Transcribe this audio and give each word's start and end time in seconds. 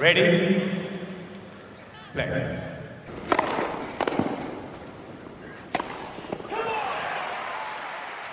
Ready? 0.00 0.60
Play. 2.12 2.56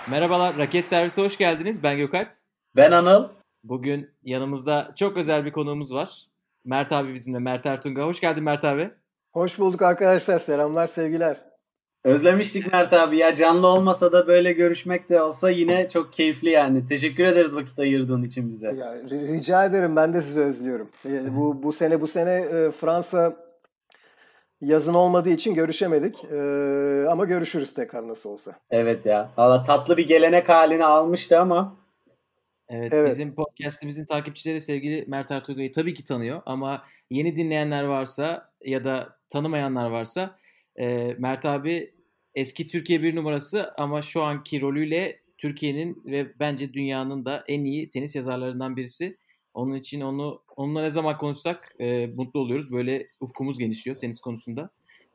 Merhabalar, 0.10 0.58
Raket 0.58 0.90
Servisi 0.90 1.22
hoş 1.22 1.38
geldiniz. 1.38 1.84
Ben 1.84 1.98
Gökalp. 1.98 2.28
Ben 2.76 2.92
Anıl. 2.92 3.30
Bugün 3.64 4.12
yanımızda 4.24 4.92
çok 4.96 5.18
özel 5.18 5.46
bir 5.46 5.52
konuğumuz 5.52 5.94
var. 5.94 6.26
Mert 6.66 6.92
abi 6.92 7.14
bizimle, 7.14 7.40
Mert 7.40 7.66
Ertunga. 7.66 8.04
Hoş 8.04 8.20
geldin 8.20 8.44
Mert 8.44 8.64
abi. 8.64 8.92
Hoş 9.34 9.60
bulduk 9.60 9.82
arkadaşlar. 9.82 10.40
Selamlar, 10.40 10.88
sevgiler. 10.88 11.38
Özlemiştik 12.04 12.74
Mert 12.74 12.94
abi 12.94 13.18
ya. 13.18 13.36
Canlı 13.36 13.68
olmasa 13.68 14.12
da 14.12 14.28
böyle 14.28 14.54
görüşmek 14.54 15.10
de 15.10 15.22
olsa 15.22 15.50
yine 15.50 15.90
çok 15.90 16.14
keyifli 16.14 16.50
yani. 16.50 16.86
Teşekkür 16.86 17.24
ederiz 17.24 17.56
vakit 17.56 17.80
ayırdığın 17.80 18.24
için 18.24 18.52
bize. 18.52 18.68
Ya, 18.68 18.96
rica 19.10 19.66
ederim. 19.66 19.96
Ben 19.96 20.14
de 20.14 20.22
sizi 20.22 20.42
özlüyorum. 20.42 20.90
E, 21.06 21.36
bu 21.38 21.64
bu 21.64 21.74
sene 21.74 22.02
bu 22.02 22.08
sene 22.08 22.32
e, 22.32 22.72
Fransa 22.72 23.36
yazın 24.62 24.94
olmadığı 24.94 25.30
için 25.30 25.54
görüşemedik. 25.54 26.24
E, 26.26 26.38
ama 27.10 27.26
görüşürüz 27.26 27.74
tekrar 27.74 28.08
nasıl 28.08 28.30
olsa. 28.30 28.52
Evet 28.72 29.06
ya. 29.06 29.30
Valla 29.38 29.64
tatlı 29.64 29.98
bir 29.98 30.08
gelenek 30.08 30.50
halini 30.50 30.86
almıştı 30.86 31.40
ama. 31.40 31.76
Evet, 32.70 32.94
Evet. 32.94 33.12
bizim 33.12 33.36
podcastimizin 33.36 34.06
takipçileri 34.06 34.62
sevgili 34.62 35.06
Mert 35.08 35.32
Ertuga'yı 35.32 35.72
tabii 35.72 35.94
ki 35.94 36.06
tanıyor 36.06 36.42
ama 36.46 36.84
yeni 37.10 37.36
dinleyenler 37.36 37.84
varsa 37.84 38.50
ya 38.66 38.84
da 38.84 39.10
tanımayanlar 39.30 39.90
varsa 39.90 40.38
e, 40.80 41.16
Mert 41.18 41.46
abi 41.46 41.94
eski 42.36 42.68
Türkiye 42.68 43.04
bir 43.04 43.16
numarası 43.16 43.74
ama 43.78 44.02
şu 44.02 44.24
anki 44.24 44.62
rolüyle 44.62 45.20
Türkiye'nin 45.38 46.02
ve 46.06 46.40
bence 46.40 46.74
dünyanın 46.74 47.26
da 47.26 47.44
en 47.48 47.64
iyi 47.66 47.90
tenis 47.90 48.16
yazarlarından 48.16 48.76
birisi. 48.78 49.18
Onun 49.54 49.76
için 49.76 50.02
onu 50.02 50.42
onunla 50.56 50.82
ne 50.82 50.92
zaman 50.92 51.18
konuşsak 51.18 51.76
e, 51.80 52.08
mutlu 52.08 52.40
oluyoruz. 52.40 52.72
Böyle 52.72 53.08
ufkumuz 53.20 53.60
genişliyor 53.60 53.98
tenis 53.98 54.20
konusunda. 54.20 54.70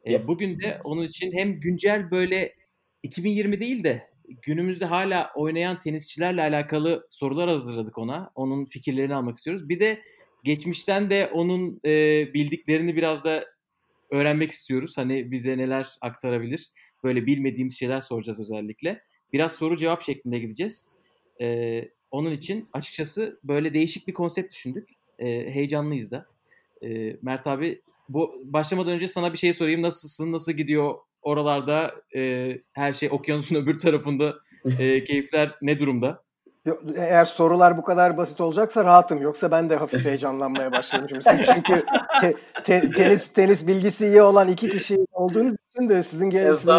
E, 0.05 0.13
Yep. 0.13 0.27
bugün 0.29 0.61
de 0.61 0.81
onun 0.85 1.03
için 1.03 1.33
hem 1.33 1.61
güncel 1.61 2.11
böyle 2.11 2.55
2020 3.03 3.61
değil 3.61 3.85
de 3.85 4.11
günümüzde 4.43 4.85
hala 4.85 5.31
oynayan 5.37 5.79
tenisçilerle 5.79 6.43
alakalı 6.43 7.07
sorular 7.11 7.49
hazırladık 7.49 7.99
ona. 7.99 8.31
Onun 8.35 8.65
fikirlerini 8.67 9.15
almak 9.15 9.37
istiyoruz. 9.37 9.69
Bir 9.69 9.81
de 9.81 10.03
geçmişten 10.45 11.11
de 11.11 11.27
onun 11.27 11.81
e, 11.85 11.91
bildiklerini 12.35 12.97
biraz 12.97 13.25
da 13.25 13.45
öğrenmek 14.11 14.51
istiyoruz. 14.51 14.99
Hani 14.99 15.31
bize 15.31 15.59
neler 15.59 15.89
aktarabilir? 16.01 16.71
Böyle 17.05 17.27
bilmediğimiz 17.27 17.79
şeyler 17.79 18.01
soracağız 18.01 18.41
özellikle. 18.41 19.03
Biraz 19.33 19.55
soru 19.55 19.77
cevap 19.77 20.03
şeklinde 20.03 20.39
gideceğiz. 20.39 20.91
E, 21.41 21.89
onun 22.11 22.31
için 22.31 22.69
açıkçası 22.73 23.41
böyle 23.45 23.75
değişik 23.75 24.09
bir 24.09 24.15
konsept 24.15 24.55
düşündük. 24.55 24.89
E, 25.19 25.27
heyecanlıyız 25.27 26.11
da. 26.11 26.27
E, 26.83 27.17
Mert 27.23 27.47
abi 27.47 27.83
bu 28.09 28.43
başlamadan 28.45 28.93
önce 28.93 29.09
sana 29.09 29.33
bir 29.33 29.39
şey 29.39 29.53
sorayım. 29.55 29.83
Nasılsın? 29.83 30.33
Nasıl 30.33 30.53
gidiyor 30.53 30.95
oralarda? 31.23 31.95
E, 32.15 32.53
her 32.73 32.93
şey 32.93 33.09
okyanusun 33.13 33.57
öbür 33.63 33.79
tarafında. 33.79 34.37
E, 34.79 35.05
keyifler 35.05 35.55
ne 35.63 35.79
durumda? 35.79 36.23
Eğer 36.97 37.25
sorular 37.25 37.79
bu 37.79 37.83
kadar 37.83 38.17
basit 38.17 38.41
olacaksa 38.41 38.85
rahatım. 38.85 39.23
Yoksa 39.23 39.51
ben 39.51 39.71
de 39.71 39.77
hafif 39.77 40.05
heyecanlanmaya 40.05 40.73
başlamışım. 40.73 41.23
Siz 41.23 41.47
çünkü 41.55 41.85
te- 42.21 42.35
te- 42.65 42.91
tenis 42.91 43.33
tenis 43.33 43.67
bilgisi 43.67 44.07
iyi 44.07 44.23
olan 44.23 44.49
iki 44.49 44.71
kişi 44.71 44.99
olduğunuz 45.13 45.53
için 45.75 45.89
de 45.89 46.03
sizin 46.03 46.31
gel- 46.31 46.57
sizin, 46.57 46.71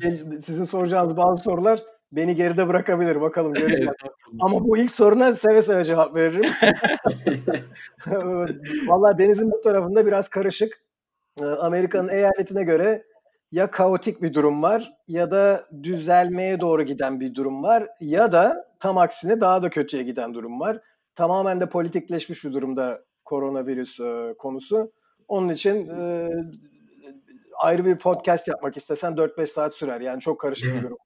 gel- 0.00 0.40
sizin 0.40 0.64
soracağınız 0.64 1.16
bazı 1.16 1.42
sorular 1.42 1.82
beni 2.12 2.34
geride 2.34 2.68
bırakabilir. 2.68 3.20
Bakalım 3.20 3.54
göreceğiz. 3.54 3.92
Ama 4.40 4.64
bu 4.64 4.78
ilk 4.78 4.92
soruna 4.92 5.34
seve 5.34 5.62
seve 5.62 5.84
cevap 5.84 6.14
veririm. 6.14 6.50
Valla 8.88 9.18
denizin 9.18 9.50
bu 9.50 9.60
tarafında 9.60 10.06
biraz 10.06 10.28
karışık. 10.28 10.82
Ee, 11.40 11.44
Amerika'nın 11.44 12.08
eyaletine 12.08 12.62
göre 12.62 13.02
ya 13.52 13.70
kaotik 13.70 14.22
bir 14.22 14.34
durum 14.34 14.62
var 14.62 14.92
ya 15.08 15.30
da 15.30 15.64
düzelmeye 15.82 16.60
doğru 16.60 16.82
giden 16.82 17.20
bir 17.20 17.34
durum 17.34 17.62
var 17.62 17.88
ya 18.00 18.32
da 18.32 18.64
tam 18.80 18.98
aksine 18.98 19.40
daha 19.40 19.62
da 19.62 19.70
kötüye 19.70 20.02
giden 20.02 20.34
durum 20.34 20.60
var. 20.60 20.80
Tamamen 21.14 21.60
de 21.60 21.68
politikleşmiş 21.68 22.44
bir 22.44 22.52
durumda 22.52 23.02
koronavirüs 23.24 24.00
e, 24.00 24.34
konusu. 24.38 24.92
Onun 25.28 25.48
için 25.48 25.88
e, 25.88 26.28
ayrı 27.58 27.84
bir 27.84 27.98
podcast 27.98 28.48
yapmak 28.48 28.76
istesen 28.76 29.12
4-5 29.12 29.46
saat 29.46 29.74
sürer. 29.74 30.00
Yani 30.00 30.20
çok 30.20 30.40
karışık 30.40 30.74
bir 30.74 30.82
durum. 30.82 30.98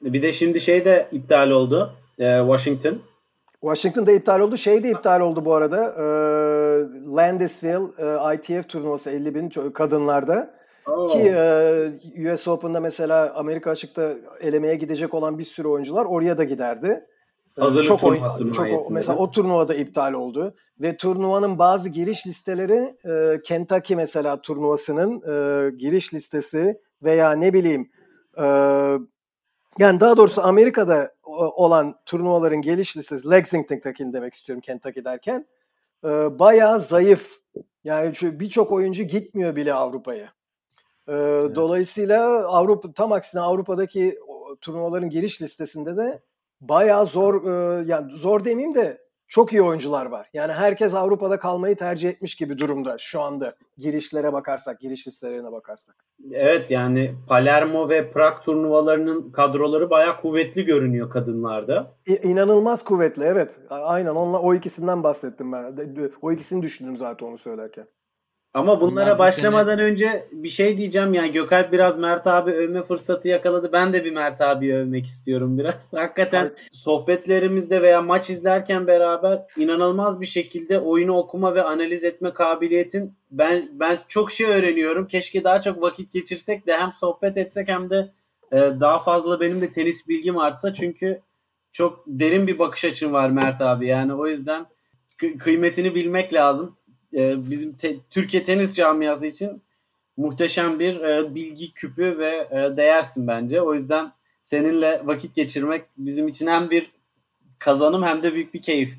Bir 0.00 0.22
de 0.22 0.32
şimdi 0.32 0.60
şey 0.60 0.84
de 0.84 1.08
iptal 1.12 1.50
oldu. 1.50 1.92
Ee, 2.18 2.38
Washington. 2.38 3.02
Washington'da 3.60 4.12
iptal 4.12 4.40
oldu. 4.40 4.56
Şey 4.56 4.84
de 4.84 4.90
iptal 4.90 5.20
oldu 5.20 5.44
bu 5.44 5.54
arada. 5.54 5.94
Ee, 5.98 6.02
Landisville 7.16 7.88
e, 7.98 8.34
ITF 8.34 8.68
turnuvası 8.68 9.10
50 9.10 9.34
bin 9.34 9.48
kadınlarda. 9.48 10.55
Oo. 10.86 11.08
Ki 11.08 11.18
e, 11.36 12.32
US 12.34 12.48
Open'da 12.48 12.80
mesela 12.80 13.34
Amerika 13.34 13.70
açıkta 13.70 14.12
elemeye 14.40 14.74
gidecek 14.74 15.14
olan 15.14 15.38
bir 15.38 15.44
sürü 15.44 15.68
oyuncular 15.68 16.04
oraya 16.04 16.38
da 16.38 16.44
giderdi. 16.44 17.06
Ee, 17.58 17.60
Hazırlık 17.60 17.88
çok 17.88 18.04
oyun, 18.04 18.22
çok 18.52 18.66
o- 18.72 18.90
mesela 18.90 19.18
o 19.18 19.30
turnuvada 19.30 19.74
iptal 19.74 20.12
oldu 20.12 20.54
ve 20.80 20.96
turnuvanın 20.96 21.58
bazı 21.58 21.88
giriş 21.88 22.26
listeleri 22.26 22.96
e, 23.08 23.42
Kentucky 23.42 23.96
mesela 23.96 24.40
turnuvasının 24.42 25.22
e, 25.22 25.70
giriş 25.70 26.14
listesi 26.14 26.80
veya 27.02 27.32
ne 27.32 27.52
bileyim 27.52 27.90
e, 28.38 28.44
yani 29.78 30.00
daha 30.00 30.16
doğrusu 30.16 30.42
Amerika'da 30.42 31.12
o- 31.24 31.64
olan 31.64 31.94
turnuvaların 32.06 32.62
geliş 32.62 32.96
listesi 32.96 33.30
Lexington'daki 33.30 34.12
demek 34.12 34.34
istiyorum 34.34 34.60
Kentucky 34.66 35.04
derken 35.04 35.46
e, 36.04 36.08
bayağı 36.38 36.80
zayıf. 36.80 37.30
Yani 37.84 38.12
birçok 38.22 38.72
oyuncu 38.72 39.02
gitmiyor 39.02 39.56
bile 39.56 39.74
Avrupa'ya. 39.74 40.28
E, 41.08 41.12
Dolayısıyla 41.54 42.46
Avrupa 42.48 42.92
tam 42.92 43.12
aksine 43.12 43.40
Avrupa'daki 43.40 44.14
turnuvaların 44.60 45.10
giriş 45.10 45.42
listesinde 45.42 45.96
de 45.96 46.22
bayağı 46.60 47.06
zor 47.06 47.46
e, 47.46 47.84
yani 47.86 48.16
zor 48.16 48.44
demeyeyim 48.44 48.74
de 48.74 49.06
çok 49.28 49.52
iyi 49.52 49.62
oyuncular 49.62 50.06
var. 50.06 50.30
Yani 50.34 50.52
herkes 50.52 50.94
Avrupa'da 50.94 51.38
kalmayı 51.38 51.76
tercih 51.76 52.08
etmiş 52.08 52.34
gibi 52.34 52.58
durumda 52.58 52.96
şu 52.98 53.20
anda 53.20 53.54
girişlere 53.78 54.32
bakarsak, 54.32 54.80
giriş 54.80 55.06
listelerine 55.06 55.52
bakarsak. 55.52 55.96
Evet 56.32 56.70
yani 56.70 57.14
Palermo 57.28 57.88
ve 57.88 58.10
Prag 58.10 58.42
turnuvalarının 58.42 59.30
kadroları 59.32 59.90
bayağı 59.90 60.20
kuvvetli 60.20 60.64
görünüyor 60.64 61.10
kadınlarda. 61.10 61.92
İ- 62.08 62.20
İnanılmaz 62.28 62.84
kuvvetli 62.84 63.22
evet. 63.24 63.58
Aynen 63.70 64.14
onunla 64.14 64.38
o 64.38 64.54
ikisinden 64.54 65.02
bahsettim 65.02 65.52
ben. 65.52 65.76
O 66.22 66.32
ikisini 66.32 66.62
düşündüm 66.62 66.96
zaten 66.96 67.26
onu 67.26 67.38
söylerken. 67.38 67.86
Ama 68.56 68.80
bunlara 68.80 69.04
Bunlar 69.04 69.14
bu 69.14 69.18
başlamadan 69.18 69.78
önce 69.78 70.26
bir 70.32 70.48
şey 70.48 70.76
diyeceğim 70.76 71.14
yani 71.14 71.32
Gökalp 71.32 71.72
biraz 71.72 71.98
Mert 71.98 72.26
abi 72.26 72.50
övme 72.50 72.82
fırsatı 72.82 73.28
yakaladı. 73.28 73.72
Ben 73.72 73.92
de 73.92 74.04
bir 74.04 74.12
Mert 74.12 74.40
abi 74.40 74.74
övmek 74.74 75.06
istiyorum 75.06 75.58
biraz. 75.58 75.92
Hakikaten 75.96 76.52
sohbetlerimizde 76.72 77.82
veya 77.82 78.02
maç 78.02 78.30
izlerken 78.30 78.86
beraber 78.86 79.42
inanılmaz 79.56 80.20
bir 80.20 80.26
şekilde 80.26 80.78
oyunu 80.78 81.16
okuma 81.16 81.54
ve 81.54 81.62
analiz 81.62 82.04
etme 82.04 82.32
kabiliyetin 82.32 83.14
ben 83.30 83.68
ben 83.72 83.98
çok 84.08 84.30
şey 84.30 84.46
öğreniyorum. 84.46 85.06
Keşke 85.06 85.44
daha 85.44 85.60
çok 85.60 85.82
vakit 85.82 86.12
geçirsek 86.12 86.66
de 86.66 86.76
hem 86.76 86.92
sohbet 86.92 87.36
etsek 87.36 87.68
hem 87.68 87.90
de 87.90 88.12
e, 88.52 88.56
daha 88.56 88.98
fazla 88.98 89.40
benim 89.40 89.60
de 89.60 89.70
tenis 89.70 90.08
bilgim 90.08 90.38
artsa 90.38 90.74
çünkü 90.74 91.20
çok 91.72 92.04
derin 92.06 92.46
bir 92.46 92.58
bakış 92.58 92.84
açın 92.84 93.12
var 93.12 93.30
Mert 93.30 93.60
abi. 93.60 93.86
Yani 93.86 94.14
o 94.14 94.26
yüzden 94.26 94.66
kı- 95.18 95.38
kıymetini 95.38 95.94
bilmek 95.94 96.34
lazım. 96.34 96.76
Ee, 97.14 97.36
bizim 97.50 97.72
te- 97.72 97.96
Türkiye 98.10 98.42
tenis 98.42 98.74
camiası 98.74 99.26
için 99.26 99.62
muhteşem 100.16 100.78
bir 100.78 101.00
e, 101.00 101.34
bilgi 101.34 101.72
küpü 101.74 102.18
ve 102.18 102.48
e, 102.50 102.76
değersin 102.76 103.26
bence. 103.26 103.60
O 103.62 103.74
yüzden 103.74 104.12
seninle 104.42 105.02
vakit 105.04 105.34
geçirmek 105.34 105.84
bizim 105.96 106.28
için 106.28 106.46
hem 106.46 106.70
bir 106.70 106.92
kazanım 107.58 108.02
hem 108.02 108.22
de 108.22 108.34
büyük 108.34 108.54
bir 108.54 108.62
keyif. 108.62 108.94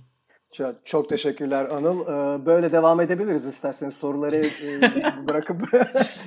Çok, 0.53 0.85
çok 0.85 1.09
teşekkürler 1.09 1.65
Anıl. 1.69 2.01
Ee, 2.01 2.45
Böyle 2.45 2.71
devam 2.71 3.01
edebiliriz 3.01 3.45
isterseniz 3.45 3.93
soruları 3.93 4.35
e, 4.35 4.47
bırakıp. 5.27 5.73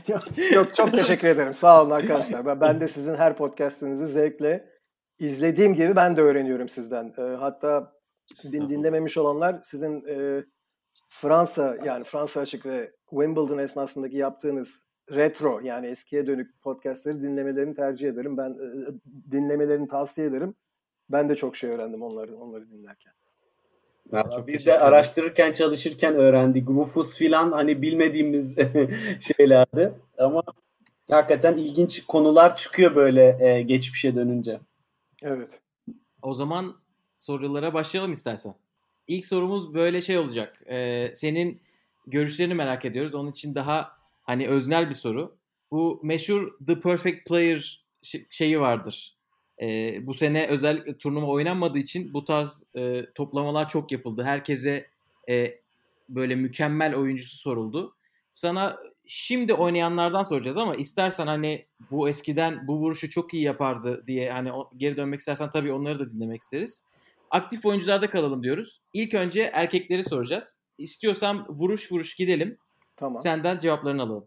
yok, 0.08 0.22
yok, 0.54 0.74
çok 0.74 0.92
teşekkür 0.92 1.28
ederim. 1.28 1.54
Sağ 1.54 1.82
olun 1.82 1.90
arkadaşlar. 1.90 2.46
Ben, 2.46 2.60
ben 2.60 2.80
de 2.80 2.88
sizin 2.88 3.14
her 3.14 3.36
podcastinizi 3.36 4.06
zevkle 4.06 4.68
izlediğim 5.18 5.74
gibi 5.74 5.96
ben 5.96 6.16
de 6.16 6.20
öğreniyorum 6.20 6.68
sizden. 6.68 7.12
Ee, 7.18 7.22
Hatta 7.22 7.92
din- 8.52 8.68
dinlememiş 8.70 9.18
olanlar 9.18 9.56
sizin 9.62 10.04
e, 10.08 10.44
Fransa 11.10 11.76
yani 11.84 12.04
Fransa 12.04 12.40
açık 12.40 12.66
ve 12.66 12.92
Wimbledon 13.10 13.58
esnasındaki 13.58 14.16
yaptığınız 14.16 14.86
retro 15.12 15.60
yani 15.60 15.86
eskiye 15.86 16.26
dönük 16.26 16.62
podcastleri 16.62 17.22
dinlemelerini 17.22 17.74
tercih 17.74 18.08
ederim. 18.08 18.36
Ben 18.36 18.50
e, 18.50 18.70
dinlemelerini 19.32 19.88
tavsiye 19.88 20.26
ederim. 20.26 20.54
Ben 21.08 21.28
de 21.28 21.36
çok 21.36 21.56
şey 21.56 21.70
öğrendim 21.70 22.02
onları 22.02 22.36
onları 22.36 22.70
dinlerken. 22.70 23.12
Vallahi 24.12 24.36
Çok 24.36 24.48
biz 24.48 24.66
de 24.66 24.78
araştırırken 24.78 25.52
çalışırken 25.52 26.14
öğrendik. 26.14 26.68
Rufus 26.68 27.18
filan 27.18 27.52
hani 27.52 27.82
bilmediğimiz 27.82 28.56
şeylerdi. 29.20 29.92
Ama 30.18 30.42
hakikaten 31.10 31.56
ilginç 31.56 32.06
konular 32.06 32.56
çıkıyor 32.56 32.94
böyle 32.94 33.36
e, 33.40 33.62
geçmişe 33.62 34.14
dönünce. 34.14 34.60
Evet. 35.22 35.60
O 36.22 36.34
zaman 36.34 36.74
sorulara 37.16 37.74
başlayalım 37.74 38.12
istersen. 38.12 38.54
İlk 39.10 39.26
sorumuz 39.26 39.74
böyle 39.74 40.00
şey 40.00 40.18
olacak. 40.18 40.62
Ee, 40.70 41.10
senin 41.14 41.60
görüşlerini 42.06 42.54
merak 42.54 42.84
ediyoruz. 42.84 43.14
Onun 43.14 43.30
için 43.30 43.54
daha 43.54 43.92
hani 44.22 44.48
öznel 44.48 44.88
bir 44.88 44.94
soru. 44.94 45.36
Bu 45.70 46.00
meşhur 46.02 46.52
The 46.66 46.80
Perfect 46.80 47.28
Player 47.28 47.84
şeyi 48.30 48.60
vardır. 48.60 49.16
E, 49.62 49.66
bu 50.06 50.14
sene 50.14 50.46
özel 50.46 50.94
turnuva 50.98 51.26
oynanmadığı 51.26 51.78
için 51.78 52.14
bu 52.14 52.24
tarz 52.24 52.66
e, 52.76 53.06
toplamalar 53.14 53.68
çok 53.68 53.92
yapıldı. 53.92 54.22
Herkese 54.22 54.86
e, 55.28 55.58
böyle 56.08 56.34
mükemmel 56.34 56.94
oyuncusu 56.94 57.36
soruldu. 57.36 57.96
Sana 58.30 58.78
şimdi 59.06 59.54
oynayanlardan 59.54 60.22
soracağız 60.22 60.56
ama 60.56 60.74
istersen 60.74 61.26
hani 61.26 61.66
bu 61.90 62.08
eskiden 62.08 62.68
bu 62.68 62.76
vuruşu 62.76 63.10
çok 63.10 63.34
iyi 63.34 63.42
yapardı 63.42 64.04
diye 64.06 64.32
hani 64.32 64.50
geri 64.76 64.96
dönmek 64.96 65.20
istersen 65.20 65.50
tabii 65.50 65.72
onları 65.72 65.98
da 65.98 66.12
dinlemek 66.12 66.40
isteriz. 66.40 66.89
Aktif 67.30 67.66
oyuncularda 67.66 68.10
kalalım 68.10 68.42
diyoruz. 68.42 68.82
İlk 68.92 69.14
önce 69.14 69.50
erkekleri 69.54 70.04
soracağız. 70.04 70.58
İstiyorsan 70.78 71.46
vuruş 71.48 71.92
vuruş 71.92 72.14
gidelim. 72.14 72.58
Tamam. 72.96 73.18
Senden 73.18 73.58
cevaplarını 73.58 74.02
alalım. 74.02 74.26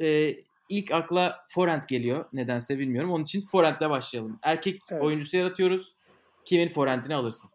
Ee, 0.00 0.34
ilk 0.68 0.92
akla 0.92 1.36
forehand 1.48 1.82
geliyor 1.88 2.24
nedense 2.32 2.78
bilmiyorum. 2.78 3.10
Onun 3.10 3.24
için 3.24 3.46
forehandle 3.46 3.90
başlayalım. 3.90 4.38
Erkek 4.42 4.80
evet. 4.90 5.02
oyuncusu 5.02 5.36
yaratıyoruz. 5.36 5.94
Kimin 6.44 6.68
forehandini 6.68 7.14
alırsın? 7.14 7.50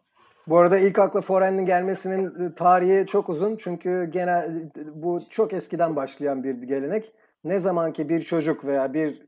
Bu 0.46 0.58
arada 0.58 0.78
ilk 0.78 0.98
akla 0.98 1.20
forehand'in 1.20 1.66
gelmesinin 1.66 2.46
e, 2.46 2.54
tarihi 2.54 3.06
çok 3.06 3.28
uzun. 3.28 3.56
Çünkü 3.56 4.10
genel 4.12 4.70
bu 4.94 5.22
çok 5.30 5.52
eskiden 5.52 5.96
başlayan 5.96 6.44
bir 6.44 6.54
gelenek. 6.54 7.12
Ne 7.44 7.58
zaman 7.58 7.92
ki 7.92 8.08
bir 8.08 8.22
çocuk 8.22 8.64
veya 8.64 8.94
bir 8.94 9.22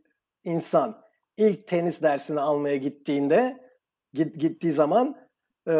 insan 0.44 1.02
ilk 1.36 1.66
tenis 1.68 2.02
dersini 2.02 2.40
almaya 2.40 2.76
gittiğinde 2.76 3.56
git, 3.56 3.65
gittiği 4.14 4.72
zaman 4.72 5.16
e, 5.68 5.74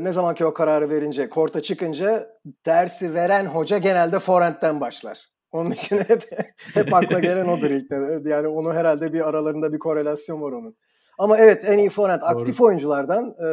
ne 0.00 0.12
zaman 0.12 0.34
ki 0.34 0.44
o 0.44 0.54
kararı 0.54 0.90
verince 0.90 1.28
korta 1.28 1.62
çıkınca 1.62 2.28
dersi 2.66 3.14
veren 3.14 3.46
hoca 3.46 3.78
genelde 3.78 4.18
forehand'den 4.18 4.80
başlar. 4.80 5.34
Onun 5.52 5.70
için 5.70 5.98
hep, 5.98 6.48
hep 6.74 6.94
akla 6.94 7.20
gelen 7.20 7.48
odur 7.48 7.70
ilk. 7.70 7.90
Yani 8.26 8.48
onu 8.48 8.74
herhalde 8.74 9.12
bir 9.12 9.28
aralarında 9.28 9.72
bir 9.72 9.78
korelasyon 9.78 10.42
var 10.42 10.52
onun. 10.52 10.76
Ama 11.18 11.38
evet 11.38 11.64
en 11.64 11.78
iyi 11.78 11.90
forehand 11.90 12.22
aktif 12.22 12.60
oyunculardan 12.60 13.34
e, 13.44 13.48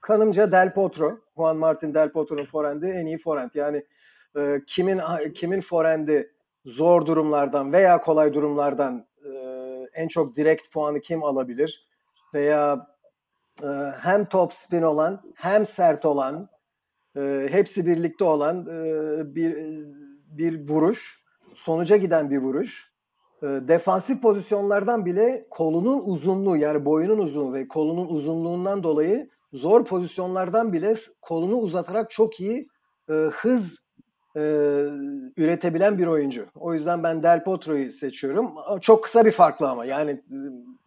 kanımca 0.00 0.52
Del 0.52 0.74
Potro. 0.74 1.18
Juan 1.36 1.56
Martin 1.56 1.94
Del 1.94 2.12
Potro'nun 2.12 2.44
forehand'i 2.44 2.86
en 2.86 3.06
iyi 3.06 3.18
forehand. 3.18 3.50
Yani 3.54 3.84
e, 4.36 4.60
kimin 4.66 5.00
kimin 5.34 5.60
forehand'i 5.60 6.30
zor 6.64 7.06
durumlardan 7.06 7.72
veya 7.72 8.00
kolay 8.00 8.34
durumlardan 8.34 9.06
e, 9.24 9.30
en 9.94 10.08
çok 10.08 10.36
direkt 10.36 10.72
puanı 10.72 11.00
kim 11.00 11.24
alabilir? 11.24 11.89
Veya 12.34 12.86
e, 13.62 13.68
hem 14.00 14.24
top 14.24 14.52
spin 14.52 14.82
olan 14.82 15.22
hem 15.34 15.66
sert 15.66 16.04
olan 16.04 16.48
e, 17.16 17.48
hepsi 17.50 17.86
birlikte 17.86 18.24
olan 18.24 18.66
e, 18.66 19.34
bir 19.34 19.56
bir 20.26 20.68
vuruş, 20.68 21.24
sonuca 21.54 21.96
giden 21.96 22.30
bir 22.30 22.38
vuruş 22.38 22.92
e, 23.42 23.46
defansif 23.46 24.22
pozisyonlardan 24.22 25.06
bile 25.06 25.46
kolunun 25.50 26.02
uzunluğu 26.06 26.56
yani 26.56 26.84
boyunun 26.84 27.18
uzunluğu 27.18 27.54
ve 27.54 27.68
kolunun 27.68 28.08
uzunluğundan 28.08 28.82
dolayı 28.82 29.28
zor 29.52 29.84
pozisyonlardan 29.84 30.72
bile 30.72 30.94
kolunu 31.22 31.56
uzatarak 31.56 32.10
çok 32.10 32.40
iyi 32.40 32.68
e, 33.08 33.12
hız 33.12 33.78
e, 34.36 34.40
üretebilen 35.36 35.98
bir 35.98 36.06
oyuncu. 36.06 36.46
O 36.54 36.74
yüzden 36.74 37.02
ben 37.02 37.22
Del 37.22 37.44
Potro'yu 37.44 37.92
seçiyorum. 37.92 38.54
Çok 38.80 39.04
kısa 39.04 39.24
bir 39.24 39.32
farklı 39.32 39.68
ama 39.68 39.84
yani 39.84 40.22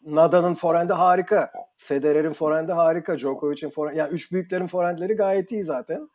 Nadal'ın 0.06 0.54
forehand'i 0.54 0.94
harika. 0.94 1.52
Federer'in 1.78 2.34
forehand'i 2.34 2.72
harika. 2.72 3.18
Djokovic'in 3.18 3.70
forehand 3.70 3.98
yani 3.98 4.14
üç 4.14 4.32
büyüklerin 4.32 4.68
forehandleri 4.68 5.14
gayet 5.14 5.52
iyi 5.52 5.64
zaten. 5.64 6.10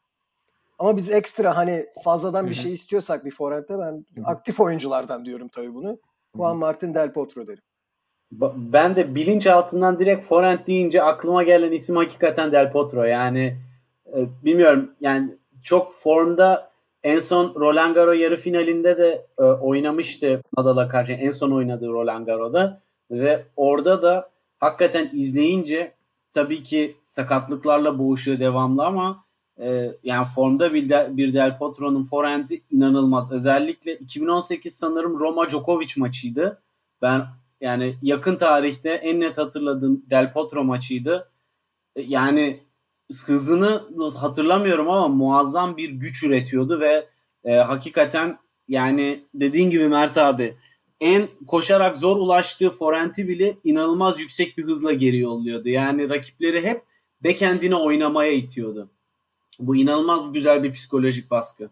Ama 0.79 0.96
biz 0.96 1.11
ekstra 1.11 1.56
hani 1.56 1.87
fazladan 2.05 2.50
bir 2.50 2.55
şey 2.55 2.75
istiyorsak 2.75 3.25
bir 3.25 3.31
forehand'de 3.31 3.79
ben 3.79 4.05
aktif 4.25 4.61
oyunculardan 4.61 5.25
diyorum 5.25 5.49
tabii 5.49 5.75
bunu. 5.75 5.99
Juan 6.37 6.56
Martin 6.56 6.94
Del 6.94 7.12
Potro 7.12 7.46
derim. 7.46 7.62
Ben 8.56 8.96
de 8.96 9.14
bilinç 9.14 9.46
altından 9.46 9.99
direkt 9.99 10.25
forehand 10.25 10.67
deyince 10.67 11.02
aklıma 11.02 11.43
gelen 11.43 11.73
isim 11.73 11.96
hakikaten 11.96 12.52
Del 12.52 12.73
Potro. 12.73 13.05
Yani 13.05 13.56
e, 14.06 14.26
bilmiyorum 14.44 14.90
yani 15.00 15.37
çok 15.62 15.93
formda 15.93 16.70
en 17.02 17.19
son 17.19 17.55
Roland 17.55 17.94
Garros 17.94 18.20
yarı 18.20 18.37
finalinde 18.37 18.99
de 18.99 19.26
e, 19.38 19.43
oynamıştı 19.43 20.43
Nadal'a 20.58 20.88
karşı 20.88 21.12
en 21.12 21.31
son 21.31 21.50
oynadığı 21.50 21.88
Roland 21.88 22.26
Garros'da 22.26 22.81
ve 23.11 23.47
orada 23.57 24.03
da 24.03 24.31
hakikaten 24.59 25.11
izleyince 25.13 25.95
tabii 26.33 26.63
ki 26.63 26.97
sakatlıklarla 27.05 27.99
boğuşuyor 27.99 28.41
devamlı 28.41 28.87
ama 28.87 29.25
e, 29.61 29.91
yani 30.03 30.27
formda 30.35 30.75
bir, 30.75 30.89
de, 30.89 31.09
bir 31.11 31.35
Del 31.35 31.59
Potro'nun 31.59 32.03
forehand'i 32.03 32.61
inanılmaz. 32.71 33.33
Özellikle 33.33 33.97
2018 33.97 34.75
sanırım 34.75 35.19
Roma 35.19 35.51
Djokovic 35.51 35.93
maçıydı. 35.97 36.63
Ben 37.03 37.27
yani 37.61 37.95
yakın 38.03 38.37
tarihte 38.37 38.91
en 38.91 39.21
net 39.21 39.39
hatırladığım 39.39 40.03
Del 40.11 40.33
Potro 40.33 40.65
maçıydı. 40.65 41.31
E, 41.97 42.03
yani 42.03 42.61
hızını 43.27 43.83
hatırlamıyorum 44.17 44.91
ama 44.91 45.09
muazzam 45.09 45.77
bir 45.77 45.91
güç 45.91 46.25
üretiyordu 46.25 46.81
ve 46.81 47.07
e, 47.45 47.55
hakikaten 47.55 48.39
yani 48.69 49.25
dediğin 49.35 49.71
gibi 49.71 49.89
Mert 49.89 50.19
abi 50.19 50.57
en 51.00 51.29
koşarak 51.47 51.97
zor 51.97 52.17
ulaştığı 52.17 52.71
forenti 52.71 53.29
bile 53.29 53.55
inanılmaz 53.65 54.21
yüksek 54.21 54.59
bir 54.59 54.65
hızla 54.65 54.93
geri 54.93 55.19
yolluyordu. 55.19 55.69
Yani 55.69 56.09
rakipleri 56.09 56.65
hep 56.65 56.83
backend'ine 57.25 57.77
oynamaya 57.77 58.33
itiyordu. 58.33 58.91
Bu 59.59 59.77
inanılmaz 59.77 60.33
güzel 60.33 60.62
bir 60.62 60.73
psikolojik 60.73 61.31
baskı. 61.31 61.71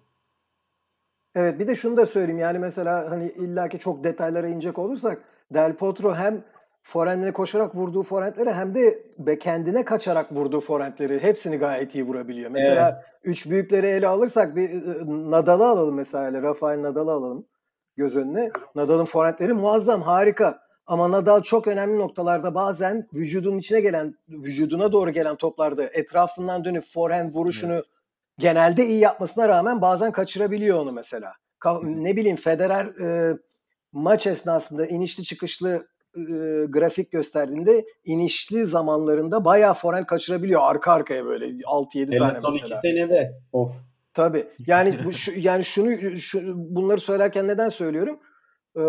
Evet 1.34 1.60
bir 1.60 1.68
de 1.68 1.74
şunu 1.74 1.96
da 1.96 2.06
söyleyeyim 2.06 2.38
yani 2.38 2.58
mesela 2.58 3.10
hani 3.10 3.24
illaki 3.24 3.78
çok 3.78 4.04
detaylara 4.04 4.48
inecek 4.48 4.78
olursak 4.78 5.22
Del 5.54 5.76
Potro 5.76 6.14
hem 6.14 6.44
forendine 6.82 7.32
koşarak 7.32 7.74
vurduğu 7.74 8.02
forentleri 8.02 8.52
hem 8.52 8.74
de 8.74 9.38
kendine 9.38 9.84
kaçarak 9.84 10.32
vurduğu 10.32 10.60
forentleri 10.60 11.22
hepsini 11.22 11.56
gayet 11.56 11.94
iyi 11.94 12.04
vurabiliyor. 12.06 12.50
Mesela 12.50 12.90
evet. 12.90 13.20
üç 13.24 13.50
büyükleri 13.50 13.86
ele 13.86 14.06
alırsak 14.06 14.56
bir 14.56 14.70
Nadal'ı 15.30 15.66
alalım 15.66 15.94
mesela 15.94 16.42
Rafael 16.42 16.82
Nadal'ı 16.82 17.12
alalım 17.12 17.46
göz 17.96 18.16
önüne. 18.16 18.50
Nadal'ın 18.74 19.04
forentleri 19.04 19.52
muazzam 19.52 20.02
harika. 20.02 20.66
Ama 20.86 21.10
Nadal 21.10 21.42
çok 21.42 21.68
önemli 21.68 21.98
noktalarda 21.98 22.54
bazen 22.54 23.08
vücudunun 23.14 23.58
içine 23.58 23.80
gelen, 23.80 24.14
vücuduna 24.28 24.92
doğru 24.92 25.10
gelen 25.10 25.36
toplarda 25.36 25.84
etrafından 25.84 26.64
dönüp 26.64 26.84
forehand 26.84 27.34
vuruşunu 27.34 27.72
evet. 27.72 27.84
genelde 28.38 28.86
iyi 28.86 29.00
yapmasına 29.00 29.48
rağmen 29.48 29.80
bazen 29.80 30.12
kaçırabiliyor 30.12 30.78
onu 30.78 30.92
mesela. 30.92 31.32
Ne 31.82 32.16
bileyim 32.16 32.36
Federer 32.36 32.86
e, 32.86 33.38
maç 33.92 34.26
esnasında 34.26 34.86
inişli 34.86 35.24
çıkışlı 35.24 35.86
e, 36.16 36.20
grafik 36.68 37.10
gösterdiğinde 37.12 37.84
inişli 38.04 38.66
zamanlarında 38.66 39.44
bayağı 39.44 39.74
forehand 39.74 40.06
kaçırabiliyor 40.06 40.60
arka 40.64 40.92
arkaya 40.92 41.24
böyle 41.24 41.46
6-7 41.46 42.18
tane 42.18 42.18
son 42.18 42.18
mesela. 42.18 42.40
son 42.40 42.52
iki 42.56 42.74
senede. 42.82 43.32
Of. 43.52 43.72
Tabii. 44.16 44.46
Yani 44.66 45.04
bu 45.04 45.12
şu, 45.12 45.32
yani 45.36 45.64
şunu 45.64 46.18
şu, 46.18 46.40
bunları 46.56 47.00
söylerken 47.00 47.48
neden 47.48 47.68
söylüyorum? 47.68 48.20
Ee, 48.78 48.82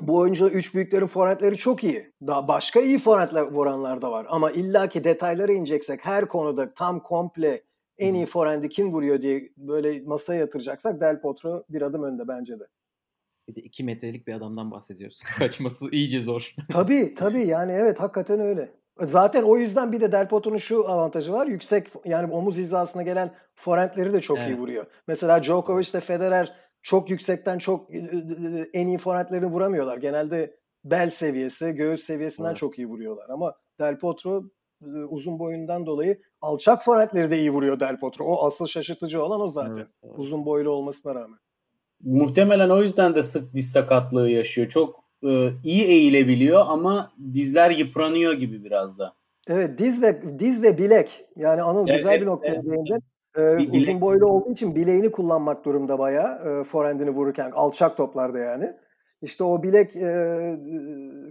bu 0.00 0.16
oyuncular 0.16 0.50
üç 0.50 0.74
büyüklerin 0.74 1.06
forentleri 1.06 1.56
çok 1.56 1.84
iyi. 1.84 2.12
Daha 2.26 2.48
başka 2.48 2.80
iyi 2.80 2.98
forentler 2.98 3.42
vuranlar 3.42 4.02
da 4.02 4.12
var. 4.12 4.26
Ama 4.28 4.50
illaki 4.50 5.04
detaylara 5.04 5.52
ineceksek 5.52 6.00
her 6.06 6.28
konuda 6.28 6.74
tam 6.74 7.00
komple 7.02 7.62
en 7.98 8.14
iyi 8.14 8.26
forendi 8.26 8.68
kim 8.68 8.92
vuruyor 8.92 9.22
diye 9.22 9.48
böyle 9.56 10.00
masaya 10.00 10.40
yatıracaksak 10.40 11.00
Del 11.00 11.20
Potro 11.20 11.64
bir 11.68 11.82
adım 11.82 12.02
önde 12.02 12.28
bence 12.28 12.60
de. 12.60 12.64
Bir 13.48 13.54
de 13.54 13.60
2 13.60 13.84
metrelik 13.84 14.26
bir 14.26 14.34
adamdan 14.34 14.70
bahsediyoruz. 14.70 15.22
Kaçması 15.38 15.90
iyice 15.90 16.22
zor. 16.22 16.54
tabii 16.72 17.14
tabii 17.14 17.46
yani 17.46 17.72
evet 17.72 18.00
hakikaten 18.00 18.40
öyle. 18.40 18.70
Zaten 18.98 19.42
o 19.42 19.56
yüzden 19.56 19.92
bir 19.92 20.00
de 20.00 20.12
Del 20.12 20.28
Potro'nun 20.28 20.58
şu 20.58 20.88
avantajı 20.88 21.32
var. 21.32 21.46
Yüksek 21.46 21.88
yani 22.04 22.32
omuz 22.32 22.56
hizasına 22.56 23.02
gelen 23.02 23.34
forentleri 23.54 24.12
de 24.12 24.20
çok 24.20 24.38
evet. 24.38 24.48
iyi 24.48 24.58
vuruyor. 24.58 24.86
Mesela 25.08 25.42
Djokovic 25.42 25.90
ile 25.90 26.00
Federer 26.00 26.54
çok 26.82 27.10
yüksekten 27.10 27.58
çok 27.58 27.86
en 28.72 28.86
iyi 28.86 28.98
forentlerini 28.98 29.46
vuramıyorlar. 29.46 29.98
Genelde 29.98 30.56
bel 30.84 31.10
seviyesi, 31.10 31.72
göğüs 31.72 32.04
seviyesinden 32.04 32.48
evet. 32.48 32.56
çok 32.56 32.78
iyi 32.78 32.88
vuruyorlar. 32.88 33.28
Ama 33.28 33.54
Del 33.80 33.98
Potro 33.98 34.42
uzun 35.08 35.38
boyundan 35.38 35.86
dolayı 35.86 36.20
alçak 36.40 36.84
forentleri 36.84 37.30
de 37.30 37.38
iyi 37.38 37.50
vuruyor 37.50 37.80
Del 37.80 37.98
Potro. 37.98 38.24
O 38.24 38.46
asıl 38.46 38.66
şaşırtıcı 38.66 39.22
olan 39.22 39.40
o 39.40 39.48
zaten. 39.48 39.74
Evet, 39.74 39.88
evet. 40.04 40.14
Uzun 40.18 40.46
boylu 40.46 40.70
olmasına 40.70 41.14
rağmen. 41.14 41.38
Muhtemelen 42.00 42.70
o 42.70 42.82
yüzden 42.82 43.14
de 43.14 43.22
sık 43.22 43.54
diz 43.54 43.72
sakatlığı 43.72 44.30
yaşıyor. 44.30 44.68
Çok 44.68 45.04
e, 45.22 45.50
iyi 45.64 45.84
eğilebiliyor 45.84 46.64
ama 46.68 47.10
dizler 47.32 47.70
yıpranıyor 47.70 48.32
gibi 48.32 48.64
biraz 48.64 48.98
da. 48.98 49.14
Evet 49.48 49.78
diz 49.78 50.02
ve 50.02 50.38
diz 50.38 50.62
ve 50.62 50.78
bilek. 50.78 51.24
Yani 51.36 51.62
Anıl 51.62 51.88
evet, 51.88 51.98
güzel 51.98 52.10
evet, 52.10 52.20
bir 52.20 52.26
noktaya 52.26 52.54
evet, 52.54 52.64
değindin. 52.64 53.02
Ee, 53.38 53.58
bir 53.58 53.80
uzun 53.80 54.00
boylu 54.00 54.26
olduğu 54.26 54.52
için 54.52 54.74
bileğini 54.74 55.10
kullanmak 55.10 55.64
durumda 55.64 55.98
bayağı 55.98 56.60
e, 56.60 56.64
forendini 56.64 57.10
vururken 57.10 57.50
alçak 57.54 57.96
toplarda 57.96 58.38
yani. 58.38 58.72
İşte 59.22 59.44
o 59.44 59.62
bilek 59.62 59.96
e, 59.96 60.08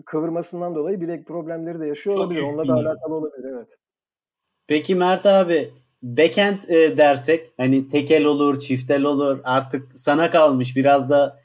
kıvırmasından 0.05 0.75
dolayı 0.75 1.01
bilek 1.01 1.27
problemleri 1.27 1.79
de 1.79 1.87
yaşıyor 1.87 2.15
Çok 2.15 2.25
olabilir. 2.25 2.41
Onunla 2.41 2.67
da 2.67 2.73
alakalı 2.73 3.15
olabilir 3.15 3.49
evet. 3.55 3.77
Peki 4.67 4.95
Mert 4.95 5.25
abi 5.25 5.73
backend 6.03 6.63
e, 6.67 6.97
dersek 6.97 7.51
hani 7.57 7.87
tekel 7.87 8.23
olur, 8.23 8.59
çiftel 8.59 9.03
olur 9.03 9.39
artık 9.43 9.97
sana 9.97 10.29
kalmış. 10.29 10.75
Biraz 10.75 11.09
da 11.09 11.39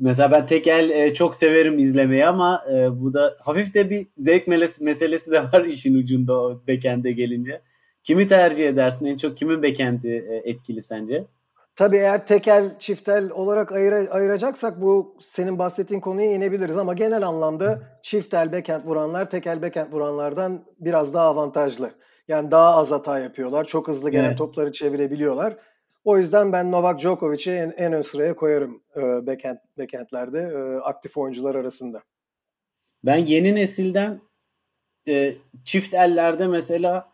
mesela 0.00 0.30
ben 0.32 0.46
tekel 0.46 0.90
e, 0.90 1.14
çok 1.14 1.36
severim 1.36 1.78
izlemeyi 1.78 2.26
ama 2.26 2.64
e, 2.72 3.00
bu 3.00 3.14
da 3.14 3.36
hafif 3.40 3.74
de 3.74 3.90
bir 3.90 4.06
zevk 4.16 4.46
meselesi 4.80 5.30
de 5.30 5.42
var 5.42 5.64
işin 5.68 5.94
ucunda 5.94 6.40
o 6.40 6.62
backend'e 6.68 7.12
gelince. 7.12 7.62
Kimi 8.02 8.26
tercih 8.26 8.68
edersin? 8.68 9.06
En 9.06 9.16
çok 9.16 9.36
kimin 9.36 9.62
backend'i 9.62 10.26
e, 10.28 10.50
etkili 10.50 10.82
sence? 10.82 11.24
Tabii 11.76 11.96
eğer 11.96 12.26
tekel 12.26 12.78
çiftel 12.78 13.30
olarak 13.30 13.72
ayır, 13.72 13.92
ayıracaksak 13.92 14.80
bu 14.80 15.16
senin 15.30 15.58
bahsettiğin 15.58 16.00
konuya 16.00 16.32
inebiliriz 16.32 16.76
ama 16.76 16.94
genel 16.94 17.22
anlamda 17.26 17.82
çiftel 18.02 18.52
backend 18.52 18.84
vuranlar 18.84 19.30
tekel 19.30 19.62
backend 19.62 19.92
vuranlardan 19.92 20.64
biraz 20.78 21.14
daha 21.14 21.26
avantajlı. 21.26 21.90
Yani 22.28 22.50
daha 22.50 22.76
az 22.76 22.90
hata 22.90 23.18
yapıyorlar. 23.18 23.64
Çok 23.64 23.88
hızlı 23.88 24.10
gelen 24.10 24.24
evet. 24.24 24.38
topları 24.38 24.72
çevirebiliyorlar. 24.72 25.56
O 26.04 26.18
yüzden 26.18 26.52
ben 26.52 26.72
Novak 26.72 27.00
Djokovic'i 27.00 27.50
en, 27.50 27.74
en 27.76 27.92
ön 27.92 28.02
sıraya 28.02 28.36
koyarım 28.36 28.80
e, 28.96 29.00
backend, 29.26 29.58
backendlerde 29.78 30.40
e, 30.40 30.80
aktif 30.80 31.16
oyuncular 31.16 31.54
arasında. 31.54 32.02
Ben 33.04 33.16
yeni 33.16 33.54
nesilden 33.54 34.20
e, 35.08 35.36
çift 35.64 35.94
ellerde 35.94 36.46
mesela 36.46 37.08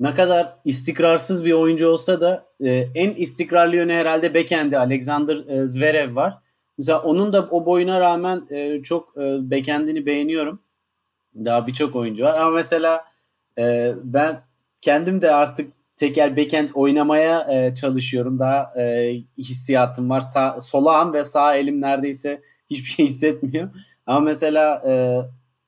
ne 0.00 0.14
kadar 0.14 0.56
istikrarsız 0.64 1.44
bir 1.44 1.52
oyuncu 1.52 1.88
olsa 1.88 2.20
da 2.20 2.46
e, 2.60 2.70
en 2.94 3.10
istikrarlı 3.10 3.76
yönü 3.76 3.92
herhalde 3.92 4.34
backend'i 4.34 4.78
Alexander 4.78 5.36
e, 5.48 5.66
Zverev 5.66 6.16
var. 6.16 6.38
Mesela 6.78 7.02
onun 7.02 7.32
da 7.32 7.48
o 7.50 7.66
boyuna 7.66 8.00
rağmen 8.00 8.46
e, 8.50 8.82
çok 8.82 9.16
e, 9.16 9.50
backend'ini 9.50 10.06
beğeniyorum. 10.06 10.62
Daha 11.34 11.66
birçok 11.66 11.96
oyuncu 11.96 12.24
var 12.24 12.40
ama 12.40 12.50
mesela 12.50 13.04
e, 13.58 13.94
ben 14.04 14.42
kendim 14.80 15.20
de 15.20 15.34
artık 15.34 15.72
tekel 15.96 16.36
backend 16.36 16.70
oynamaya 16.74 17.46
e, 17.50 17.74
çalışıyorum. 17.74 18.38
Daha 18.38 18.72
e, 18.80 19.14
hissiyatım 19.38 20.10
var. 20.10 20.20
Sağ, 20.20 20.60
solağım 20.60 21.12
ve 21.12 21.24
sağ 21.24 21.56
elim 21.56 21.80
neredeyse 21.80 22.42
hiçbir 22.70 22.88
şey 22.88 23.06
hissetmiyor. 23.06 23.68
Ama 24.06 24.20
mesela 24.20 24.82
e, 24.86 24.92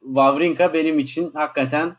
Wawrinka 0.06 0.74
benim 0.74 0.98
için 0.98 1.30
hakikaten 1.34 1.96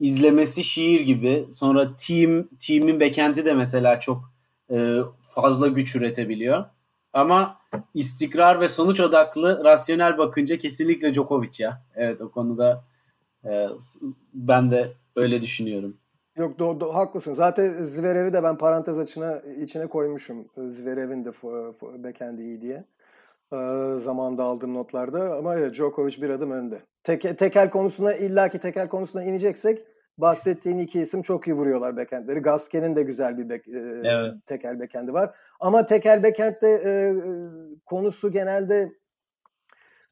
izlemesi 0.00 0.64
şiir 0.64 1.00
gibi. 1.00 1.46
Sonra 1.50 1.96
team 1.96 2.48
team'in 2.66 3.00
backend'i 3.00 3.44
de 3.44 3.52
mesela 3.52 4.00
çok 4.00 4.32
e, 4.70 4.98
fazla 5.22 5.68
güç 5.68 5.96
üretebiliyor. 5.96 6.64
Ama 7.12 7.58
istikrar 7.94 8.60
ve 8.60 8.68
sonuç 8.68 9.00
odaklı 9.00 9.64
rasyonel 9.64 10.18
bakınca 10.18 10.58
kesinlikle 10.58 11.14
Djokovic 11.14 11.50
ya. 11.58 11.82
Evet 11.94 12.22
o 12.22 12.30
konuda 12.30 12.84
e, 13.44 13.68
ben 14.34 14.70
de 14.70 14.92
öyle 15.16 15.42
düşünüyorum. 15.42 15.96
Yok 16.36 16.58
do, 16.58 16.80
do, 16.80 16.94
haklısın. 16.94 17.34
Zaten 17.34 17.68
Zverev'i 17.84 18.32
de 18.32 18.42
ben 18.42 18.58
parantez 18.58 18.98
açına 18.98 19.38
içine 19.62 19.86
koymuşum. 19.86 20.48
Zverev'in 20.56 21.24
de 21.24 21.30
backend'i 22.04 22.42
iyi 22.42 22.60
diye. 22.60 22.84
Ee, 23.54 23.98
zamanda 23.98 24.42
aldığım 24.42 24.74
notlarda 24.74 25.36
ama 25.36 25.72
Djokovic 25.72 26.22
bir 26.22 26.30
adım 26.30 26.50
önde. 26.50 26.82
Tek, 27.02 27.38
tekel 27.38 27.70
konusuna 27.70 28.14
illaki 28.14 28.58
tekel 28.58 28.88
konusuna 28.88 29.24
ineceksek 29.24 29.86
bahsettiğin 30.18 30.78
iki 30.78 31.00
isim 31.00 31.22
çok 31.22 31.46
iyi 31.46 31.54
vuruyorlar 31.54 31.96
backendleri. 31.96 32.40
Gasquet'in 32.40 32.96
de 32.96 33.02
güzel 33.02 33.38
bir 33.38 33.50
back, 33.50 33.68
e, 33.68 33.78
evet. 34.04 34.34
tekel 34.46 34.80
backendi 34.80 35.12
var. 35.12 35.36
Ama 35.60 35.86
tekel 35.86 36.24
e, 36.62 36.66
e, 36.66 37.14
konusu 37.86 38.32
genelde 38.32 38.92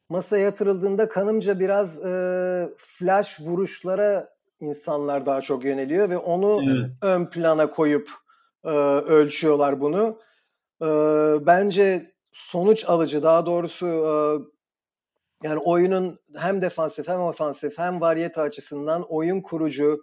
masaya 0.08 0.44
yatırıldığında 0.44 1.08
kanımca 1.08 1.61
biraz 1.61 2.06
e, 2.06 2.68
flash 2.76 3.40
vuruşlara 3.40 4.28
insanlar 4.61 5.26
daha 5.26 5.40
çok 5.40 5.64
yöneliyor 5.64 6.11
ve 6.11 6.18
onu 6.18 6.62
evet. 6.70 6.92
ön 7.02 7.26
plana 7.26 7.70
koyup 7.70 8.11
e, 8.64 8.70
ölçüyorlar 8.70 9.80
bunu. 9.80 10.18
E, 10.82 10.87
bence 11.46 12.12
sonuç 12.32 12.84
alıcı 12.84 13.22
daha 13.22 13.46
doğrusu 13.46 13.86
e, 13.86 14.12
yani 15.46 15.58
oyunun 15.58 16.18
hem 16.36 16.62
defansif 16.62 17.08
hem 17.08 17.20
ofansif 17.20 17.78
hem 17.78 18.00
variyete 18.00 18.40
açısından 18.40 19.02
oyun 19.08 19.40
kurucu 19.40 20.02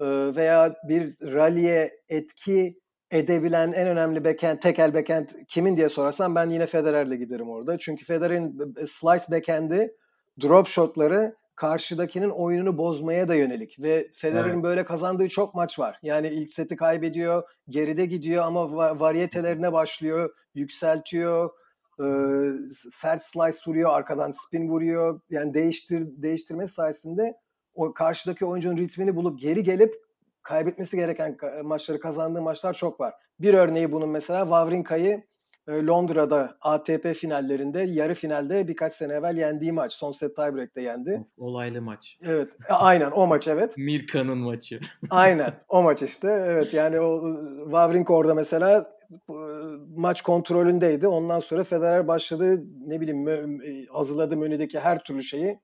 e, 0.00 0.06
veya 0.36 0.74
bir 0.88 1.12
rally'e 1.22 1.90
etki 2.08 2.80
edebilen 3.10 3.72
en 3.72 3.88
önemli 3.88 4.24
backend, 4.24 4.58
tekel 4.58 4.94
backend 4.94 5.28
kimin 5.48 5.76
diye 5.76 5.88
sorarsan 5.88 6.34
ben 6.34 6.50
yine 6.50 6.66
Federer'le 6.66 7.14
giderim 7.14 7.50
orada. 7.50 7.78
Çünkü 7.78 8.04
Federer'in 8.04 8.74
slice 8.86 9.24
backend'i 9.30 9.96
drop 10.42 10.68
shotları 10.68 11.36
karşıdakinin 11.56 12.30
oyununu 12.30 12.78
bozmaya 12.78 13.28
da 13.28 13.34
yönelik 13.34 13.80
ve 13.80 14.10
Federer'in 14.16 14.54
evet. 14.54 14.64
böyle 14.64 14.84
kazandığı 14.84 15.28
çok 15.28 15.54
maç 15.54 15.78
var. 15.78 15.98
Yani 16.02 16.28
ilk 16.28 16.52
seti 16.52 16.76
kaybediyor, 16.76 17.42
geride 17.68 18.06
gidiyor 18.06 18.44
ama 18.44 18.72
variyetelerine 19.00 19.72
başlıyor, 19.72 20.30
yükseltiyor, 20.54 21.50
e, 22.00 22.06
sert 22.90 23.22
slice 23.22 23.58
vuruyor, 23.66 23.90
arkadan 23.92 24.30
spin 24.30 24.68
vuruyor. 24.68 25.20
Yani 25.30 25.54
değiştir 25.54 26.04
değiştirme 26.16 26.66
sayesinde 26.66 27.34
o 27.74 27.94
karşıdaki 27.94 28.44
oyuncunun 28.44 28.76
ritmini 28.76 29.16
bulup 29.16 29.40
geri 29.40 29.62
gelip 29.62 29.94
kaybetmesi 30.42 30.96
gereken 30.96 31.36
maçları 31.64 32.00
kazandığı 32.00 32.42
maçlar 32.42 32.74
çok 32.74 33.00
var. 33.00 33.14
Bir 33.40 33.54
örneği 33.54 33.92
bunun 33.92 34.08
mesela 34.08 34.40
Wawrinka'yı 34.40 35.22
Londra'da 35.68 36.56
ATP 36.60 37.14
finallerinde 37.14 37.82
yarı 37.82 38.14
finalde 38.14 38.68
birkaç 38.68 38.94
sene 38.94 39.12
evvel 39.12 39.36
yendiği 39.36 39.72
maç. 39.72 39.92
Son 39.92 40.12
set 40.12 40.36
tiebreak'te 40.36 40.82
yendi. 40.82 41.24
Olaylı 41.36 41.82
maç. 41.82 42.18
Evet. 42.22 42.48
Aynen 42.68 43.10
o 43.10 43.26
maç 43.26 43.48
evet. 43.48 43.76
Mirka'nın 43.76 44.38
maçı. 44.38 44.80
aynen 45.10 45.54
o 45.68 45.82
maç 45.82 46.02
işte. 46.02 46.28
Evet 46.46 46.74
yani 46.74 47.00
o 47.00 47.22
Wawrinka 47.64 48.14
orada 48.14 48.34
mesela 48.34 48.93
maç 49.96 50.22
kontrolündeydi. 50.22 51.08
Ondan 51.08 51.40
sonra 51.40 51.64
Federer 51.64 52.08
başladı 52.08 52.64
ne 52.86 53.00
bileyim 53.00 53.86
hazırladı 53.88 54.36
menüdeki 54.36 54.80
her 54.80 55.04
türlü 55.04 55.22
şeyi 55.22 55.58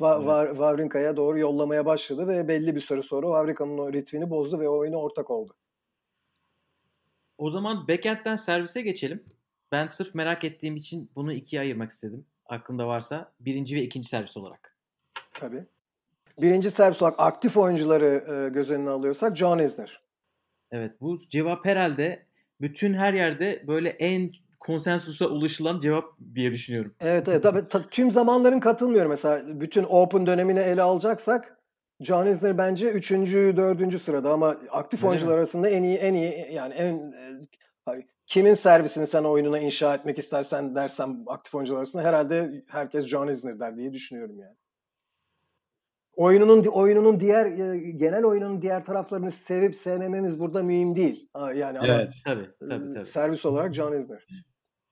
Va- 0.00 0.78
evet. 0.78 1.16
Doğru 1.16 1.38
yollamaya 1.38 1.86
başladı 1.86 2.28
ve 2.28 2.48
belli 2.48 2.76
bir 2.76 2.80
süre 2.80 3.02
sonra 3.02 3.26
Wawrinka'nın 3.26 3.78
o 3.78 3.92
ritmini 3.92 4.30
bozdu 4.30 4.60
ve 4.60 4.68
oyuna 4.68 4.96
ortak 4.96 5.30
oldu. 5.30 5.54
O 7.38 7.50
zaman 7.50 7.88
backend'den 7.88 8.36
servise 8.36 8.82
geçelim. 8.82 9.24
Ben 9.72 9.86
sırf 9.86 10.14
merak 10.14 10.44
ettiğim 10.44 10.76
için 10.76 11.10
bunu 11.16 11.32
ikiye 11.32 11.62
ayırmak 11.62 11.90
istedim. 11.90 12.26
Aklında 12.46 12.86
varsa 12.86 13.32
birinci 13.40 13.76
ve 13.76 13.82
ikinci 13.82 14.08
servis 14.08 14.36
olarak. 14.36 14.76
Tabii. 15.34 15.64
Birinci 16.38 16.70
servis 16.70 17.02
olarak 17.02 17.20
aktif 17.20 17.56
oyuncuları 17.56 18.06
e, 18.06 18.48
göz 18.48 18.70
önüne 18.70 18.90
alıyorsak 18.90 19.36
John 19.36 19.58
Isner. 19.58 20.02
Evet 20.70 21.00
bu 21.00 21.18
cevap 21.28 21.66
herhalde 21.66 22.26
bütün 22.62 22.94
her 22.94 23.12
yerde 23.12 23.64
böyle 23.66 23.88
en 23.88 24.30
konsensusa 24.60 25.26
ulaşılan 25.26 25.78
cevap 25.78 26.04
diye 26.34 26.52
düşünüyorum. 26.52 26.94
Evet 27.00 27.28
evet 27.28 27.42
tabii 27.42 27.68
ta, 27.68 27.82
tüm 27.90 28.10
zamanların 28.10 28.60
katılmıyorum 28.60 29.10
mesela 29.10 29.60
bütün 29.60 29.84
Open 29.84 30.26
dönemini 30.26 30.60
ele 30.60 30.82
alacaksak 30.82 31.58
John 32.00 32.26
Isner 32.26 32.58
bence 32.58 32.92
3. 32.92 33.10
4. 33.10 34.02
sırada 34.02 34.32
ama 34.32 34.56
aktif 34.70 35.00
Öyle 35.00 35.08
oyuncular 35.08 35.32
mi? 35.32 35.36
arasında 35.36 35.68
en 35.68 35.82
iyi 35.82 35.96
en 35.96 36.14
iyi 36.14 36.48
yani 36.52 36.74
en 36.74 36.94
e, 36.94 38.04
kimin 38.26 38.54
servisini 38.54 39.06
sen 39.06 39.24
oyununa 39.24 39.58
inşa 39.58 39.94
etmek 39.94 40.18
istersen 40.18 40.74
dersem 40.74 41.10
aktif 41.26 41.54
oyuncular 41.54 41.78
arasında 41.78 42.02
herhalde 42.02 42.64
herkes 42.70 43.06
John 43.06 43.28
Isner 43.28 43.60
der 43.60 43.76
diye 43.76 43.92
düşünüyorum 43.92 44.38
yani. 44.38 44.56
Oyununun 46.16 46.64
oyununun 46.64 47.20
diğer 47.20 47.46
e, 47.46 47.90
genel 47.90 48.24
oyunun 48.24 48.62
diğer 48.62 48.84
taraflarını 48.84 49.30
sevip 49.30 49.76
sevmememiz 49.76 50.40
burada 50.40 50.62
mühim 50.62 50.96
değil. 50.96 51.28
Yani 51.54 51.78
evet, 51.84 52.12
tabii, 52.24 52.50
tabii, 52.68 52.90
tabii. 52.90 53.04
Servis 53.04 53.44
olarak 53.44 53.74
John 53.74 53.98
Isner. 53.98 54.26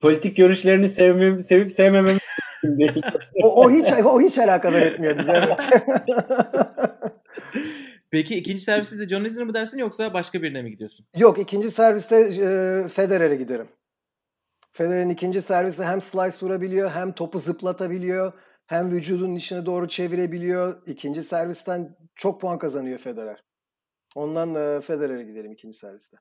Politik 0.00 0.36
görüşlerini 0.36 0.88
sevmem, 0.88 1.40
sevip 1.40 1.72
sevmememiz 1.72 2.20
o, 3.42 3.64
o 3.64 3.70
hiç 3.70 3.92
o 4.04 4.20
hiç 4.20 4.38
alakadar 4.38 4.82
etmiyordu. 4.82 5.22
Peki 8.10 8.36
ikinci 8.36 8.62
serviste 8.62 8.98
de 8.98 9.08
John 9.08 9.24
Isner 9.24 9.46
mı 9.46 9.54
dersin 9.54 9.78
yoksa 9.78 10.14
başka 10.14 10.42
birine 10.42 10.62
mi 10.62 10.70
gidiyorsun? 10.70 11.06
Yok 11.16 11.38
ikinci 11.38 11.70
serviste 11.70 12.16
e, 12.16 12.88
Federer'e 12.88 13.36
giderim. 13.36 13.68
Federer'in 14.72 15.10
ikinci 15.10 15.42
servisi 15.42 15.84
hem 15.84 16.00
slice 16.00 16.36
vurabiliyor 16.42 16.90
hem 16.90 17.12
topu 17.12 17.38
zıplatabiliyor 17.38 18.32
hem 18.70 18.92
vücudun 18.92 19.34
içine 19.34 19.66
doğru 19.66 19.88
çevirebiliyor. 19.88 20.82
İkinci 20.86 21.22
servisten 21.22 21.96
çok 22.14 22.40
puan 22.40 22.58
kazanıyor 22.58 22.98
Federer. 22.98 23.44
Ondan 24.14 24.80
Federer'e 24.80 25.24
gidelim 25.24 25.52
ikinci 25.52 25.78
serviste. 25.78 26.16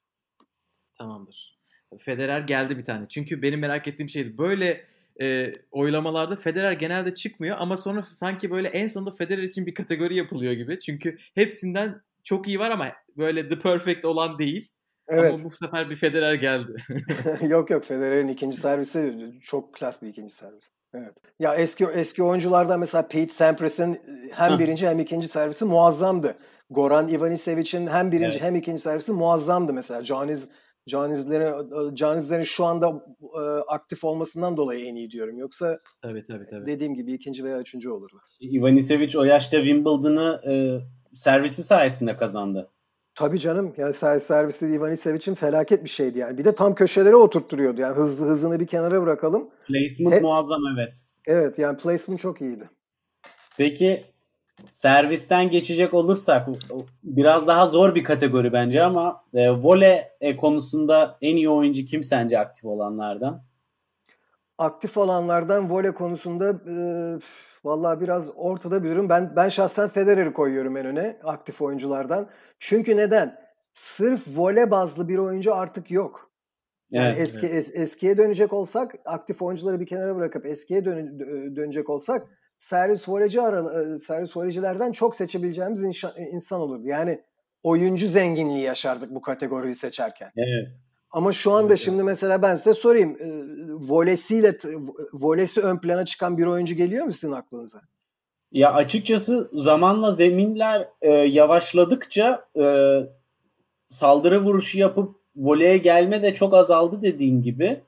Tamamdır. 0.98 1.60
Federer 2.00 2.39
geldi 2.39 2.77
bir 2.77 2.86
tane. 2.86 3.08
Çünkü 3.08 3.41
benim 3.41 3.60
merak 3.60 3.88
ettiğim 3.88 4.10
şeydi. 4.10 4.38
Böyle 4.38 4.86
e, 5.22 5.53
oylamalarda 5.72 6.36
Federer 6.36 6.72
genelde 6.72 7.13
çıkmıyor 7.13 7.58
ama 7.60 7.77
sonra 7.77 8.03
sanki 8.03 8.51
böyle 8.51 8.68
en 8.68 8.88
sonunda 8.88 9.12
Federer 9.12 9.44
için 9.44 9.65
bir 9.65 9.74
kategori 9.74 10.15
yapılıyor 10.15 10.53
gibi. 10.53 10.79
Çünkü 10.79 11.18
hepsinden 11.36 12.01
çok 12.24 12.48
iyi 12.48 12.60
var 12.60 12.72
ama 12.72 12.91
böyle 13.18 13.50
the 13.50 13.60
perfect 13.60 14.06
olan 14.06 14.39
değil. 14.39 14.72
Evet. 15.08 15.34
Ama 15.34 15.44
bu 15.44 15.51
sefer 15.51 15.89
bir 15.89 15.96
Federer 15.96 16.34
geldi. 16.34 16.75
yok 17.50 17.70
yok 17.70 17.86
Federer'in 17.86 18.27
ikinci 18.27 18.58
servisi 18.58 19.34
çok 19.44 19.74
klas 19.74 20.01
bir 20.01 20.08
ikinci 20.08 20.34
servis. 20.34 20.78
Evet. 20.93 21.13
Ya 21.39 21.55
eski 21.55 21.86
eski 21.86 22.24
oyunculardan 22.24 22.79
mesela 22.79 23.08
Pete 23.08 23.34
Sampras'ın 23.34 23.98
hem 24.31 24.60
birinci 24.60 24.88
hem 24.88 25.00
ikinci 25.00 25.27
servisi 25.27 25.65
muazzamdı. 25.65 26.36
Goran 26.69 27.08
Ivanisevic'in 27.08 27.88
hem 27.88 28.12
birinci 28.12 28.38
Evet. 28.38 28.41
hem 28.41 28.55
ikinci 28.55 28.81
servisi 28.81 29.12
muazzamdı 29.12 29.74
mesela. 29.74 30.03
Caniz 30.03 30.50
Canizlerin 30.89 31.96
Canizlerin 31.96 32.43
şu 32.43 32.65
anda 32.65 33.03
e, 33.22 33.41
aktif 33.67 34.03
olmasından 34.03 34.58
dolayı 34.58 34.86
en 34.86 34.96
iyi 34.96 35.12
diyorum. 35.12 35.38
Yoksa 35.38 35.77
Tabii 36.01 36.24
tabii 36.24 36.46
tabii. 36.46 36.65
dediğim 36.65 36.96
gibi 36.96 37.13
ikinci 37.13 37.43
veya 37.43 37.60
üçüncü 37.60 37.89
olurdu. 37.89 38.22
Ivanisevic 38.41 39.19
o 39.19 39.24
yaşta 39.24 39.58
Wimbledon'ı 39.58 40.41
e, 40.51 40.53
servisi 41.13 41.63
sayesinde 41.63 42.17
kazandı. 42.17 42.69
Tabii 43.19 43.39
canım. 43.39 43.73
Yani 43.77 43.91
ser- 43.93 44.19
servisi 44.19 44.67
Ivanisevic'in 44.67 45.35
felaket 45.35 45.83
bir 45.83 45.89
şeydi 45.89 46.19
yani. 46.19 46.38
Bir 46.38 46.45
de 46.45 46.55
tam 46.55 46.75
köşelere 46.75 47.15
oturtturuyordu. 47.15 47.81
Yani 47.81 47.95
hızlı 47.95 48.25
hızını 48.25 48.59
bir 48.59 48.67
kenara 48.67 49.01
bırakalım. 49.01 49.49
Placement 49.67 50.15
He- 50.15 50.19
muazzam 50.21 50.61
evet. 50.77 51.03
Evet 51.27 51.59
yani 51.59 51.77
placement 51.77 52.19
çok 52.19 52.41
iyiydi. 52.41 52.69
Peki 53.57 54.03
servisten 54.71 55.49
geçecek 55.49 55.93
olursak 55.93 56.47
biraz 57.03 57.47
daha 57.47 57.67
zor 57.67 57.95
bir 57.95 58.03
kategori 58.03 58.53
bence 58.53 58.83
ama 58.83 59.23
e, 59.33 59.51
voley 59.51 60.01
e, 60.21 60.35
konusunda 60.35 61.17
en 61.21 61.35
iyi 61.35 61.49
oyuncu 61.49 61.85
kim 61.85 62.03
sence 62.03 62.39
aktif 62.39 62.65
olanlardan? 62.65 63.43
Aktif 64.60 64.98
olanlardan 64.98 65.70
voley 65.72 65.92
konusunda 65.92 66.50
e, 66.50 66.75
vallahi 67.63 68.00
biraz 68.00 68.30
ortada 68.36 68.84
bir 68.84 68.89
durum. 68.89 69.10
Ben 69.10 69.34
ben 69.36 69.50
şahsen 69.50 69.89
Federer'i 69.89 70.34
koyuyorum 70.34 70.78
en 70.78 70.86
öne 70.86 71.18
aktif 71.24 71.62
oyunculardan. 71.62 72.30
Çünkü 72.60 72.98
neden? 72.98 73.36
Sırf 73.74 74.22
voley 74.28 74.72
bazlı 74.72 75.08
bir 75.08 75.18
oyuncu 75.18 75.56
artık 75.56 75.92
yok. 75.92 76.32
Yani 76.92 77.08
Evet. 77.08 77.20
eski 77.20 77.48
es- 77.48 77.74
eskiye 77.82 78.18
dönecek 78.18 78.54
olsak, 78.54 78.96
aktif 79.06 79.42
oyuncuları 79.42 79.80
bir 79.80 79.86
kenara 79.86 80.16
bırakıp 80.16 80.46
eskiye 80.46 80.86
dön- 80.86 81.20
dö- 81.20 81.56
dönecek 81.56 81.89
olsak 81.89 82.28
servis 82.58 83.10
voleyci 83.10 83.38
e, 83.39 84.00
servis 84.00 84.38
voleycilerden 84.38 84.92
çok 84.92 85.16
seçebileceğimiz 85.16 85.84
inşa- 85.84 86.20
insan 86.32 86.62
olurdu. 86.62 86.84
Yani 86.88 87.22
oyuncu 87.63 88.08
zenginliği 88.08 88.63
yaşardık 88.63 89.16
bu 89.16 89.22
kategoriyi 89.22 89.75
seçerken. 89.75 90.32
Evet. 90.38 90.68
Ama 91.12 91.34
şu 91.34 91.51
anda 91.51 91.68
Evet, 91.68 91.80
şimdi 91.80 92.04
mesela 92.04 92.42
ben 92.42 92.56
size 92.56 92.74
sorayım. 92.74 93.18
E, 93.20 93.28
volesiyle 93.89 94.54
volesi 95.13 95.62
ön 95.62 95.78
plana 95.78 96.06
çıkan 96.06 96.38
bir 96.38 96.46
oyuncu 96.46 96.75
geliyor 96.75 97.06
mu 97.06 97.13
sizin 97.13 97.32
aklınıza? 97.32 97.82
Ya 98.51 98.74
açıkçası 98.74 99.50
zamanla 99.54 100.12
zeminler 100.12 100.89
e, 101.01 101.10
yavaşladıkça 101.12 102.46
e, 102.60 102.63
saldırı 103.88 104.44
vuruşu 104.44 104.80
yapıp 104.80 105.16
voleye 105.36 105.78
gelme 105.78 106.22
de 106.22 106.34
çok 106.34 106.54
azaldı 106.54 107.01
dediğin 107.01 107.42
gibi. 107.42 107.82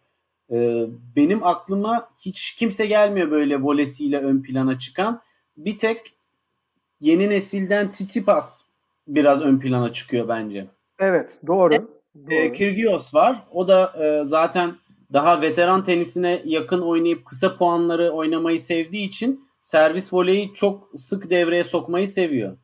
E, 0.52 0.86
benim 1.16 1.44
aklıma 1.44 2.10
hiç 2.26 2.56
kimse 2.56 2.86
gelmiyor 2.86 3.32
böyle 3.32 3.62
volesiyle 3.62 4.20
ön 4.20 4.42
plana 4.42 4.80
çıkan. 4.80 5.22
Bir 5.58 5.78
tek 5.78 6.16
yeni 7.00 7.30
nesilden 7.30 7.90
Tsitsipas 7.90 8.66
biraz 9.08 9.42
ön 9.42 9.60
plana 9.60 9.94
çıkıyor 9.94 10.28
bence. 10.28 10.68
Evet, 11.00 11.40
doğru. 11.48 12.01
E, 12.16 12.20
Doğru. 12.32 12.54
Kyrgios 12.54 13.14
var. 13.14 13.44
O 13.52 13.68
da 13.68 13.94
e, 14.06 14.26
zaten 14.26 14.76
daha 15.14 15.42
veteran 15.42 15.84
tenisine 15.84 16.42
yakın 16.46 16.82
oynayıp 16.82 17.26
kısa 17.26 17.58
puanları 17.58 18.10
oynamayı 18.12 18.60
sevdiği 18.60 19.08
için 19.08 19.48
servis 19.62 20.14
voleyi 20.14 20.54
çok 20.54 20.92
sık 20.96 21.30
devreye 21.30 21.64
sokmayı 21.64 22.08
seviyor. 22.08 22.58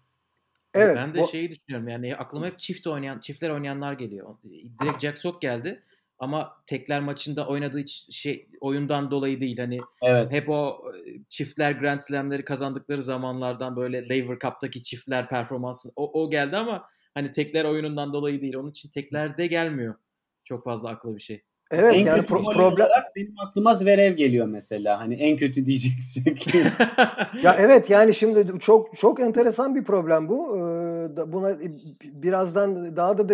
Evet. 0.74 0.96
Ben 0.96 1.14
de 1.14 1.20
bu- 1.22 1.28
şeyi 1.28 1.50
düşünüyorum 1.50 1.88
yani 1.88 2.16
aklıma 2.16 2.48
hep 2.48 2.60
çift 2.60 2.88
oynayan, 2.88 3.20
çiftler 3.20 3.50
oynayanlar 3.50 3.94
geliyor. 3.94 4.36
Direkt 4.82 5.02
Jack 5.02 5.18
Sock 5.18 5.42
geldi 5.42 5.84
ama 6.20 6.54
tekler 6.66 7.02
maçında 7.02 7.48
oynadığı 7.48 7.84
şey 8.12 8.48
oyundan 8.62 9.12
dolayı 9.12 9.42
değil 9.42 9.58
hani 9.58 9.80
Evet. 10.04 10.32
hep 10.34 10.50
o 10.50 10.82
e, 10.96 11.20
çiftler 11.30 11.72
Grand 11.72 12.00
Slam'leri 12.00 12.46
kazandıkları 12.46 13.02
zamanlardan 13.02 13.76
böyle 13.76 14.10
Lever 14.10 14.40
Cup'taki 14.40 14.84
çiftler 14.84 15.30
performansı 15.30 15.90
o, 15.96 16.24
o 16.24 16.30
geldi 16.30 16.58
ama 16.58 16.84
hani 17.18 17.32
tekler 17.32 17.66
oyunundan 17.66 18.14
dolayı 18.14 18.42
değil. 18.42 18.56
Onun 18.56 18.70
için 18.70 18.90
teklerde 18.90 19.48
gelmiyor. 19.48 19.96
Çok 20.44 20.64
fazla 20.64 20.90
akla 20.90 21.16
bir 21.16 21.22
şey. 21.22 21.44
Evet 21.72 21.96
en 21.96 22.06
yani 22.06 22.22
kötü 22.22 22.34
pro- 22.34 22.54
problem 22.54 22.88
benim 23.16 23.34
aklıma 23.40 23.74
Zverev 23.74 24.14
geliyor 24.14 24.48
mesela. 24.48 25.00
Hani 25.00 25.16
en 25.16 25.38
kötü 25.38 25.66
diyeceksek. 25.66 26.48
Ya 27.44 27.56
evet 27.60 27.90
yani 27.90 28.16
şimdi 28.16 28.60
çok 28.60 28.98
çok 28.98 29.20
enteresan 29.20 29.76
bir 29.76 29.84
problem 29.84 30.30
bu. 30.30 30.58
Ee, 30.58 30.62
da- 31.18 31.32
Buna 31.34 31.58
birazdan 32.04 32.96
daha 32.96 33.18
da 33.18 33.30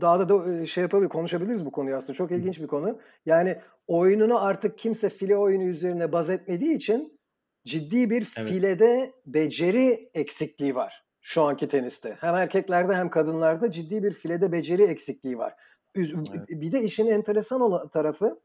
daha 0.00 0.20
da, 0.20 0.28
da 0.28 0.66
şey 0.66 0.82
yapabilir 0.82 1.08
konuşabiliriz 1.08 1.66
bu 1.66 1.72
konuyu 1.72 1.96
aslında. 1.96 2.12
Çok 2.12 2.32
ilginç 2.32 2.60
bir 2.60 2.66
konu. 2.66 2.98
Yani 3.26 3.56
oyununu 3.86 4.44
artık 4.44 4.78
kimse 4.78 5.08
file 5.08 5.36
oyunu 5.36 5.64
üzerine 5.64 6.12
baz 6.12 6.30
etmediği 6.30 6.76
için 6.76 7.20
ciddi 7.66 8.10
bir 8.10 8.32
Evet. 8.36 8.50
filede 8.50 9.12
beceri 9.26 10.10
eksikliği 10.14 10.74
var 10.74 11.01
şu 11.22 11.42
anki 11.42 11.68
teniste. 11.68 12.16
Hem 12.20 12.34
erkeklerde 12.34 12.94
hem 12.94 13.10
kadınlarda 13.10 13.70
ciddi 13.70 14.02
bir 14.02 14.12
filede 14.12 14.52
beceri 14.52 14.82
eksikliği 14.82 15.38
var. 15.38 15.54
Evet. 15.96 16.16
Bir 16.48 16.72
de 16.72 16.82
işin 16.82 17.06
enteresan 17.06 17.60
olan 17.60 17.88
tarafı 17.88 18.40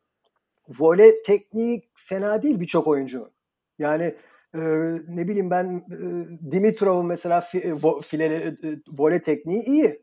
voley 0.79 1.23
tekniği 1.25 1.89
fena 1.95 2.43
değil 2.43 2.59
birçok 2.59 2.87
oyuncunun. 2.87 3.31
Yani 3.79 4.15
e, 4.55 4.59
ne 5.07 5.27
bileyim 5.27 5.51
ben 5.51 5.65
e, 5.91 6.51
Dimitrov'un 6.51 7.05
mesela 7.05 7.41
fi, 7.41 7.75
vo, 7.83 8.01
file, 8.01 8.25
e, 8.25 8.55
voley 8.97 9.21
tekniği 9.21 9.63
iyi. 9.63 10.01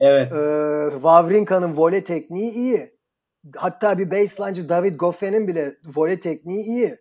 evet. 0.00 0.34
E, 0.34 0.88
Wawrinka'nın 0.92 1.76
voley 1.76 2.04
tekniği 2.04 2.52
iyi. 2.52 2.94
Hatta 3.56 3.98
bir 3.98 4.10
baseline'cı 4.10 4.68
David 4.68 4.96
Goffen'in 4.96 5.48
bile 5.48 5.76
voley 5.96 6.20
tekniği 6.20 6.64
iyi. 6.64 6.98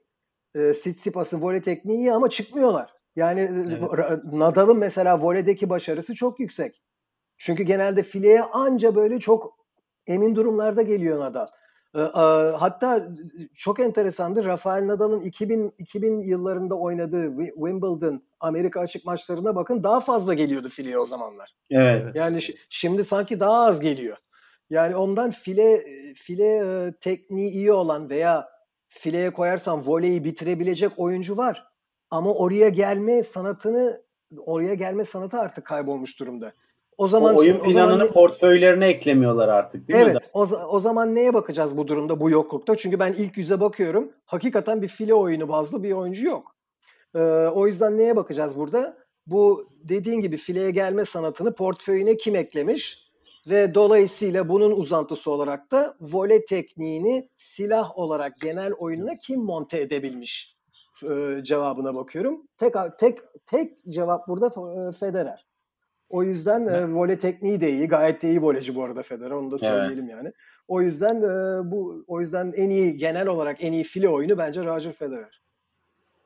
E, 0.55 0.73
Tsitsipas'ın 0.73 1.41
voley 1.41 1.61
tekniği 1.61 1.97
iyi 1.97 2.13
ama 2.13 2.29
çıkmıyorlar. 2.29 2.93
Yani 3.15 3.49
Evet. 3.69 4.23
Nadal'ın 4.31 4.77
mesela 4.77 5.21
voleydeki 5.21 5.69
başarısı 5.69 6.15
çok 6.15 6.39
yüksek. 6.39 6.81
Çünkü 7.37 7.63
genelde 7.63 8.03
fileye 8.03 8.41
anca 8.43 8.95
böyle 8.95 9.19
çok 9.19 9.53
emin 10.07 10.35
durumlarda 10.35 10.81
geliyor 10.81 11.19
Nadal. 11.19 11.47
Hatta 12.59 13.07
çok 13.55 13.79
enteresandır. 13.79 14.45
Rafael 14.45 14.87
Nadal'ın 14.87 15.21
2000 15.21 15.73
2000 15.77 16.21
yıllarında 16.23 16.75
oynadığı 16.75 17.25
Wi- 17.25 17.53
Wimbledon 17.53 18.23
Amerika 18.39 18.79
açık 18.79 19.05
maçlarına 19.05 19.55
bakın 19.55 19.83
daha 19.83 20.01
fazla 20.01 20.33
geliyordu 20.33 20.69
fileye 20.69 20.97
o 20.97 21.05
zamanlar. 21.05 21.55
Evet. 21.71 22.15
Yani 22.15 22.37
şi- 22.37 22.55
şimdi 22.69 23.05
sanki 23.05 23.39
daha 23.39 23.65
az 23.65 23.79
geliyor. 23.79 24.17
Yani 24.69 24.95
ondan 24.95 25.31
file 25.31 25.83
file 26.15 26.93
tekniği 27.01 27.51
iyi 27.51 27.71
olan 27.73 28.09
veya 28.09 28.49
fileye 28.89 29.29
koyarsan 29.33 29.87
voleyi 29.87 30.23
bitirebilecek 30.23 30.91
oyuncu 30.97 31.37
var. 31.37 31.72
Ama 32.13 32.33
oraya 32.33 32.69
gelme 32.69 33.23
sanatını 33.23 34.01
oraya 34.45 34.73
gelme 34.73 35.05
sanatı 35.05 35.37
artık 35.37 35.65
kaybolmuş 35.65 36.19
durumda. 36.19 36.53
O 36.97 37.07
zaman 37.07 37.35
o 37.35 37.37
oyun 37.37 37.59
o 37.59 37.71
zaman 37.71 37.71
planını 37.71 38.03
ne- 38.03 38.11
portföylerine 38.11 38.89
eklemiyorlar 38.89 39.47
artık 39.47 39.87
değil 39.87 40.05
mi? 40.05 40.11
Evet. 40.11 40.29
O, 40.33 40.41
o 40.69 40.79
zaman 40.79 41.15
neye 41.15 41.33
bakacağız 41.33 41.77
bu 41.77 41.87
durumda, 41.87 42.19
bu 42.19 42.29
yoklukta? 42.29 42.77
Çünkü 42.77 42.99
ben 42.99 43.13
ilk 43.13 43.37
yüze 43.37 43.59
bakıyorum. 43.59 44.11
Hakikaten 44.25 44.81
bir 44.81 44.87
file 44.87 45.13
oyunu 45.13 45.49
bazlı 45.49 45.83
bir 45.83 45.91
oyuncu 45.91 46.25
yok. 46.25 46.55
Ee, 47.15 47.19
o 47.53 47.67
yüzden 47.67 47.97
neye 47.97 48.15
bakacağız 48.15 48.55
burada? 48.55 48.97
Bu 49.27 49.69
dediğin 49.83 50.21
gibi 50.21 50.37
fileye 50.37 50.71
gelme 50.71 51.05
sanatını 51.05 51.55
portföyüne 51.55 52.17
kim 52.17 52.35
eklemiş? 52.35 53.07
Ve 53.49 53.75
dolayısıyla 53.75 54.49
bunun 54.49 54.71
uzantısı 54.71 55.31
olarak 55.31 55.71
da 55.71 55.95
voley 56.01 56.45
tekniğini 56.45 57.29
silah 57.37 57.97
olarak 57.97 58.41
genel 58.41 58.73
oyununa 58.73 59.17
kim 59.17 59.41
monte 59.41 59.81
edebilmiş? 59.81 60.52
Ee, 61.03 61.43
cevabına 61.43 61.95
bakıyorum. 61.95 62.47
Tek 62.57 62.73
tek 62.99 63.17
tek 63.45 63.77
cevap 63.89 64.27
burada 64.27 64.47
e, 64.47 64.93
Federer. 64.93 65.47
O 66.09 66.23
yüzden 66.23 66.67
e, 66.67 66.93
voley 66.93 67.19
tekniği 67.19 67.61
de 67.61 67.71
iyi. 67.71 67.87
Gayet 67.87 68.21
de 68.21 68.29
iyi 68.29 68.41
voleyci 68.41 68.75
bu 68.75 68.83
arada 68.83 69.03
Federer. 69.03 69.31
Onu 69.31 69.51
da 69.51 69.57
söyleyelim 69.57 70.09
yani. 70.09 70.31
O 70.67 70.81
yüzden 70.81 71.15
e, 71.15 71.71
bu 71.71 72.05
o 72.07 72.19
yüzden 72.19 72.53
en 72.55 72.69
iyi 72.69 72.97
genel 72.97 73.27
olarak 73.27 73.63
en 73.63 73.73
iyi 73.73 73.83
file 73.83 74.09
oyunu 74.09 74.37
bence 74.37 74.65
Roger 74.65 74.93
Federer. 74.93 75.41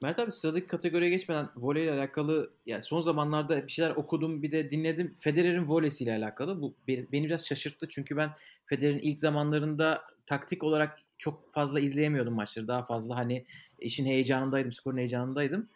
Mert 0.01 0.19
abi 0.19 0.31
sıradaki 0.31 0.67
kategoriye 0.67 1.09
geçmeden 1.09 1.49
voleyle 1.55 1.91
alakalı 1.91 2.53
yani 2.65 2.81
son 2.81 3.01
zamanlarda 3.01 3.67
bir 3.67 3.71
şeyler 3.71 3.91
okudum 3.91 4.43
bir 4.43 4.51
de 4.51 4.71
dinledim. 4.71 5.15
Federer'in 5.19 5.67
volesiyle 5.67 6.11
alakalı. 6.11 6.61
Bu 6.61 6.75
beni 6.87 7.11
beni 7.11 7.25
biraz 7.25 7.47
şaşırttı 7.47 7.87
çünkü 7.87 8.17
ben 8.17 8.29
Federer'in 8.65 8.99
ilk 8.99 9.19
zamanlarında 9.19 10.01
taktik 10.25 10.63
olarak 10.63 10.99
çok 11.17 11.53
fazla 11.53 11.79
izleyemiyordum 11.79 12.33
maçları. 12.33 12.67
Daha 12.67 12.83
fazla 12.83 13.15
hani 13.15 13.45
işin 13.79 14.05
heyecanındaydım, 14.05 14.71
skorun 14.71 14.97
heyecanındaydım. 14.97 15.69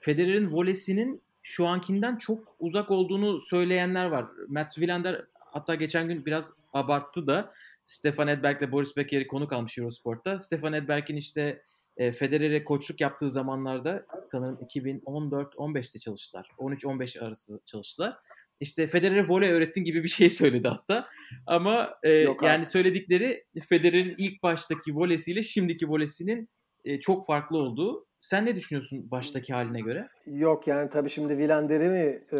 Federer'in 0.00 0.52
volesinin 0.52 1.22
şu 1.42 1.66
ankinden 1.66 2.16
çok 2.16 2.56
uzak 2.58 2.90
olduğunu 2.90 3.40
söyleyenler 3.40 4.06
var. 4.06 4.26
Matt 4.48 4.74
Wilander 4.74 5.24
hatta 5.34 5.74
geçen 5.74 6.08
gün 6.08 6.26
biraz 6.26 6.54
abarttı 6.72 7.26
da 7.26 7.52
Stefan 7.86 8.28
Edberg'le 8.28 8.72
Boris 8.72 8.96
Becker'i 8.96 9.26
konuk 9.26 9.52
almış 9.52 9.78
Eurosport'ta. 9.78 10.38
Stefan 10.38 10.72
Edberg'in 10.72 11.16
işte 11.16 11.62
e, 11.96 12.12
Federer'e 12.12 12.64
koçluk 12.64 13.00
yaptığı 13.00 13.30
zamanlarda 13.30 14.06
sanırım 14.22 14.54
2014-15'te 14.54 15.98
çalıştılar. 15.98 16.50
13-15 16.58 17.20
arası 17.20 17.60
çalıştılar. 17.64 18.16
İşte 18.60 18.86
Federer'e 18.86 19.28
voley 19.28 19.50
öğrettin 19.50 19.84
gibi 19.84 20.02
bir 20.02 20.08
şey 20.08 20.30
söyledi 20.40 20.68
hatta. 20.68 21.06
Ama 21.46 21.94
e, 22.02 22.10
Yok 22.10 22.42
yani 22.42 22.52
artık. 22.52 22.68
söyledikleri 22.68 23.44
Federer'in 23.68 24.14
ilk 24.18 24.42
baştaki 24.42 24.94
volesiyle 24.94 25.42
şimdiki 25.42 25.88
volesinin 25.88 26.48
e, 26.84 27.00
çok 27.00 27.26
farklı 27.26 27.56
olduğu. 27.58 28.06
Sen 28.20 28.46
ne 28.46 28.54
düşünüyorsun 28.56 29.10
baştaki 29.10 29.52
haline 29.52 29.80
göre? 29.80 30.06
Yok 30.26 30.66
yani 30.66 30.90
tabii 30.90 31.08
şimdi 31.10 31.38
Vilander'e 31.38 31.88
mi 31.88 32.18
e, 32.32 32.38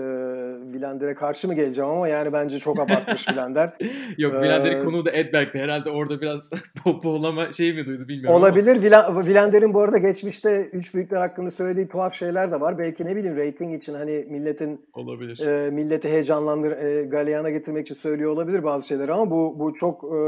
Vilander'e 0.72 1.14
karşı 1.14 1.48
mı 1.48 1.54
geleceğim 1.54 1.90
ama 1.90 2.08
yani 2.08 2.32
bence 2.32 2.58
çok 2.58 2.80
abartmış 2.80 3.28
Vilander. 3.28 3.72
Yok 4.18 4.34
Ee, 4.34 4.40
Vilander'in 4.40 4.80
konuğu 4.80 5.04
da 5.04 5.10
Edberg'de. 5.12 5.58
Herhalde 5.58 5.90
orada 5.90 6.20
biraz 6.20 6.50
popoğlama 6.84 7.52
şey 7.52 7.72
mi 7.72 7.86
duydu 7.86 8.08
bilmiyorum 8.08 8.36
Olabilir. 8.40 8.76
Vila- 8.82 9.26
Vilander'in 9.26 9.74
bu 9.74 9.80
arada 9.80 9.98
geçmişte 9.98 10.66
üç 10.72 10.94
büyükler 10.94 11.20
hakkında 11.20 11.50
söylediği 11.50 11.88
tuhaf 11.88 12.14
şeyler 12.14 12.50
de 12.52 12.60
var. 12.60 12.78
Belki 12.78 13.04
ne 13.06 13.16
bileyim 13.16 13.36
rating 13.36 13.74
için 13.74 13.94
hani 13.94 14.24
milletin 14.28 14.88
ama 14.94 15.04
olabilir. 15.04 15.38
e, 15.46 15.70
milleti 15.70 16.08
heyecanlandır 16.08 16.70
e, 16.70 17.02
galeyana 17.02 17.50
getirmek 17.50 17.86
için 17.86 17.94
söylüyor 17.94 18.30
olabilir 18.30 18.62
bazı 18.62 18.86
şeyleri 18.86 19.12
ama 19.12 19.30
bu 19.30 19.58
bu 19.58 19.74
çok 19.74 20.04
e, 20.04 20.18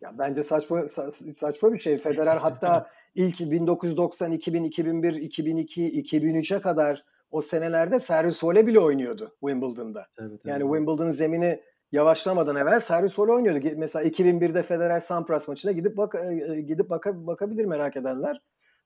ya 0.00 0.10
bence 0.18 0.44
saçma 0.44 0.78
sa- 0.78 1.32
saçma 1.32 1.72
bir 1.72 1.78
şey. 1.78 1.98
Federer 1.98 2.36
hatta 2.36 2.86
ilk 3.14 3.40
1990, 3.40 4.32
2000, 4.32 4.64
2001, 4.64 5.14
2002, 5.14 6.02
2003'e 6.02 6.60
kadar 6.60 7.04
o 7.30 7.42
senelerde 7.42 8.00
servis 8.00 8.44
voley 8.44 8.66
bile 8.66 8.80
oynuyordu 8.80 9.36
Wimbledon'da. 9.40 10.06
Tabii, 10.16 10.38
tabii. 10.38 10.50
Yani 10.52 10.62
Wimbledon'ın 10.62 11.12
zemini 11.12 11.60
yavaşlamadan 11.92 12.56
evvel 12.56 12.80
servis 12.80 13.18
voley 13.18 13.34
oynuyordu. 13.34 13.68
Mesela 13.76 14.04
2001'de 14.04 14.62
Federer 14.62 15.00
Sampras 15.00 15.48
maçına 15.48 15.72
gidip 15.72 15.96
bak 15.96 16.14
e, 16.14 16.60
gidip 16.60 16.90
baka, 16.90 17.26
bakabilir 17.26 17.64
merak 17.64 17.96
edenler. 17.96 18.40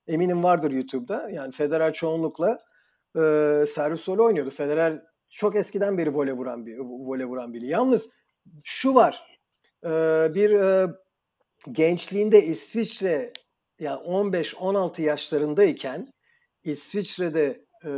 Eminim 0.07 0.45
vardır 0.45 0.71
YouTube'da. 0.71 1.31
Yani 1.31 1.53
Federer 1.53 1.93
çoğunlukla 1.93 2.59
e, 3.17 3.21
servis 3.75 4.09
voley 4.09 4.27
oynuyordu. 4.27 4.51
Federer 4.51 5.03
çok 5.29 5.57
eskiden 5.57 5.99
beri 5.99 6.15
voley 6.15 6.35
vuran 6.35 6.67
bir 6.67 6.79
voley 6.79 7.27
vuran 7.27 7.55
biri. 7.55 7.67
Yalnız 7.67 8.11
şu 8.65 8.95
var. 8.95 9.39
e, 9.85 9.89
bir 10.35 10.51
e, 10.51 10.87
gençliğinde 11.73 12.45
İsviçre 12.45 13.33
ya 13.81 13.95
15-16 13.95 15.03
yaşlarındayken 15.03 16.13
İsviçre'de 16.65 17.67
e, 17.85 17.91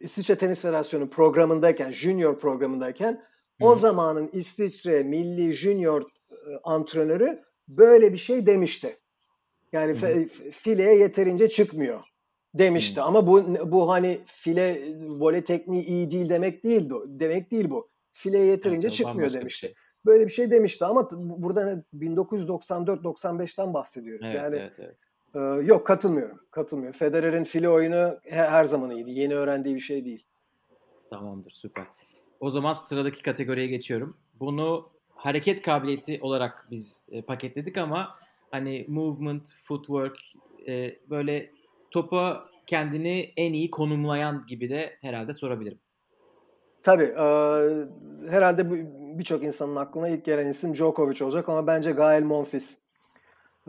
İsviçre 0.00 0.38
Tenis 0.38 0.60
Federasyonu 0.60 1.10
programındayken, 1.10 1.92
junior 1.92 2.38
programındayken 2.40 3.24
o 3.60 3.76
Hı. 3.76 3.80
zamanın 3.80 4.30
İsviçre 4.32 5.02
milli 5.02 5.52
junior 5.52 6.02
e, 6.02 6.34
antrenörü 6.64 7.42
böyle 7.68 8.12
bir 8.12 8.18
şey 8.18 8.46
demişti. 8.46 8.96
Yani 9.72 9.92
fe- 9.92 10.28
fileye 10.50 10.98
yeterince 10.98 11.48
çıkmıyor 11.48 12.04
demişti. 12.54 13.00
Hı. 13.00 13.04
Ama 13.04 13.26
bu 13.26 13.44
bu 13.72 13.90
hani 13.90 14.20
file 14.26 14.94
voley 15.08 15.44
tekniği 15.44 15.84
iyi 15.84 16.10
değil 16.10 16.28
demek 16.28 16.64
değil 16.64 16.90
demek 17.06 17.50
değil 17.50 17.70
bu. 17.70 17.90
Fileye 18.12 18.44
yeterince 18.44 18.86
Evet, 18.86 18.96
çıkmıyor 18.96 19.32
demişti. 19.32 19.60
şey. 19.60 19.74
Böyle 20.06 20.24
bir 20.24 20.30
şey 20.30 20.50
demişti 20.50 20.84
ama 20.84 21.08
burada 21.12 21.64
ne- 21.64 21.82
1994-95'ten 22.08 23.74
bahsediyoruz. 23.74 24.26
Evet, 24.30 24.36
yani 24.42 24.56
evet, 24.56 24.76
evet. 24.80 24.96
e, 25.34 25.66
yok 25.66 25.86
katılmıyorum. 25.86 26.40
Katılmıyorum. 26.50 26.98
Federer'in 26.98 27.44
file 27.44 27.68
oyunu 27.68 28.18
he- 28.22 28.30
her 28.46 28.64
zaman 28.64 28.90
iyiydi. 28.90 29.10
Yeni 29.10 29.34
öğrendiği 29.34 29.76
bir 29.76 29.80
şey 29.80 30.04
değil. 30.04 30.24
Tamamdır 31.10 31.50
süper. 31.50 31.84
O 32.40 32.50
zaman 32.50 32.72
sıradaki 32.72 33.22
kategoriye 33.22 33.66
geçiyorum. 33.66 34.16
Bunu 34.40 34.88
hareket 35.14 35.62
kabiliyeti 35.62 36.18
olarak 36.22 36.66
biz 36.70 37.04
e, 37.10 37.22
paketledik 37.22 37.78
ama 37.78 38.08
hani 38.50 38.84
movement, 38.88 39.48
footwork 39.64 40.16
e, 40.68 40.96
böyle 41.10 41.50
topa 41.90 42.48
kendini 42.66 43.32
en 43.36 43.52
iyi 43.52 43.70
konumlayan 43.70 44.44
gibi 44.48 44.70
de 44.70 44.96
herhalde 45.00 45.32
sorabilirim. 45.32 45.78
Tabii. 46.82 47.04
e, 47.04 47.26
herhalde 48.30 48.70
bu- 48.70 48.95
birçok 49.18 49.42
insanın 49.44 49.76
aklına 49.76 50.08
ilk 50.08 50.24
gelen 50.24 50.48
isim 50.48 50.74
Djokovic 50.74 51.24
olacak 51.24 51.48
ama 51.48 51.66
bence 51.66 51.90
Gael 51.90 52.22
Monfils. 52.22 52.74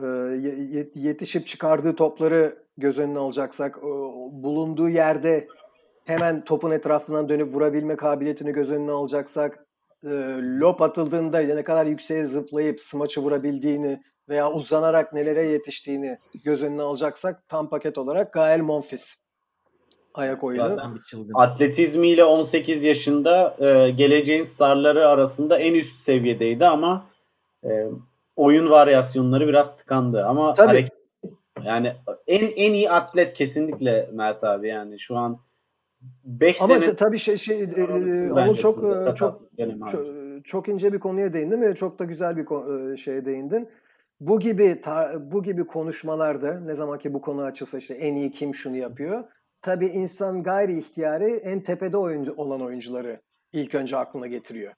E, 0.03 0.05
ye- 0.05 0.55
ye- 0.69 0.91
yetişip 0.95 1.47
çıkardığı 1.47 1.95
topları 1.95 2.55
göz 2.77 2.99
önüne 2.99 3.19
alacaksak, 3.19 3.83
o- 3.83 4.29
bulunduğu 4.31 4.89
yerde 4.89 5.47
hemen 6.05 6.43
topun 6.43 6.71
etrafından 6.71 7.29
dönüp 7.29 7.53
vurabilme 7.53 7.95
kabiliyetini 7.95 8.51
göz 8.51 8.71
önüne 8.71 8.91
alacaksak, 8.91 9.65
e, 10.03 10.09
lop 10.59 10.81
atıldığında 10.81 11.39
ne 11.39 11.63
kadar 11.63 11.85
yükseğe 11.85 12.27
zıplayıp 12.27 12.79
smaçı 12.79 13.21
vurabildiğini 13.21 14.01
veya 14.29 14.51
uzanarak 14.51 15.13
nelere 15.13 15.45
yetiştiğini 15.45 16.17
göz 16.43 16.63
önüne 16.63 16.81
alacaksak 16.81 17.47
tam 17.49 17.69
paket 17.69 17.97
olarak 17.97 18.33
Gael 18.33 18.61
Monfils 18.61 19.13
ayak 20.19 20.43
oyunu. 20.43 20.67
Zaten 20.69 20.83
Tam 20.83 20.95
bir 20.95 21.01
çılgın. 21.01 21.33
Atletizmiyle 21.35 22.23
18 22.25 22.83
yaşında 22.83 23.55
e, 23.59 23.89
geleceğin 23.89 24.43
starları 24.43 25.07
arasında 25.07 25.57
en 25.59 25.73
üst 25.73 25.99
seviyedeydi 25.99 26.65
ama 26.65 27.05
e, 27.63 27.69
oyun 28.35 28.69
varyasyonları 28.69 29.47
biraz 29.47 29.77
tıkandı. 29.77 30.25
Ama 30.25 30.53
Tabii. 30.53 30.67
hareket- 30.67 30.97
yani 31.65 31.93
en 32.27 32.41
en 32.55 32.73
iyi 32.73 32.91
atlet 32.91 33.33
kesinlikle 33.33 34.09
Mert 34.13 34.43
abi 34.43 34.67
yani 34.67 34.99
şu 34.99 35.17
an 35.17 35.39
5 36.23 36.61
Ama 36.61 36.73
sene 36.73 36.85
ta- 36.85 36.95
tabii 36.95 37.19
şey 37.19 37.37
şey 37.37 37.59
e, 37.59 37.63
e, 37.63 38.29
Anıl 38.31 38.55
çok 38.55 38.77
e, 38.79 39.15
çok 39.15 39.41
çok, 39.91 40.05
çok 40.43 40.67
ince 40.69 40.93
bir 40.93 40.99
konuya 40.99 41.33
değindin 41.33 41.61
ve 41.61 41.75
çok 41.75 41.99
da 41.99 42.03
güzel 42.03 42.37
bir 42.37 42.45
ko- 42.45 42.93
e, 42.93 42.97
şeye 42.97 43.25
değindin. 43.25 43.69
Bu 44.19 44.39
gibi 44.39 44.81
ta- 44.81 45.11
bu 45.31 45.43
gibi 45.43 45.63
konuşmalarda 45.67 46.59
ne 46.59 46.73
zaman 46.73 46.97
ki 46.97 47.13
bu 47.13 47.21
konu 47.21 47.41
açılsa 47.41 47.77
işte 47.77 47.93
en 47.93 48.15
iyi 48.15 48.31
kim 48.31 48.55
şunu 48.55 48.77
yapıyor. 48.77 49.23
Tabii 49.67 49.85
insan 49.85 50.43
gayri 50.43 50.79
ihtiyari 50.79 51.25
en 51.25 51.59
tepede 51.59 51.97
oyuncu 51.97 52.33
olan 52.33 52.61
oyuncuları 52.61 53.21
ilk 53.53 53.75
önce 53.75 53.97
aklına 53.97 54.27
getiriyor. 54.27 54.73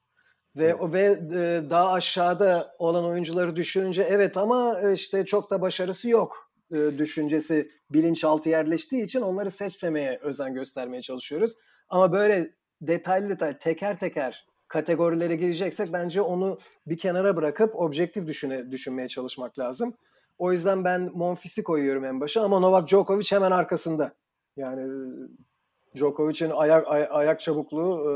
Ve 0.56 0.74
ve 0.92 1.18
e, 1.34 1.70
daha 1.70 1.92
aşağıda 1.92 2.74
olan 2.78 3.04
oyuncuları 3.04 3.56
düşününce 3.56 4.02
evet 4.02 4.36
ama 4.36 4.80
e, 4.80 4.94
işte 4.94 5.26
çok 5.26 5.50
da 5.50 5.60
başarısı 5.60 6.08
yok 6.08 6.50
e, 6.72 6.76
düşüncesi 6.76 7.70
bilinçaltı 7.90 8.48
yerleştiği 8.48 9.04
için 9.04 9.20
onları 9.20 9.50
seçmemeye 9.50 10.18
özen 10.22 10.54
göstermeye 10.54 11.02
çalışıyoruz. 11.02 11.52
Ama 11.88 12.12
böyle 12.12 12.50
detaylı 12.82 13.28
detaylı 13.28 13.58
teker 13.58 13.98
teker 13.98 14.46
kategorilere 14.68 15.36
gireceksek 15.36 15.92
bence 15.92 16.22
onu 16.22 16.58
bir 16.86 16.98
kenara 16.98 17.36
bırakıp 17.36 17.76
objektif 17.76 18.26
düşüne, 18.26 18.70
düşünmeye 18.70 19.08
çalışmak 19.08 19.58
lazım. 19.58 19.94
O 20.38 20.52
yüzden 20.52 20.84
ben 20.84 21.10
Monfils'i 21.14 21.62
koyuyorum 21.62 22.04
en 22.04 22.20
başa 22.20 22.42
ama 22.42 22.58
Novak 22.58 22.88
Djokovic 22.88 23.26
hemen 23.30 23.50
arkasında. 23.50 24.20
Yani 24.56 24.82
e, 24.82 25.98
Djokovic'in 25.98 26.50
ayak 26.50 26.88
ay- 26.88 27.08
ayak 27.10 27.40
çabukluğu 27.40 28.10
e, 28.10 28.12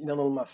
inanılmaz. 0.00 0.48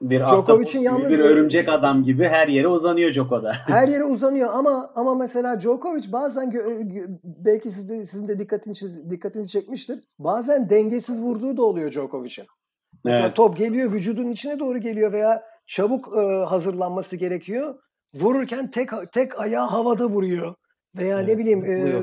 bir 0.00 0.20
Djokovic'in 0.20 0.80
yalnız- 0.82 1.10
bir 1.10 1.18
örümcek 1.18 1.68
adam 1.68 2.02
gibi 2.02 2.28
her 2.28 2.48
yere 2.48 2.68
uzanıyor 2.68 3.12
Djoko'da. 3.12 3.52
Her 3.66 3.88
yere 3.88 4.04
uzanıyor 4.04 4.48
ama 4.54 4.90
ama 4.94 5.14
mesela 5.14 5.60
Djokovic 5.60 6.12
bazen 6.12 6.50
gö- 6.50 7.18
belki 7.24 7.70
siz 7.70 7.88
de, 7.88 8.06
sizin 8.06 8.28
de 8.28 8.38
dikkatinizi 8.38 9.10
dikkatinizi 9.10 9.50
çekmiştir. 9.50 9.98
Bazen 10.18 10.70
dengesiz 10.70 11.22
vurduğu 11.22 11.56
da 11.56 11.62
oluyor 11.62 11.90
Djokovic'in. 11.92 12.46
Mesela 13.04 13.26
Evet. 13.26 13.36
top 13.36 13.56
geliyor 13.56 13.92
vücudun 13.92 14.30
içine 14.30 14.58
doğru 14.58 14.78
geliyor 14.78 15.12
veya 15.12 15.42
çabuk 15.66 16.08
e, 16.16 16.20
hazırlanması 16.44 17.16
gerekiyor. 17.16 17.74
Vururken 18.14 18.70
tek 18.70 18.88
tek 19.12 19.40
ayağı 19.40 19.66
havada 19.66 20.06
vuruyor. 20.06 20.54
Veya 20.96 21.18
ne 21.18 21.24
Evet, 21.24 21.38
bileyim 21.38 21.64
e, 21.64 22.02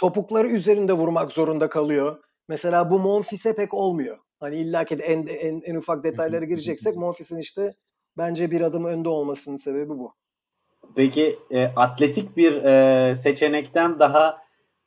topukları 0.00 0.48
üzerinde 0.48 0.92
vurmak 0.92 1.32
zorunda 1.32 1.68
kalıyor. 1.68 2.18
Mesela 2.48 2.90
bu 2.90 2.98
Monfils'e 2.98 3.54
pek 3.54 3.74
olmuyor. 3.74 4.18
Hani 4.40 4.56
illa 4.56 4.84
ki 4.84 4.94
en, 4.94 5.26
en, 5.26 5.60
en 5.64 5.74
ufak 5.74 6.04
detaylara 6.04 6.44
gireceksek 6.44 6.96
Monfils'in 6.96 7.38
işte 7.38 7.74
bence 8.18 8.50
bir 8.50 8.60
adım 8.60 8.84
önde 8.84 9.08
olmasının 9.08 9.56
sebebi 9.56 9.88
bu. 9.88 10.14
Peki 10.96 11.38
e, 11.50 11.64
atletik 11.64 12.36
bir 12.36 12.64
e, 12.64 13.14
seçenekten 13.14 13.98
daha 13.98 14.38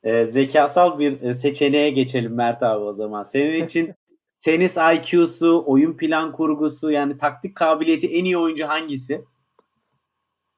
e, 0.02 0.26
zekasal 0.26 0.98
bir 0.98 1.22
e, 1.22 1.34
seçeneğe 1.34 1.90
geçelim 1.90 2.34
Mert 2.34 2.62
abi 2.62 2.84
o 2.84 2.92
zaman. 2.92 3.22
Senin 3.22 3.64
için 3.64 3.94
tenis 4.40 4.76
IQ'su, 4.76 5.64
oyun 5.66 5.96
plan 5.96 6.32
kurgusu 6.32 6.90
yani 6.90 7.16
taktik 7.16 7.56
kabiliyeti 7.56 8.06
en 8.06 8.24
iyi 8.24 8.38
oyuncu 8.38 8.68
hangisi? 8.68 9.24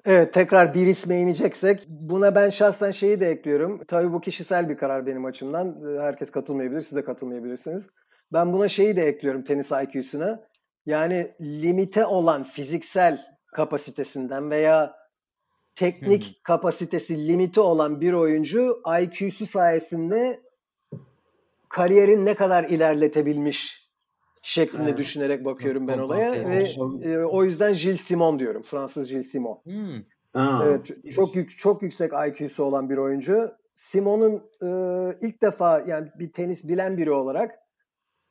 Evet 0.06 0.34
tekrar 0.34 0.74
bir 0.74 0.86
isme 0.86 1.20
ineceksek 1.20 1.86
buna 1.88 2.34
ben 2.34 2.48
şahsen 2.48 2.90
şeyi 2.90 3.20
de 3.20 3.26
ekliyorum. 3.26 3.84
Tabii 3.88 4.12
bu 4.12 4.20
kişisel 4.20 4.68
bir 4.68 4.76
karar 4.76 5.06
benim 5.06 5.24
açımdan. 5.24 5.68
Ee, 5.68 6.00
Herkes 6.00 6.30
katılmayabilir, 6.30 6.82
siz 6.82 6.96
de 6.96 7.04
katılmayabilirsiniz. 7.04 7.90
Ben 8.32 8.52
buna 8.52 8.68
şeyi 8.68 8.96
de 8.96 9.02
ekliyorum 9.02 9.44
tenis 9.44 9.70
IQ'suna. 9.70 10.40
Yani 10.86 11.30
limite 11.40 12.06
olan 12.06 12.44
fiziksel 12.44 13.26
kapasitesinden 13.52 14.50
veya 14.50 14.96
teknik 15.74 16.24
hı. 16.24 16.42
kapasitesi 16.42 17.28
limiti 17.28 17.60
olan 17.60 18.00
bir 18.00 18.12
oyuncu 18.12 18.82
IQ'su 19.02 19.46
sayesinde 19.46 20.40
kariyerin 21.68 22.26
ne 22.26 22.34
kadar 22.34 22.64
ilerletebilmiş 22.64 23.82
şeklinde 24.42 24.88
Evet. 24.88 24.98
düşünerek 24.98 25.44
bakıyorum 25.44 25.87
Nasıl 25.87 25.98
ben 25.98 26.02
olaya 26.02 26.33
ve 26.33 26.74
e, 27.05 27.18
o 27.18 27.44
yüzden 27.44 27.74
Gilles 27.74 28.00
Simon 28.00 28.38
diyorum. 28.38 28.62
Fransız 28.62 29.11
Gilles 29.11 29.26
Simon. 29.26 29.61
Hmm. 29.64 30.02
Evet 30.62 31.11
çok 31.11 31.37
yük, 31.37 31.59
çok 31.59 31.83
yüksek 31.83 32.12
IQ'su 32.28 32.64
olan 32.64 32.90
bir 32.90 32.96
oyuncu. 32.96 33.50
Simon'un 33.74 34.42
e, 34.62 34.68
ilk 35.20 35.42
defa 35.42 35.83
yani 35.87 36.09
bir 36.18 36.33
tenis 36.33 36.68
bilen 36.68 36.96
biri 36.96 37.11
olarak 37.11 37.59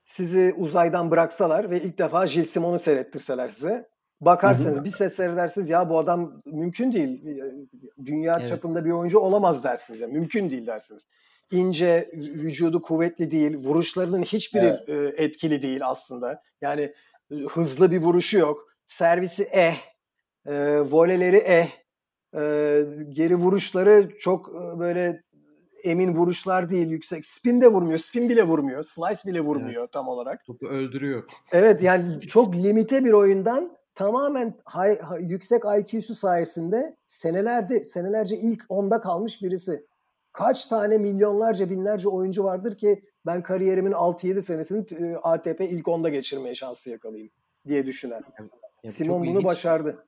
sizi 0.03 0.53
uzaydan 0.57 1.11
bıraksalar 1.11 1.71
ve 1.71 1.81
ilk 1.81 1.97
defa 1.97 2.25
Gilles 2.25 2.49
Simon'u 2.49 2.79
seyrettirseler 2.79 3.47
size 3.47 3.91
Bakarsınız 4.21 4.83
bir 4.83 4.89
set 4.89 5.15
seyredersiniz 5.15 5.69
ya 5.69 5.89
bu 5.89 5.99
adam 5.99 6.41
mümkün 6.45 6.91
değil. 6.91 7.25
Dünya 8.05 8.37
Evet. 8.37 8.47
çapında 8.47 8.85
bir 8.85 8.91
oyuncu 8.91 9.19
olamaz 9.19 9.63
dersiniz. 9.63 10.01
Yani 10.01 10.13
mümkün 10.13 10.49
değil 10.49 10.67
dersiniz. 10.67 11.07
İnce, 11.51 12.09
vücudu 12.13 12.81
kuvvetli 12.81 13.31
değil, 13.31 13.57
vuruşlarının 13.57 14.21
hiçbiri 14.23 14.77
e, 14.87 15.23
etkili 15.23 15.61
değil 15.61 15.79
aslında. 15.83 16.41
Yani 16.61 16.93
e, 17.31 17.35
hızlı 17.35 17.91
bir 17.91 18.01
vuruşu 18.01 18.37
yok. 18.37 18.67
Servisi 18.85 19.43
eh, 19.43 19.75
e, 20.45 20.79
voleleri 20.81 21.37
eh, 21.37 21.67
e, 22.35 22.83
geri 23.09 23.35
vuruşları 23.35 24.09
çok 24.19 24.49
e, 24.49 24.79
böyle 24.79 25.21
emin 25.83 26.15
vuruşlar 26.15 26.69
değil, 26.69 26.87
yüksek. 26.87 27.25
Spin 27.25 27.61
de 27.61 27.67
vurmuyor, 27.67 27.99
spin 27.99 28.29
bile 28.29 28.43
vurmuyor, 28.43 28.83
slice 28.83 29.21
bile 29.25 29.41
vurmuyor 29.41 29.81
Evet. 29.81 29.91
tam 29.91 30.07
olarak. 30.07 30.45
Topu 30.45 30.67
öldürüyor. 30.67 31.23
Evet 31.51 31.81
yani 31.81 32.21
çok 32.21 32.55
limite 32.55 33.05
bir 33.05 33.11
oyundan 33.13 33.77
tamamen 33.95 34.53
hay- 34.65 34.99
hay- 34.99 35.23
yüksek 35.23 35.61
IQ'su 35.79 36.15
sayesinde 36.15 36.95
senelerde 37.07 37.83
senelerce 37.83 38.35
ilk 38.35 38.63
onda 38.69 39.01
kalmış 39.01 39.41
birisi. 39.41 39.85
Kaç 40.33 40.65
tane 40.65 40.97
milyonlarca 40.97 41.69
binlerce 41.69 42.09
oyuncu 42.09 42.43
vardır 42.43 42.77
ki 42.77 43.03
ben 43.25 43.43
kariyerimin 43.43 43.91
6-7 43.91 44.41
senesini 44.41 44.85
e, 44.99 45.15
ATP 45.15 45.61
ilk 45.61 45.87
onda 45.87 46.09
geçirmeye 46.09 46.55
şansı 46.55 46.89
yakalayayım 46.89 47.31
diye 47.67 47.85
düşünen. 47.85 48.21
Ya 48.83 48.91
Simon 48.91 49.27
bunu 49.27 49.43
başardı. 49.43 50.05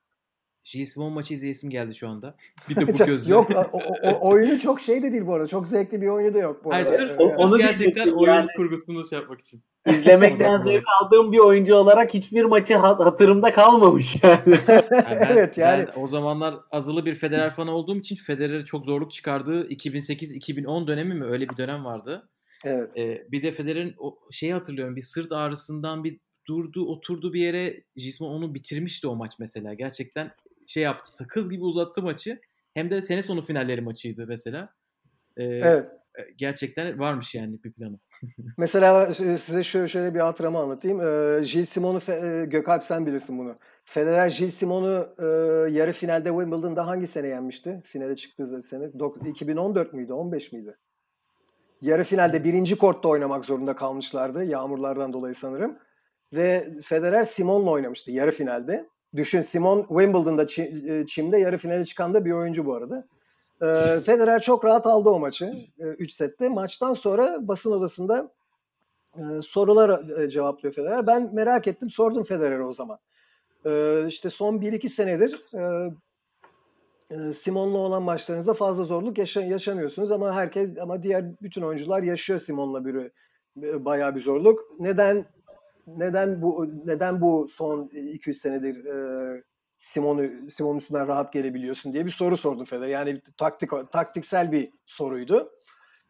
Simon 0.64 1.12
maçı 1.12 1.34
izleyesim 1.34 1.70
geldi 1.70 1.94
şu 1.94 2.08
anda. 2.08 2.36
Bir 2.68 2.76
de 2.76 2.88
bu 2.88 2.94
Çok- 2.94 3.06
gözle. 3.06 3.30
Yok 3.32 3.50
o, 3.72 3.78
o- 4.02 4.30
oyunu 4.30 4.58
çok 4.58 4.80
şey 4.80 5.02
de 5.02 5.12
değil 5.12 5.26
bu 5.26 5.34
arada. 5.34 5.46
Çok 5.48 5.68
zevkli 5.68 6.00
bir 6.00 6.08
oyunu 6.08 6.34
da 6.34 6.38
yok 6.38 6.64
bu 6.64 6.72
Hayır 6.72 6.86
arada. 6.86 6.96
sırf, 6.98 7.20
O- 7.20 7.30
sırf 7.30 7.38
onu 7.40 7.58
gerçekten 7.58 8.08
oyun 8.08 8.32
yani. 8.32 8.46
kurgusunu 8.56 9.06
şey 9.06 9.18
yapmak 9.18 9.40
için. 9.40 9.62
İzlemekten 9.90 10.62
zevk 10.62 10.84
aldığım 11.02 11.32
bir 11.32 11.38
oyuncu 11.38 11.74
olarak 11.74 12.14
hiçbir 12.14 12.44
maçı 12.44 12.74
hat- 12.76 13.00
hatırımda 13.00 13.52
kalmamış 13.52 14.16
yani. 14.22 14.40
Yani 14.68 14.82
ben, 14.90 15.28
Evet, 15.32 15.58
yani- 15.58 15.86
ben 15.96 16.00
o 16.02 16.08
zamanlar 16.08 16.54
azılı 16.70 17.06
bir 17.06 17.14
Federer 17.14 17.50
fanı 17.50 17.70
olduğum 17.70 17.96
için 17.96 18.16
Federer'e 18.16 18.64
çok 18.64 18.84
zorluk 18.84 19.10
çıkardığı 19.12 19.68
2008-2010 19.68 20.86
dönemi 20.86 21.14
mi 21.14 21.24
öyle 21.24 21.48
bir 21.48 21.56
dönem 21.56 21.84
vardı. 21.84 22.28
Evet. 22.64 22.96
Ee, 22.98 23.26
bir 23.32 23.42
de 23.42 23.52
Federer'in 23.52 23.94
o 23.98 24.18
şeyi 24.30 24.52
hatırlıyorum 24.52 24.96
bir 24.96 25.02
sırt 25.02 25.32
ağrısından 25.32 26.04
bir 26.04 26.20
durdu 26.48 26.86
oturdu 26.86 27.32
bir 27.32 27.40
yere 27.40 27.82
Gismon 27.96 28.28
onu 28.30 28.54
bitirmişti 28.54 29.08
o 29.08 29.16
maç 29.16 29.32
mesela. 29.38 29.74
Gerçekten 29.74 30.30
şey 30.66 30.82
yaptı 30.82 31.14
sakız 31.16 31.50
gibi 31.50 31.62
uzattı 31.64 32.02
maçı. 32.02 32.40
Hem 32.74 32.90
de 32.90 33.00
sene 33.00 33.22
sonu 33.22 33.42
finalleri 33.42 33.80
maçıydı 33.80 34.24
mesela. 34.28 34.68
Ee, 35.36 35.44
Evet. 35.44 35.88
Gerçekten 36.36 36.98
varmış 36.98 37.34
yani 37.34 37.62
bir 37.64 37.72
planı. 37.72 37.98
Mesela 38.58 39.14
size 39.14 39.64
şöyle, 39.64 39.88
şöyle 39.88 40.14
bir 40.14 40.20
hatıramı 40.20 40.58
anlatayım. 40.58 41.00
Ee, 41.00 41.40
Gilles 41.44 41.68
Simon'u, 41.68 42.00
e, 42.12 42.44
Gökalp 42.44 42.82
sen 42.82 43.06
bilirsin 43.06 43.38
bunu. 43.38 43.58
Federer 43.84 44.28
Gilles 44.28 44.54
Simon'u 44.54 45.08
e, 45.18 45.24
yarı 45.72 45.92
finalde 45.92 46.28
Wimbledon'da 46.28 46.86
hangi 46.86 47.06
sene 47.06 47.26
yenmişti? 47.28 47.82
Finale 47.84 48.16
çıktığı 48.16 48.62
sene. 48.62 48.84
Dok- 48.84 49.28
2014 49.28 49.92
müydü? 49.92 50.12
15 50.12 50.52
miydi? 50.52 50.76
Yarı 51.82 52.04
finalde 52.04 52.44
birinci 52.44 52.76
kortta 52.78 53.08
oynamak 53.08 53.44
zorunda 53.44 53.76
kalmışlardı. 53.76 54.44
Yağmurlardan 54.44 55.12
dolayı 55.12 55.34
sanırım. 55.34 55.78
Ve 56.32 56.64
Federer 56.82 57.24
Simon'la 57.24 57.70
oynamıştı 57.70 58.10
yarı 58.10 58.30
finalde. 58.30 58.88
Düşün 59.16 59.40
Simon 59.40 59.82
Wimbledon'da 59.82 60.42
e, 60.42 61.06
çimde 61.06 61.38
yarı 61.38 61.58
finale 61.58 61.84
çıkan 61.84 62.14
da 62.14 62.24
bir 62.24 62.32
oyuncu 62.32 62.66
bu 62.66 62.74
arada. 62.74 63.06
Ee, 63.62 64.00
Federer 64.00 64.42
çok 64.42 64.64
rahat 64.64 64.86
aldı 64.86 65.08
o 65.10 65.18
maçı 65.18 65.54
3 65.78 66.12
sette. 66.12 66.48
Maçtan 66.48 66.94
sonra 66.94 67.48
basın 67.48 67.72
odasında 67.72 68.30
e, 69.16 69.22
sorular 69.42 70.20
e, 70.22 70.30
cevaplıyor 70.30 70.74
Federer. 70.74 71.06
Ben 71.06 71.34
merak 71.34 71.66
ettim 71.66 71.90
sordum 71.90 72.24
Federer'e 72.24 72.62
o 72.62 72.72
zaman. 72.72 72.98
Ee, 73.66 74.04
işte 74.08 74.30
son 74.30 74.54
1-2 74.54 74.88
senedir 74.88 75.44
e, 75.54 75.92
e, 77.10 77.34
Simon'la 77.34 77.78
olan 77.78 78.02
maçlarınızda 78.02 78.54
fazla 78.54 78.84
zorluk 78.84 79.18
yaşa- 79.18 79.42
yaşamıyorsunuz 79.42 80.10
ama 80.12 80.34
herkes 80.34 80.78
ama 80.78 81.02
diğer 81.02 81.24
bütün 81.42 81.62
oyuncular 81.62 82.02
yaşıyor 82.02 82.40
Simon'la 82.40 82.84
bir 82.84 82.94
e, 83.62 83.84
bayağı 83.84 84.14
bir 84.14 84.20
zorluk. 84.20 84.60
Neden 84.78 85.24
neden 85.86 86.42
bu 86.42 86.66
neden 86.84 87.20
bu 87.20 87.48
son 87.48 87.90
200 88.12 88.38
senedir 88.38 88.84
e, 88.84 89.42
Simon'u 89.78 90.50
Simon 90.50 90.76
üstünden 90.76 91.08
rahat 91.08 91.32
gelebiliyorsun 91.32 91.92
diye 91.92 92.06
bir 92.06 92.10
soru 92.10 92.36
sordum 92.36 92.64
Federer. 92.64 92.88
Yani 92.88 93.20
taktik 93.36 93.70
taktiksel 93.92 94.52
bir 94.52 94.70
soruydu. 94.86 95.50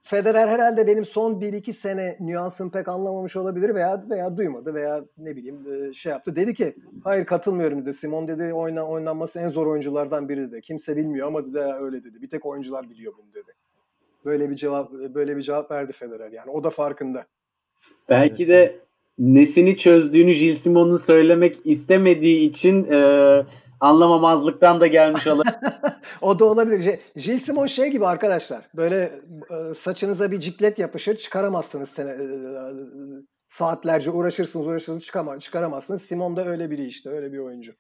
Federer 0.02 0.48
herhalde 0.48 0.86
benim 0.86 1.04
son 1.04 1.40
1-2 1.40 1.72
sene 1.72 2.16
nüansını 2.20 2.70
pek 2.70 2.88
anlamamış 2.88 3.36
olabilir 3.36 3.74
veya 3.74 4.04
veya 4.10 4.36
duymadı 4.36 4.74
veya 4.74 5.04
ne 5.18 5.36
bileyim 5.36 5.66
e, 5.72 5.92
şey 5.92 6.12
yaptı. 6.12 6.36
Dedi 6.36 6.54
ki 6.54 6.74
hayır 7.04 7.24
katılmıyorum 7.24 7.82
dedi. 7.82 7.92
Simon 7.92 8.28
dedi 8.28 8.52
oyna, 8.54 8.86
oynanması 8.86 9.40
en 9.40 9.48
zor 9.48 9.66
oyunculardan 9.66 10.28
biri 10.28 10.50
dedi. 10.50 10.60
Kimse 10.60 10.96
bilmiyor 10.96 11.26
ama 11.26 11.46
dedi 11.46 11.58
öyle 11.58 12.04
dedi. 12.04 12.22
Bir 12.22 12.28
tek 12.28 12.46
oyuncular 12.46 12.90
biliyor 12.90 13.12
bunu 13.18 13.34
dedi. 13.34 13.52
Böyle 14.24 14.50
bir 14.50 14.56
cevap 14.56 14.92
böyle 14.92 15.36
bir 15.36 15.42
cevap 15.42 15.70
verdi 15.70 15.92
Federer 15.92 16.32
yani. 16.32 16.50
O 16.50 16.64
da 16.64 16.70
farkında. 16.70 17.26
Belki 18.08 18.46
de 18.46 18.80
nesini 19.18 19.76
çözdüğünü 19.76 20.32
Gilles 20.32 20.62
Simon'un 20.62 20.96
söylemek 20.96 21.56
istemediği 21.64 22.48
için 22.48 22.84
e, 22.92 23.46
anlamamazlıktan 23.80 24.80
da 24.80 24.86
gelmiş 24.86 25.26
olabilir. 25.26 25.54
o 26.20 26.38
da 26.38 26.44
olabilir. 26.44 26.80
Je- 26.80 27.20
Gilles 27.20 27.44
Simon 27.44 27.66
şey 27.66 27.90
gibi 27.90 28.06
arkadaşlar. 28.06 28.64
Böyle 28.76 29.12
e, 29.50 29.74
saçınıza 29.74 30.30
bir 30.30 30.40
ciklet 30.40 30.78
yapışır 30.78 31.16
çıkaramazsınız 31.16 31.88
sene, 31.88 32.10
e, 32.10 32.26
saatlerce 33.46 34.10
uğraşırsınız 34.10 34.66
uğraşırsınız 34.66 35.04
çıkama, 35.04 35.38
çıkaramazsınız. 35.38 36.02
Simon 36.02 36.36
da 36.36 36.46
öyle 36.46 36.70
biri 36.70 36.84
işte 36.84 37.10
öyle 37.10 37.32
bir 37.32 37.38
oyuncu. 37.38 37.72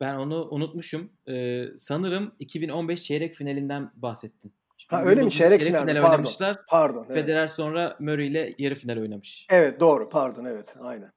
Ben 0.00 0.14
onu 0.14 0.48
unutmuşum. 0.50 1.12
Ee, 1.28 1.64
sanırım 1.76 2.32
2015 2.38 3.02
çeyrek 3.02 3.34
finalinden 3.34 3.90
bahsettin. 3.94 4.52
Ha, 4.88 4.96
Çünkü 4.96 5.10
öyle 5.10 5.22
mi? 5.22 5.30
Wimbledon'da 5.30 5.58
Çeyrek 5.58 5.76
final? 5.76 6.02
Pardon. 6.02 6.10
oynamışlar. 6.10 6.58
Pardon. 6.68 7.04
Evet. 7.06 7.14
Federer 7.14 7.48
sonra 7.48 7.96
Murray 8.00 8.26
ile 8.26 8.54
yarı 8.58 8.74
final 8.74 8.96
oynamış. 9.00 9.46
evet 9.50 9.80
doğru 9.80 10.08
pardon 10.08 10.44
evet 10.44 10.74
aynen. 10.80 11.12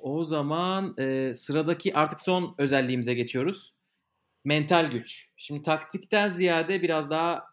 O 0.00 0.24
zaman 0.24 0.94
e, 0.98 1.34
sıradaki 1.34 1.94
artık 1.94 2.20
son 2.20 2.54
özelliğimize 2.58 3.14
geçiyoruz. 3.14 3.74
Mental 4.44 4.90
güç. 4.90 5.30
Şimdi 5.36 5.62
taktikten 5.62 6.28
ziyade 6.28 6.82
biraz 6.82 7.10
daha 7.10 7.44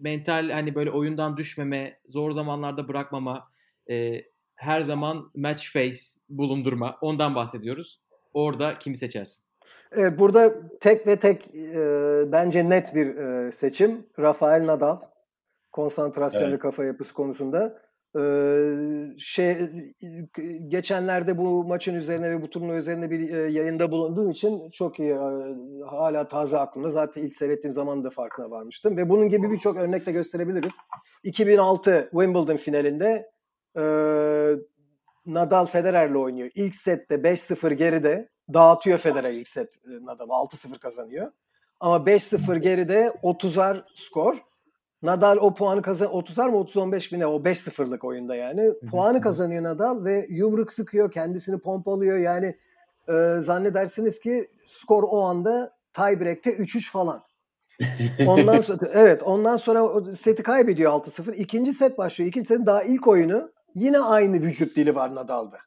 mental 0.00 0.50
hani 0.50 0.74
böyle 0.74 0.90
oyundan 0.90 1.36
düşmeme, 1.36 2.00
zor 2.06 2.32
zamanlarda 2.32 2.88
bırakmama, 2.88 3.48
e, 3.90 4.24
her 4.54 4.80
zaman 4.80 5.30
match 5.34 5.64
face 5.72 5.98
bulundurma. 6.28 6.98
Ondan 7.00 7.34
bahsediyoruz. 7.34 8.00
Orada 8.34 8.78
kimi 8.78 8.96
seçersin? 8.96 9.44
Evet, 9.96 10.18
burada 10.18 10.52
tek 10.80 11.06
ve 11.06 11.16
tek 11.16 11.54
e, 11.54 12.32
bence 12.32 12.70
net 12.70 12.94
bir 12.94 13.16
e, 13.16 13.52
seçim. 13.52 14.06
Rafael 14.18 14.66
Nadal. 14.66 14.96
Konsantrasyon 15.72 16.42
Evet. 16.42 16.54
ve 16.54 16.58
kafa 16.58 16.84
yapısı 16.84 17.14
konusunda. 17.14 17.78
E, 18.18 18.22
şey 19.18 19.56
geçenlerde 20.68 21.38
bu 21.38 21.64
maçın 21.64 21.94
üzerine 21.94 22.30
ve 22.30 22.42
bu 22.42 22.50
turnuva 22.50 22.76
üzerine 22.76 23.10
bir 23.10 23.34
e, 23.34 23.36
yayında 23.36 23.90
bulunduğum 23.90 24.30
için 24.30 24.70
çok 24.70 24.98
iyi 24.98 25.12
e, 25.12 25.16
hala 25.90 26.28
taze 26.28 26.58
aklımda. 26.58 26.90
Zaten 26.90 27.22
ilk 27.22 27.34
seyrettiğim 27.34 27.74
zaman 27.74 28.04
da 28.04 28.10
farkına 28.10 28.50
varmıştım 28.50 28.96
ve 28.96 29.08
bunun 29.08 29.28
gibi 29.28 29.50
birçok 29.50 29.78
örnek 29.78 30.06
de 30.06 30.12
gösterebiliriz. 30.12 30.76
2006 31.24 32.08
Wimbledon 32.10 32.56
finalinde 32.56 33.30
e, 33.76 33.82
Nadal 35.26 35.66
Federer'le 35.66 36.14
oynuyor. 36.14 36.50
İlk 36.54 36.74
sette 36.74 37.14
5-0 37.14 37.72
geride 37.72 38.28
dağıtıyor 38.54 38.98
Federer 38.98 39.32
ilk 39.32 39.48
set 39.48 39.68
Nadal 40.02 40.28
6-0 40.28 40.78
kazanıyor. 40.78 41.32
Ama 41.80 41.96
5-0 41.96 42.58
geride 42.58 43.12
30'ar 43.22 43.82
skor. 43.94 44.36
Nadal 45.02 45.36
o 45.40 45.54
puanı 45.54 45.82
kazan 45.82 46.08
30'ar 46.08 46.50
mı 46.50 46.56
30-15 46.56 47.14
mi 47.14 47.20
ne 47.20 47.26
o 47.26 47.36
5-0'lık 47.36 48.04
oyunda 48.04 48.34
yani. 48.34 48.72
Puanı 48.90 49.20
kazanıyor 49.20 49.62
Nadal 49.62 50.04
ve 50.04 50.26
yumruk 50.28 50.72
sıkıyor 50.72 51.10
kendisini 51.10 51.60
pompalıyor 51.60 52.18
yani 52.18 52.56
e, 53.08 53.36
zannedersiniz 53.40 54.20
ki 54.20 54.48
skor 54.66 55.04
o 55.10 55.22
anda 55.22 55.72
tiebreak'te 55.92 56.50
3-3 56.50 56.90
falan. 56.90 57.22
Ondan 58.26 58.60
sonra 58.60 58.78
evet 58.92 59.22
ondan 59.22 59.56
sonra 59.56 60.14
seti 60.16 60.42
kaybediyor 60.42 60.92
6-0. 60.92 61.34
İkinci 61.34 61.72
set 61.72 61.98
başlıyor. 61.98 62.28
İkinci 62.28 62.48
setin 62.48 62.66
daha 62.66 62.82
ilk 62.82 63.08
oyunu 63.08 63.50
yine 63.74 63.98
aynı 63.98 64.36
vücut 64.42 64.76
dili 64.76 64.94
var 64.94 65.14
Nadal'da. 65.14 65.58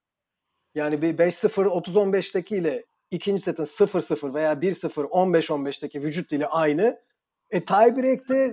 Yani 0.76 1.02
bir 1.02 1.18
5-0 1.18 1.50
30-15'teki 1.66 2.56
ile 2.56 2.86
ikinci 3.12 3.42
setin 3.42 3.64
0-0 3.64 4.34
veya 4.34 4.54
1-0 4.54 4.90
15-15'teki 4.90 6.04
vücut 6.04 6.32
dili 6.32 6.48
aynı. 6.48 7.00
E 7.52 7.66
tiebreak'te 7.66 8.38
e, 8.38 8.52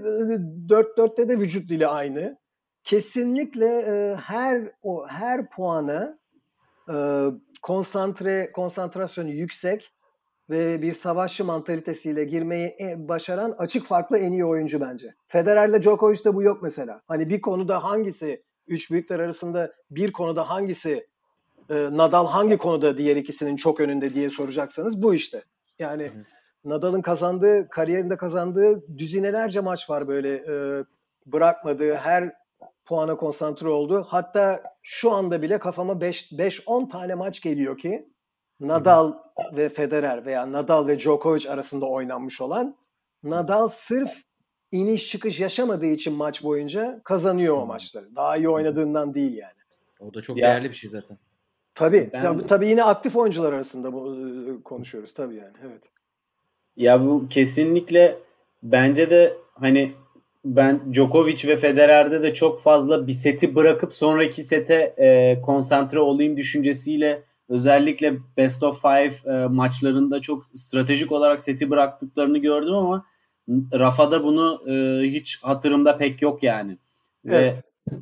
4-4'te 0.68 1.28
de 1.28 1.38
vücut 1.38 1.68
dili 1.68 1.86
aynı. 1.86 2.38
Kesinlikle 2.84 3.66
e, 3.66 4.16
her 4.16 4.68
o 4.82 5.06
her 5.08 5.50
puanı 5.50 6.18
e, 6.92 6.96
konsantre 7.62 8.52
konsantrasyonu 8.52 9.30
yüksek 9.30 9.92
ve 10.50 10.82
bir 10.82 10.92
savaşçı 10.92 11.44
mantalitesiyle 11.44 12.24
girmeyi 12.24 12.66
e- 12.80 13.08
başaran 13.08 13.54
açık 13.58 13.84
farklı 13.84 14.18
en 14.18 14.32
iyi 14.32 14.44
oyuncu 14.44 14.80
bence. 14.80 15.14
Federer'le 15.26 15.82
Djokovic'te 15.82 16.34
bu 16.34 16.42
yok 16.42 16.62
mesela. 16.62 17.00
Hani 17.08 17.28
bir 17.28 17.40
konuda 17.40 17.84
hangisi 17.84 18.42
üç 18.66 18.90
büyükler 18.90 19.20
arasında 19.20 19.72
bir 19.90 20.12
konuda 20.12 20.48
hangisi 20.48 21.06
e, 21.72 21.96
Nadal 21.96 22.26
hangi 22.26 22.56
konuda 22.58 22.98
diğer 22.98 23.16
ikisinin 23.16 23.56
çok 23.56 23.80
önünde 23.80 24.14
diye 24.14 24.30
soracaksanız 24.30 25.02
bu 25.02 25.14
işte. 25.14 25.44
Yani 25.78 26.10
Nadal'ın 26.64 27.02
kazandığı, 27.02 27.68
kariyerinde 27.68 28.16
kazandığı 28.16 28.98
düzinelerce 28.98 29.60
maç 29.60 29.90
var 29.90 30.08
böyle 30.08 30.34
e, 30.34 30.84
bırakmadığı, 31.26 31.94
her 31.94 32.32
puana 32.84 33.16
konsantre 33.16 33.68
oldu. 33.68 34.06
Hatta 34.08 34.62
şu 34.82 35.10
anda 35.10 35.42
bile 35.42 35.58
kafama 35.58 35.92
5-10 35.92 36.88
tane 36.88 37.14
maç 37.14 37.40
geliyor 37.40 37.78
ki 37.78 38.08
Nadal 38.60 39.12
ve 39.56 39.68
Federer 39.68 40.26
veya 40.26 40.52
Nadal 40.52 40.86
ve 40.86 40.98
Djokovic 40.98 41.50
arasında 41.50 41.86
oynanmış 41.86 42.40
olan 42.40 42.76
Nadal 43.22 43.68
sırf 43.68 44.10
iniş 44.72 45.08
çıkış 45.08 45.40
yaşamadığı 45.40 45.86
için 45.86 46.12
maç 46.12 46.42
boyunca 46.42 47.00
kazanıyor 47.04 47.56
o 47.56 47.66
maçları. 47.66 48.16
Daha 48.16 48.36
iyi 48.36 48.48
oynadığından 48.48 49.14
değil 49.14 49.36
yani. 49.36 49.52
O 50.00 50.14
da 50.14 50.20
çok 50.20 50.36
Ya- 50.36 50.48
değerli 50.48 50.68
bir 50.68 50.74
şey 50.74 50.90
zaten. 50.90 51.18
Tabii. 51.74 52.10
Ben- 52.12 52.22
Tabii, 52.22 52.46
tabii 52.46 52.68
yine 52.68 52.82
aktif 52.84 53.16
oyuncular 53.16 53.52
arasında 53.52 53.92
bu 53.92 54.16
konuşuyoruz 54.64 55.14
tabii 55.14 55.34
yani. 55.36 55.52
Evet. 55.68 55.82
Ya 56.76 57.06
bu 57.06 57.28
kesinlikle 57.30 58.18
bence 58.62 59.10
de 59.10 59.36
hani 59.54 59.92
ben 60.44 60.92
Djokovic 60.92 61.48
ve 61.48 61.56
Federer'de 61.56 62.22
de 62.22 62.34
çok 62.34 62.60
fazla 62.60 63.06
bir 63.06 63.12
seti 63.12 63.54
bırakıp 63.54 63.92
sonraki 63.92 64.42
sete 64.42 64.94
e, 64.98 65.40
konsantre 65.42 66.00
olayım 66.00 66.36
düşüncesiyle 66.36 67.22
özellikle 67.48 68.14
best 68.36 68.62
of 68.62 68.82
five 68.82 69.32
e, 69.34 69.46
maçlarında 69.46 70.20
çok 70.20 70.44
stratejik 70.54 71.12
olarak 71.12 71.42
seti 71.42 71.70
bıraktıklarını 71.70 72.38
gördüm 72.38 72.74
ama 72.74 73.04
Rafa'da 73.74 74.24
bunu 74.24 74.62
e, 74.70 74.72
hiç 75.10 75.42
hatırımda 75.42 75.96
pek 75.96 76.22
yok 76.22 76.42
yani. 76.42 76.78
Evet. 77.28 77.56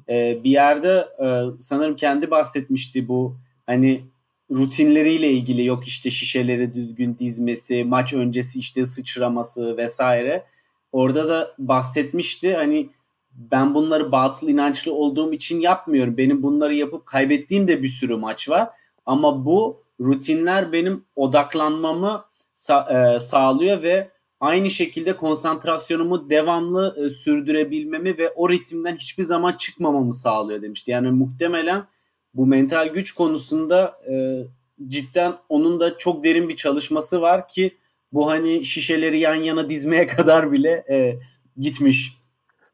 Ve 0.09 0.15
e, 0.15 0.45
bir 0.45 0.51
yerde 0.51 1.09
e, 1.25 1.27
sanırım 1.61 1.97
kendi 1.97 2.31
bahsetmişti 2.31 3.09
bu 3.09 3.37
hani 3.71 4.05
rutinleriyle 4.51 5.31
ilgili 5.31 5.65
yok 5.65 5.87
işte 5.87 6.11
şişeleri 6.11 6.75
düzgün 6.75 7.19
dizmesi, 7.19 7.85
maç 7.85 8.13
öncesi 8.13 8.59
işte 8.59 8.87
sıçraması 8.87 9.77
vesaire. 9.77 10.45
Orada 10.93 11.29
da 11.29 11.55
bahsetmişti 11.59 12.55
hani 12.55 12.91
ben 13.33 13.75
bunları 13.75 14.13
batıl 14.13 14.49
inançlı 14.49 14.95
olduğum 14.95 15.33
için 15.33 15.61
yapmıyorum. 15.61 16.17
Benim 16.17 16.43
bunları 16.43 16.75
yapıp 16.75 17.07
kaybettiğim 17.07 17.69
de 17.69 17.83
bir 17.83 17.89
sürü 17.89 18.17
maç 18.17 18.49
var. 18.49 18.69
Ama 19.07 19.45
bu 19.45 19.83
rutinler 20.01 20.73
benim 20.73 21.05
odaklanmamı 21.17 22.25
sa- 22.57 23.17
e, 23.17 23.21
sağlıyor 23.21 23.83
ve 23.83 24.11
aynı 24.41 24.71
şekilde 24.71 25.17
konsantrasyonumu 25.17 26.31
devamlı 26.31 26.95
e, 26.97 27.11
sürdürebilmemi 27.11 28.19
ve 28.19 28.31
o 28.31 28.51
ritimden 28.51 28.97
hiçbir 28.97 29.25
zaman 29.25 29.53
çıkmamamı 29.53 30.15
sağlıyor 30.15 30.63
demişti. 30.63 30.91
Yani 30.91 31.11
muhtemelen 31.11 31.85
bu 32.35 32.47
mental 32.47 32.89
güç 32.89 33.13
konusunda 33.15 34.01
e, 34.11 34.45
cidden 34.89 35.35
onun 35.49 35.81
da 35.81 35.99
çok 35.99 36.25
derin 36.25 36.49
bir 36.49 36.57
çalışması 36.57 37.21
var 37.21 37.49
ki 37.49 37.77
bu 38.13 38.31
hani 38.31 38.65
şişeleri 38.65 39.21
yan 39.21 39.35
yana 39.35 39.69
dizmeye 39.69 40.07
kadar 40.17 40.53
bile 40.53 40.85
e, 40.91 41.19
gitmiş. 41.57 42.21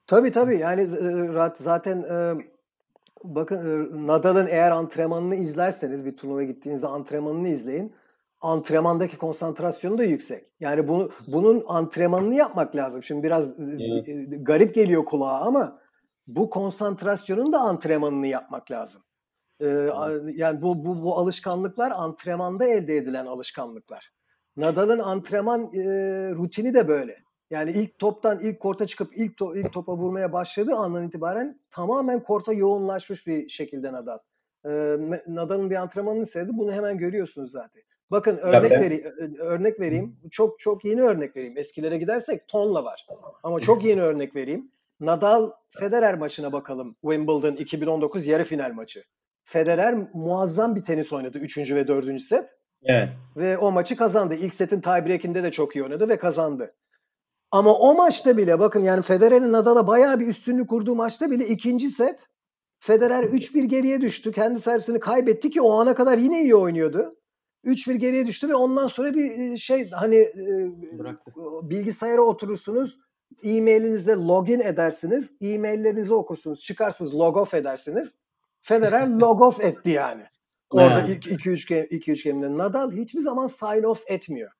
Tabii 0.07 0.31
tabii 0.31 0.59
yani 0.59 0.83
e, 0.83 1.51
zaten 1.57 2.03
e, 2.03 2.35
bakın 3.25 3.57
e, 3.57 4.07
Nadal'ın 4.07 4.47
eğer 4.47 4.71
antrenmanını 4.71 5.35
izlerseniz 5.35 6.05
bir 6.05 6.17
turnuvaya 6.17 6.47
gittiğinizde 6.47 6.87
antrenmanını 6.87 7.49
izleyin. 7.49 7.93
Antrenmandaki 8.41 9.19
konsantrasyonu 9.19 9.99
da 9.99 10.05
yüksek. 10.05 10.45
Yani 10.61 10.89
bunu 10.89 11.11
bunun 11.27 11.65
antrenmanını 11.69 12.35
yapmak 12.35 12.77
lazım. 12.77 13.03
Şimdi 13.03 13.23
biraz 13.23 13.61
e, 13.61 13.63
Evet. 13.81 14.29
garip 14.47 14.75
geliyor 14.75 15.05
kulağa 15.05 15.41
ama 15.41 15.79
bu 16.27 16.51
konsantrasyonun 16.51 17.53
da 17.53 17.59
antrenmanını 17.59 18.27
yapmak 18.27 18.71
lazım. 18.71 19.03
Yani 20.35 20.63
bu, 20.63 20.85
bu 20.85 21.03
bu 21.03 21.19
alışkanlıklar 21.19 21.93
antrenmanda 21.97 22.65
elde 22.65 22.97
edilen 22.97 23.27
alışkanlıklar. 23.27 24.13
Nadal'ın 24.57 24.99
antrenman 24.99 25.63
e, 25.63 25.81
rutini 26.35 26.75
de 26.75 26.89
böyle. 26.89 27.17
Yani 27.51 27.71
ilk 27.71 27.99
toptan 27.99 28.41
ilk 28.41 28.61
korta 28.61 28.87
çıkıp 28.87 29.19
ilk 29.19 29.39
to- 29.39 29.59
ilk 29.59 29.73
topa 29.73 29.97
vurmaya 29.97 30.33
başladığı 30.33 30.75
andan 30.75 31.07
itibaren 31.07 31.61
tamamen 31.71 32.23
korta 32.23 32.53
yoğunlaşmış 32.53 33.27
bir 33.27 33.49
şekilde 33.49 33.93
Nadal. 33.93 34.19
Ee, 34.69 34.97
Nadal'ın 35.27 35.71
bir 35.71 35.77
antrenmanını 35.77 36.27
seyredip 36.27 36.55
bunu 36.55 36.73
hemen 36.73 36.99
görüyorsunuz 36.99 37.51
zaten. 37.51 37.83
Bakın 38.11 38.37
örnek 38.37 38.71
Tabii. 38.71 38.85
vereyim, 38.85 39.05
örnek 39.39 39.81
vereyim. 39.81 40.17
Çok 40.31 40.61
çok 40.61 40.85
yeni 40.85 41.03
örnek 41.03 41.37
vereyim. 41.37 41.59
Eskilere 41.59 41.99
gidersek 41.99 42.49
tonla 42.49 42.85
var. 42.85 43.07
Ama 43.43 43.61
çok 43.61 43.85
yeni 43.85 44.03
örnek 44.03 44.35
vereyim. 44.37 44.71
Nadal 45.01 45.51
Federer 45.71 46.19
maçına 46.19 46.53
bakalım. 46.53 46.97
Wimbledon 47.01 47.57
2019 47.57 48.27
yarı 48.27 48.45
final 48.45 48.73
maçı. 48.73 49.05
Federer 49.47 49.95
muazzam 50.15 50.77
bir 50.77 50.85
tenis 50.85 51.13
oynadı 51.13 51.39
3. 51.39 51.59
ve 51.59 51.89
4. 51.89 52.23
set 52.23 52.57
Evet. 52.85 53.09
ve 53.37 53.59
o 53.59 53.73
maçı 53.73 53.97
kazandı. 53.97 54.35
İlk 54.35 54.55
setin 54.55 54.81
tiebreak'inde 54.81 55.43
de 55.43 55.51
çok 55.51 55.77
iyi 55.77 55.85
oynadı 55.85 56.09
ve 56.09 56.19
kazandı. 56.19 56.75
Ama 57.51 57.75
o 57.75 57.95
maçta 57.95 58.37
bile 58.37 58.59
bakın 58.59 58.81
yani 58.83 59.03
Federer'in 59.03 59.53
Nadal'a 59.53 59.87
bayağı 59.87 60.21
bir 60.21 60.27
üstünlük 60.27 60.69
kurduğu 60.69 60.95
maçta 60.95 61.31
bile 61.31 61.47
ikinci 61.47 61.89
set 61.89 62.21
Federer 62.79 63.23
3-1 63.23 63.65
geriye 63.65 64.01
düştü. 64.01 64.33
Kendi 64.33 64.61
servisini 64.61 65.01
kaybetti 65.01 65.51
ki 65.51 65.61
o 65.61 65.73
ana 65.73 65.95
kadar 65.95 66.19
yine 66.19 66.43
iyi 66.43 66.57
oynuyordu. 66.57 67.17
3-1 67.65 67.95
geriye 67.95 68.27
düştü 68.27 68.49
ve 68.49 68.55
ondan 68.55 68.89
sonra 68.89 69.15
bir 69.15 69.31
e, 69.31 69.59
şey 69.59 69.91
hani 69.91 70.17
e, 70.17 70.99
Bıraktı. 70.99 71.33
bilgisayara 71.63 72.21
oturursunuz, 72.21 72.99
e-mailinize 73.43 74.13
login 74.15 74.61
edersiniz, 74.61 75.37
e-maillerinizi 75.41 76.15
okursunuz, 76.15 76.61
çıkarsınız, 76.61 77.15
log 77.15 77.37
off 77.37 77.55
edersiniz. 77.55 78.19
Federer 78.67 79.09
log 79.21 79.43
off 79.43 79.65
etti 79.65 79.91
yani. 79.91 80.23
Orada 80.71 81.01
Evet. 81.01 81.27
ilk 81.27 81.47
2-3 81.47 81.69
game, 81.69 81.81
2-3 81.81 82.29
game'de. 82.29 82.59
Nadal 82.59 82.93
hiçbir 82.93 83.21
zaman 83.21 83.47
sign 83.47 83.83
off 83.83 84.03
etmiyor. 84.07 84.51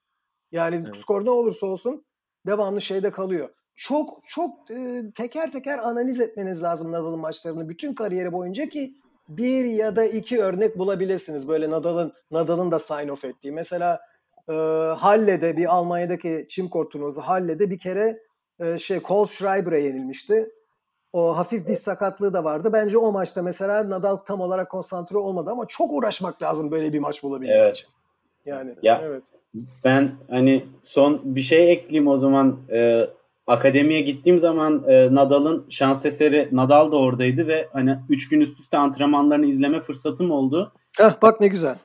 Yani 0.53 0.83
Evet. 0.85 0.97
skor 0.97 1.25
ne 1.25 1.31
olursa 1.31 1.67
olsun 1.67 2.05
devamlı 2.47 2.81
şeyde 2.81 3.11
kalıyor. 3.11 3.49
Çok 3.77 4.19
çok 4.29 4.71
e, 4.71 5.03
teker 5.15 5.53
teker 5.53 5.79
analiz 5.79 6.21
etmeniz 6.21 6.63
lazım 6.63 6.93
Nadal'ın 6.93 7.21
maçlarını 7.21 7.69
bütün 7.69 7.95
kariyeri 7.95 8.33
boyunca 8.33 8.69
ki 8.69 8.95
bir 9.29 9.65
ya 9.65 9.97
da 9.97 10.05
iki 10.05 10.43
örnek 10.43 10.79
bulabilirsiniz. 10.79 11.49
Böyle 11.49 11.71
Nadal'ın 11.71 12.13
Nadal'ın 12.31 12.71
da 12.71 12.79
sign 12.79 13.09
off 13.09 13.25
ettiği. 13.25 13.53
Mesela 13.53 14.01
e, 14.49 14.53
Halle'de 14.99 15.57
bir 15.57 15.77
Almanya'daki 15.77 16.47
çim 16.49 16.69
kort 16.69 16.93
turnuvası 16.93 17.21
Halle'de 17.21 17.71
bir 17.71 17.79
kere 17.79 18.19
e, 18.61 18.79
şey 18.79 19.01
Cole 19.01 19.27
Schreiber'e 19.27 19.83
yenilmişti. 19.83 20.49
O 21.17 21.37
hafif 21.37 21.67
diz 21.67 21.79
sakatlığı 21.79 22.35
da 22.35 22.45
vardı. 22.45 22.71
Bence 22.73 22.99
o 22.99 23.13
maçta 23.13 23.43
mesela 23.43 23.91
Nadal 23.91 24.17
tam 24.17 24.41
olarak 24.41 24.71
konsantre 24.71 25.17
olmadı 25.17 25.51
ama 25.53 25.67
çok 25.67 25.93
uğraşmak 25.93 26.43
lazım 26.43 26.71
böyle 26.71 26.93
bir 26.93 26.99
maç 26.99 27.23
bulabilmek 27.23 27.57
Evet. 27.57 27.77
için. 27.77 27.89
Yani 28.47 28.75
Ya, 28.83 29.01
evet. 29.05 29.23
Ben 29.85 30.15
hani 30.31 30.67
son 30.83 31.21
bir 31.25 31.43
şey 31.43 31.73
ekleyeyim 31.73 32.09
o 32.09 32.19
zaman. 32.19 32.61
Ee, 32.71 33.07
akademiye 33.47 34.01
gittiğim 34.01 34.39
zaman 34.39 34.85
e, 34.89 35.15
Nadal'ın 35.15 35.67
şans 35.71 36.07
eseri 36.07 36.49
Nadal 36.53 36.93
da 36.93 36.97
oradaydı 36.97 37.47
ve 37.47 37.69
hani 37.73 37.99
3 38.09 38.29
gün 38.29 38.41
üst 38.41 38.59
üste 38.61 38.79
antrenmanlarını 38.79 39.47
izleme 39.47 39.81
fırsatım 39.81 40.31
oldu. 40.31 40.73
Heh, 40.99 41.23
bak 41.23 41.41
ne 41.41 41.49
güzel. 41.49 41.79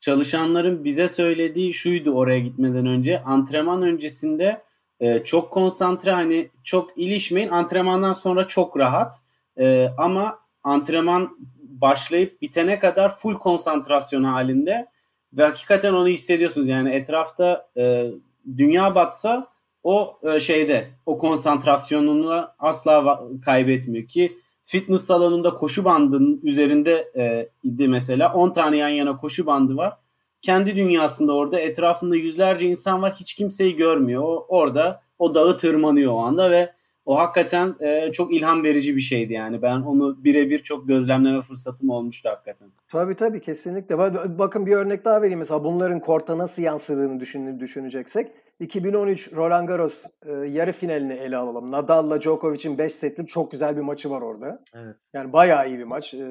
Çalışanların 0.00 0.84
bize 0.84 1.08
söylediği 1.08 1.72
şuydu 1.72 2.12
oraya 2.14 2.38
gitmeden 2.38 2.86
önce. 2.86 3.22
Antrenman 3.22 3.82
öncesinde 3.82 4.62
e, 5.00 5.24
çok 5.24 5.50
konsantre 5.50 6.12
hani 6.12 6.50
çok 6.64 6.98
ilişmeyin. 6.98 7.48
Antrenmandan 7.48 8.12
sonra 8.12 8.48
çok 8.48 8.78
rahat. 8.78 9.14
E, 9.58 9.88
ama 9.98 10.38
antrenman 10.62 11.38
başlayıp 11.62 12.42
bitene 12.42 12.78
kadar 12.78 13.16
full 13.16 13.34
konsantrasyon 13.34 14.24
halinde 14.24 14.86
ve 15.32 15.44
hakikaten 15.44 15.92
onu 15.92 16.08
hissediyorsunuz. 16.08 16.68
Yani 16.68 16.90
etrafta 16.90 17.68
e, 17.76 18.10
dünya 18.56 18.94
batsa 18.94 19.48
o 19.82 20.18
e, 20.22 20.40
şeyde 20.40 20.90
o 21.06 21.18
konsantrasyonunu 21.18 22.48
asla 22.58 23.22
kaybetmiyor 23.44 24.08
ki 24.08 24.38
fitness 24.62 25.04
salonunda 25.04 25.54
koşu 25.54 25.84
bandının 25.84 26.40
üzerinde 26.42 27.12
e, 27.16 27.48
idi 27.62 27.88
mesela 27.88 28.34
10 28.34 28.52
tane 28.52 28.76
yan 28.76 28.88
yana 28.88 29.16
koşu 29.16 29.46
bandı 29.46 29.76
var. 29.76 29.96
Kendi 30.44 30.76
dünyasında 30.76 31.32
orada 31.36 31.60
etrafında 31.60 32.16
yüzlerce 32.16 32.66
insan 32.66 33.02
var 33.02 33.14
hiç 33.20 33.34
kimseyi 33.34 33.76
görmüyor. 33.76 34.22
O, 34.22 34.46
orada 34.48 35.00
o 35.18 35.34
dağı 35.34 35.56
tırmanıyor 35.58 36.12
o 36.12 36.18
anda 36.18 36.50
ve 36.50 36.72
o 37.04 37.18
hakikaten 37.18 37.74
e, 37.80 38.12
çok 38.12 38.34
ilham 38.34 38.64
verici 38.64 38.96
bir 38.96 39.00
şeydi 39.00 39.32
yani. 39.32 39.62
Ben 39.62 39.76
onu 39.76 40.24
birebir 40.24 40.58
çok 40.58 40.88
gözlemleme 40.88 41.40
fırsatım 41.40 41.90
olmuştu 41.90 42.28
hakikaten. 42.28 42.68
Tabii 42.88 43.14
tabii 43.16 43.40
kesinlikle. 43.40 43.98
Bak- 43.98 44.38
Bakın 44.38 44.66
bir 44.66 44.72
örnek 44.72 45.04
daha 45.04 45.22
vereyim. 45.22 45.38
Mesela 45.38 45.64
bunların 45.64 46.00
korta 46.00 46.38
nasıl 46.38 46.62
yansıdığını 46.62 47.20
düşün, 47.20 47.60
düşüneceksek. 47.60 48.28
2013 48.60 49.32
Roland 49.36 49.68
Garros 49.68 50.04
e, 50.26 50.32
yarı 50.32 50.72
finalini 50.72 51.12
ele 51.12 51.36
alalım. 51.36 51.70
Nadal'la 51.70 52.20
Djokovic'in 52.20 52.78
5 52.78 52.92
setlik 52.94 53.28
çok 53.28 53.52
güzel 53.52 53.76
bir 53.76 53.82
maçı 53.82 54.10
var 54.10 54.22
orada. 54.22 54.62
Evet. 54.76 54.96
Yani 55.12 55.32
bayağı 55.32 55.68
iyi 55.68 55.78
bir 55.78 55.84
maç. 55.84 56.14
E, 56.14 56.18
e, 56.18 56.24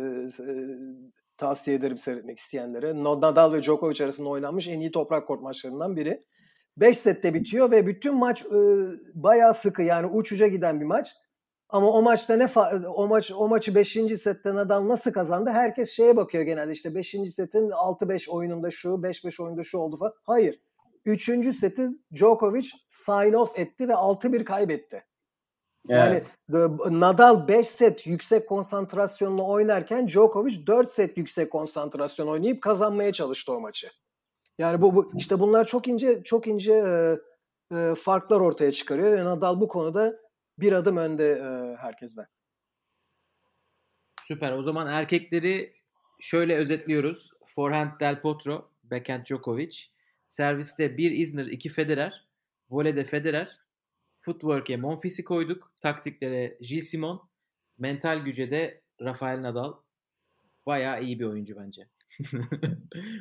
tavsiye 1.38 1.78
ederim 1.78 1.98
seyretmek 1.98 2.40
isteyenlere. 2.40 3.04
Nadal 3.04 3.54
ve 3.54 3.64
Djokovic 3.64 4.04
arasında 4.04 4.30
oynanmış 4.30 4.68
en 4.68 4.80
iyi 4.80 4.92
toprak 4.92 5.28
kort 5.28 5.42
maçlarından 5.42 5.96
biri. 5.96 6.24
5 6.78 6.98
sette 6.98 7.34
bitiyor 7.34 7.72
ve 7.72 7.88
bütün 7.88 8.16
maç 8.16 8.46
e, 8.46 8.58
bayağı 9.14 9.54
sıkı 9.54 9.82
yani 9.82 10.08
uç 10.08 10.32
uca 10.32 10.48
giden 10.48 10.80
bir 10.80 10.86
maç. 10.86 11.16
Ama 11.70 11.88
o 11.88 12.02
maçta 12.02 12.36
ne 12.36 12.50
o 12.96 13.08
maç 13.08 13.32
o 13.36 13.48
maçı 13.48 13.76
5. 13.76 13.92
sette 13.94 14.56
Nadal 14.56 14.90
nasıl 14.90 15.12
kazandı? 15.12 15.50
Herkes 15.50 15.92
şeye 15.92 16.18
bakıyor 16.18 16.44
genelde 16.44 16.72
işte 16.72 16.96
5. 16.96 17.10
setin 17.10 17.70
6-5 17.70 18.30
oyununda 18.30 18.72
şu, 18.72 18.90
5-5 18.90 19.44
oyunda 19.44 19.64
şu 19.64 19.78
oldu 19.78 19.98
falan. 19.98 20.14
Hayır. 20.24 20.60
3. 21.06 21.56
seti 21.60 21.88
Djokovic 22.16 22.68
sign 22.90 23.34
off 23.34 23.60
etti 23.60 23.88
ve 23.88 23.94
6-1 23.94 24.44
kaybetti. 24.44 25.06
Yani 25.88 26.16
Evet. 26.16 26.28
Nadal 26.90 27.48
5 27.48 27.68
set 27.68 28.08
yüksek 28.08 28.50
konsantrasyonla 28.50 29.44
oynarken 29.44 30.08
Djokovic 30.08 30.68
4 30.68 30.92
set 30.92 31.18
yüksek 31.18 31.52
konsantrasyon 31.52 32.28
oynayıp 32.28 32.62
kazanmaya 32.62 33.14
çalıştı 33.14 33.54
o 33.54 33.60
maçı. 33.60 33.90
Yani 34.58 34.82
bu, 34.82 34.96
bu 34.96 35.12
işte 35.18 35.40
bunlar 35.40 35.68
çok 35.68 35.88
ince 35.88 36.24
çok 36.24 36.48
ince 36.48 36.74
e, 36.74 37.16
e, 37.78 37.96
farklar 37.96 38.40
ortaya 38.40 38.72
çıkarıyor 38.72 39.18
ve 39.18 39.26
Nadal 39.26 39.62
bu 39.62 39.68
konuda 39.68 40.20
bir 40.60 40.72
adım 40.72 40.98
önde 40.98 41.32
e, 41.32 41.76
herkesten. 41.78 42.26
Süper. 44.22 44.52
O 44.52 44.64
zaman 44.64 44.88
erkekleri 44.88 45.74
şöyle 46.20 46.58
özetliyoruz. 46.58 47.32
Forehand 47.56 48.00
Del 48.00 48.22
Potro, 48.22 48.70
backhand 48.84 49.26
Djokovic, 49.26 49.78
serviste 50.28 50.98
bir 50.98 51.12
Isner, 51.12 51.46
iki 51.46 51.70
Federer, 51.70 52.28
voleyde 52.70 53.04
Federer, 53.04 53.63
footwork'e 54.24 54.78
Monfils'i 54.78 55.24
koyduk, 55.24 55.72
taktiklere 55.82 56.58
Gilles 56.62 56.90
Simon, 56.90 57.22
mental 57.78 58.18
güce 58.20 58.52
de 58.52 58.82
Rafael 59.02 59.42
Nadal. 59.42 59.74
Bayağı 60.66 61.04
iyi 61.04 61.20
bir 61.20 61.26
oyuncu 61.26 61.56
bence. 61.56 61.88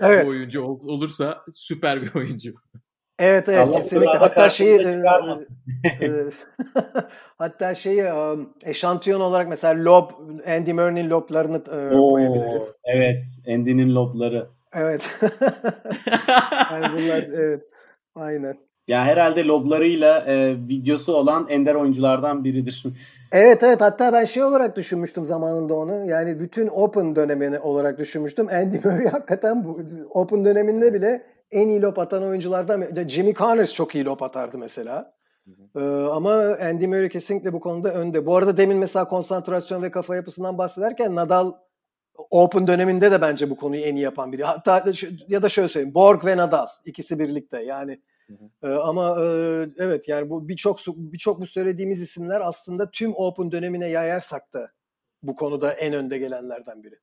Evet. 0.01 0.27
Bu 0.27 0.31
oyuncu 0.31 0.63
ol- 0.63 0.89
olursa 0.89 1.45
süper 1.53 2.03
bir 2.03 2.15
oyuncu. 2.15 2.55
Evet 3.19 3.49
evet 3.49 3.59
Allah 3.59 3.77
kesinlikle. 3.77 4.19
Hatta 4.19 4.51
şeyi 4.51 4.79
e, 4.79 5.03
e, 6.01 6.07
e, 6.07 6.25
hatta 7.39 7.75
şeyi 7.75 8.01
e, 8.01 8.13
eşantiyon 8.65 9.21
olarak 9.21 9.49
mesela 9.49 9.85
lob 9.85 10.11
Andy 10.47 10.73
Murray'nin 10.73 11.11
loblarını 11.11 11.63
e, 11.73 11.97
Oo, 11.97 12.13
koyabiliriz. 12.13 12.73
evet. 12.85 13.25
Andy'nin 13.49 13.95
lobları. 13.95 14.49
Evet. 14.73 15.21
yani 16.73 16.93
bunlar 16.93 17.23
evet. 17.23 17.63
Aynen. 18.15 18.59
Ya 18.89 19.05
herhalde 19.05 19.45
loblarıyla 19.45 20.19
e, 20.27 20.57
videosu 20.69 21.15
olan 21.15 21.47
ender 21.49 21.75
oyunculardan 21.75 22.45
biridir. 22.45 22.85
Evet 23.33 23.63
evet 23.63 23.81
hatta 23.81 24.13
ben 24.13 24.25
şey 24.25 24.45
olarak 24.45 24.77
düşünmüştüm 24.77 25.25
zamanında 25.25 25.75
onu. 25.75 26.07
Yani 26.07 26.41
bütün 26.41 26.69
Open 26.69 27.17
dönemini 27.17 27.59
olarak 27.59 27.99
düşünmüştüm. 27.99 28.49
Andy 28.49 28.77
Murray 28.85 29.07
hakikaten 29.07 29.65
bu 29.65 29.81
Open 30.11 30.45
döneminde 30.45 30.95
bile 30.95 31.23
en 31.51 31.69
iyi 31.69 31.83
lob 31.83 31.97
atan 31.97 32.23
oyunculardan. 32.23 33.09
Jimmy 33.09 33.35
Connors 33.35 33.73
çok 33.73 33.95
iyi 33.95 34.05
lob 34.05 34.21
atardı 34.21 34.59
mesela. 34.59 35.15
Ee, 35.77 35.81
ama 36.13 36.33
Andy 36.63 36.87
Murray 36.87 37.09
kesinlikle 37.09 37.53
bu 37.53 37.61
konuda 37.61 37.95
önde. 37.95 38.27
Bu 38.27 38.37
arada 38.37 38.57
demin 38.57 38.77
mesela 38.77 39.09
konsantrasyon 39.09 39.83
ve 39.83 39.91
kafa 39.91 40.17
yapısından 40.17 40.59
bahsederken 40.59 41.15
Nadal 41.15 41.53
Open 42.31 42.67
döneminde 42.67 43.13
de 43.13 43.21
bence 43.21 43.51
bu 43.51 43.57
konuyu 43.57 43.83
en 43.83 43.97
iyi 43.97 44.03
yapan 44.03 44.33
biri. 44.33 44.45
Hatta 44.45 44.85
ya 45.29 45.43
da 45.43 45.49
şöyle 45.49 45.69
söyleyeyim. 45.69 45.95
Borg 45.95 46.25
ve 46.25 46.37
Nadal 46.37 46.67
ikisi 46.85 47.19
birlikte. 47.19 47.63
Yani 47.63 48.01
ee, 48.63 48.69
ama 48.69 49.17
e, 49.21 49.27
evet 49.79 50.09
yani 50.09 50.31
bu 50.31 50.49
birçok 50.49 50.79
birçok 50.97 51.41
bu 51.41 51.47
söylediğimiz 51.47 52.03
isimler 52.03 52.41
aslında 52.41 52.91
tüm 52.91 53.13
Open 53.15 53.53
dönemine 53.53 53.89
yayarsak 53.89 54.53
da 54.55 54.71
bu 55.23 55.35
konuda 55.35 55.73
en 55.73 55.95
önde 55.95 56.19
gelenlerden 56.19 56.85
biri. 56.85 56.99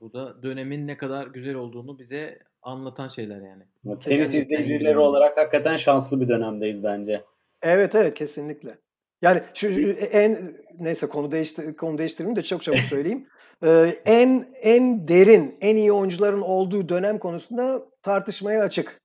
Bu 0.00 0.12
da 0.12 0.42
dönemin 0.42 0.86
ne 0.86 0.96
kadar 0.96 1.26
güzel 1.26 1.54
olduğunu 1.54 1.98
bize 1.98 2.38
anlatan 2.62 3.08
şeyler 3.08 3.40
yani. 3.40 3.62
Tenis 3.84 4.18
Kesinlikle 4.18 4.60
izleyicileri 4.60 4.98
olarak 4.98 5.36
hakikaten 5.36 5.76
şanslı 5.76 6.20
bir 6.20 6.28
dönemdeyiz 6.28 6.84
bence. 6.84 7.24
Evet 7.62 7.94
evet 7.94 8.14
kesinlikle. 8.14 8.78
Yani 9.22 9.42
şu, 9.54 9.72
şu 9.72 9.80
en 9.90 10.56
neyse 10.78 11.06
konu 11.06 11.32
değiştir 11.32 11.76
konu 11.76 11.98
değiştireyim 11.98 12.36
de 12.36 12.42
çok 12.42 12.62
çabuk 12.62 12.80
söyleyeyim. 12.80 13.26
Ee, 13.64 13.96
en 14.06 14.46
en 14.62 15.08
derin, 15.08 15.56
en 15.60 15.76
iyi 15.76 15.92
oyuncuların 15.92 16.40
olduğu 16.40 16.88
dönem 16.88 17.18
konusunda 17.18 17.82
tartışmaya 18.02 18.62
açık. 18.62 19.00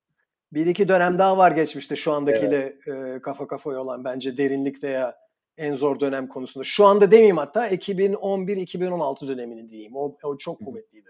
Bir 0.54 0.66
iki 0.66 0.88
dönem 0.88 1.20
daha 1.20 1.38
var 1.38 1.52
geçmişte 1.52 1.96
şu 1.96 2.12
andakiyle 2.12 2.76
e, 2.88 3.22
kafa 3.22 3.48
kafaya 3.48 3.80
olan 3.80 4.04
bence 4.04 4.38
derinlik 4.38 4.84
veya 4.84 5.24
en 5.58 5.76
zor 5.76 6.00
dönem 6.00 6.28
konusunda. 6.28 6.64
Şu 6.64 6.86
anda 6.86 7.12
demeyeyim 7.12 7.38
hatta 7.38 7.70
2011-2016 7.70 9.28
dönemini 9.28 9.70
diyeyim. 9.70 9.96
O, 9.96 10.18
o 10.24 10.38
çok 10.38 10.66
kuvvetliydi. 10.66 11.10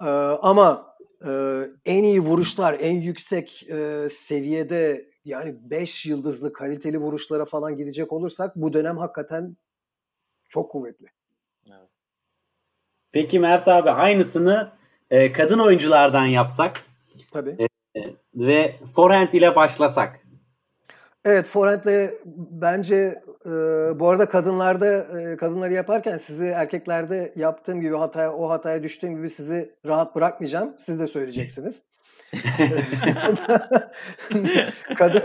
Ee, 0.00 0.04
ama 0.42 0.96
e, 1.26 1.62
en 1.84 2.02
iyi 2.02 2.20
vuruşlar, 2.20 2.76
en 2.80 3.00
yüksek 3.00 3.70
e, 3.70 4.08
seviyede 4.10 5.06
yani 5.24 5.70
5 5.70 6.06
yıldızlı 6.06 6.52
kaliteli 6.52 6.98
vuruşlara 6.98 7.44
falan 7.44 7.76
gidecek 7.76 8.12
olursak 8.12 8.56
bu 8.56 8.72
dönem 8.72 8.98
hakikaten 8.98 9.56
çok 10.48 10.70
kuvvetli. 10.70 11.06
Peki 13.12 13.40
Mert 13.40 13.68
abi 13.68 13.90
aynısını 13.90 14.72
e, 15.10 15.32
kadın 15.32 15.58
oyunculardan 15.58 16.26
yapsak 16.26 16.84
Tabii. 17.32 17.68
Ve 18.34 18.76
forehand 18.96 19.32
ile 19.32 19.56
başlasak. 19.56 20.20
Evet 21.24 21.46
forehand'le 21.46 22.10
bence 22.50 22.94
e, 23.46 23.50
bu 24.00 24.08
arada 24.08 24.28
kadınlarda 24.28 24.96
e, 25.20 25.36
kadınları 25.36 25.72
yaparken 25.72 26.16
sizi 26.18 26.46
erkeklerde 26.46 27.32
yaptığım 27.36 27.80
gibi 27.80 27.96
hataya 27.96 28.32
o 28.32 28.50
hataya 28.50 28.82
düştüğüm 28.82 29.16
gibi 29.16 29.30
sizi 29.30 29.74
rahat 29.86 30.16
bırakmayacağım. 30.16 30.74
Siz 30.78 31.00
de 31.00 31.06
söyleyeceksiniz. 31.06 31.82
Kadın, 34.98 35.22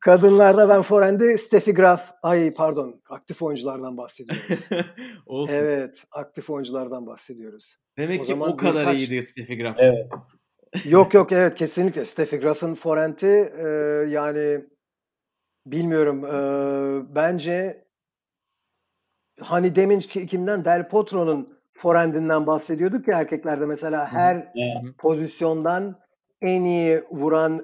kadınlarda 0.00 0.68
ben 0.68 0.82
forehand'i 0.82 1.38
Steffi 1.38 1.74
Graf, 1.74 2.10
ay 2.22 2.54
pardon 2.54 3.00
aktif 3.10 3.42
oyunculardan 3.42 3.96
bahsediyorum. 3.96 4.42
Olsun. 5.26 5.54
Evet 5.54 6.04
aktif 6.12 6.50
oyunculardan 6.50 7.06
bahsediyoruz. 7.06 7.76
Demek 7.98 8.20
O 8.20 8.22
ki 8.24 8.28
zaman 8.28 8.52
o 8.52 8.56
kadar 8.56 8.86
birkaç- 8.86 9.00
iyiydi 9.08 9.22
Steffi 9.22 9.58
Graf. 9.58 9.76
Evet. 9.80 10.06
Yok 10.84 11.14
yok 11.14 11.32
evet 11.32 11.54
kesinlikle. 11.54 12.04
Steffi 12.04 12.36
Graf'ın 12.40 12.74
forehand'i 12.74 13.52
e, 13.58 13.66
yani 14.10 14.64
bilmiyorum 15.66 16.24
e, 16.24 17.14
bence 17.14 17.84
hani 19.40 19.76
demin 19.76 20.00
ki- 20.00 20.26
kimden? 20.26 20.64
Del 20.64 20.88
Potro'nun 20.88 21.58
forehand'inden 21.74 22.46
bahsediyorduk 22.46 23.08
ya 23.08 23.18
erkeklerde. 23.18 23.66
Mesela 23.66 24.12
her 24.12 24.52
pozisyondan 24.98 26.00
en 26.40 26.64
iyi 26.64 27.00
vuran 27.10 27.60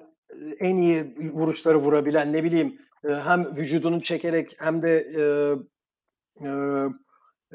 en 0.60 0.76
iyi 0.76 1.14
vuruşları 1.32 1.78
vurabilen 1.78 2.32
ne 2.32 2.44
bileyim 2.44 2.78
hem 3.08 3.56
vücudunu 3.56 4.02
çekerek 4.02 4.56
hem 4.58 4.82
de 4.82 5.06
e, 5.18 5.22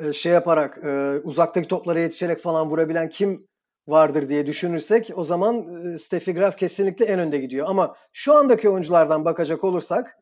e, 0.08 0.14
şey 0.14 0.32
yaparak 0.32 0.78
e, 0.84 1.20
uzaktaki 1.24 1.68
toplara 1.68 2.00
yetişerek 2.00 2.40
falan 2.40 2.70
vurabilen 2.70 3.10
kim 3.10 3.48
vardır 3.88 4.30
diye 4.30 4.46
düşünürsek 4.46 5.12
o 5.16 5.26
zaman 5.26 5.68
Steffi 5.98 6.34
Graf 6.34 6.58
kesinlikle 6.58 7.06
en 7.06 7.20
önde 7.20 7.38
gidiyor. 7.38 7.68
Ama 7.70 7.96
şu 8.14 8.34
andaki 8.34 8.70
oyunculardan 8.70 9.26
bakacak 9.26 9.64
olursak 9.64 10.18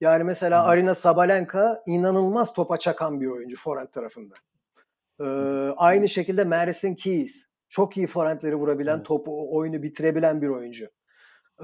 yani 0.00 0.24
mesela 0.24 0.64
Hı. 0.64 0.68
Arina 0.68 0.94
Sabalenka 0.94 1.82
inanılmaz 1.86 2.52
topa 2.52 2.76
çakan 2.78 3.20
bir 3.20 3.26
oyuncu 3.26 3.56
forehand 3.56 3.88
tarafında. 3.88 4.34
Ee, 5.20 5.24
aynı 5.76 6.08
şekilde 6.08 6.44
Madison 6.44 6.94
Keys 6.94 7.46
çok 7.68 7.96
iyi 7.96 8.06
forehandleri 8.06 8.56
vurabilen, 8.56 8.96
Evet. 8.96 9.06
topu 9.06 9.56
oyunu 9.56 9.82
bitirebilen 9.82 10.42
bir 10.42 10.48
oyuncu. 10.48 10.84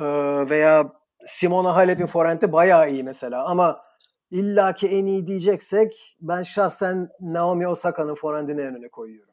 Ee, 0.00 0.04
veya 0.50 0.92
Simona 1.26 1.76
Halep'in 1.76 2.06
forehand'i 2.06 2.52
bayağı 2.52 2.90
iyi 2.90 3.04
mesela 3.04 3.44
ama 3.44 3.82
illaki 4.30 4.88
en 4.88 5.06
iyi 5.06 5.26
diyeceksek 5.26 6.16
ben 6.20 6.42
şahsen 6.42 7.08
Naomi 7.20 7.68
Osaka'nın 7.68 8.14
forehand'ini 8.14 8.60
en 8.60 8.76
öne 8.76 8.88
koyuyorum. 8.88 9.29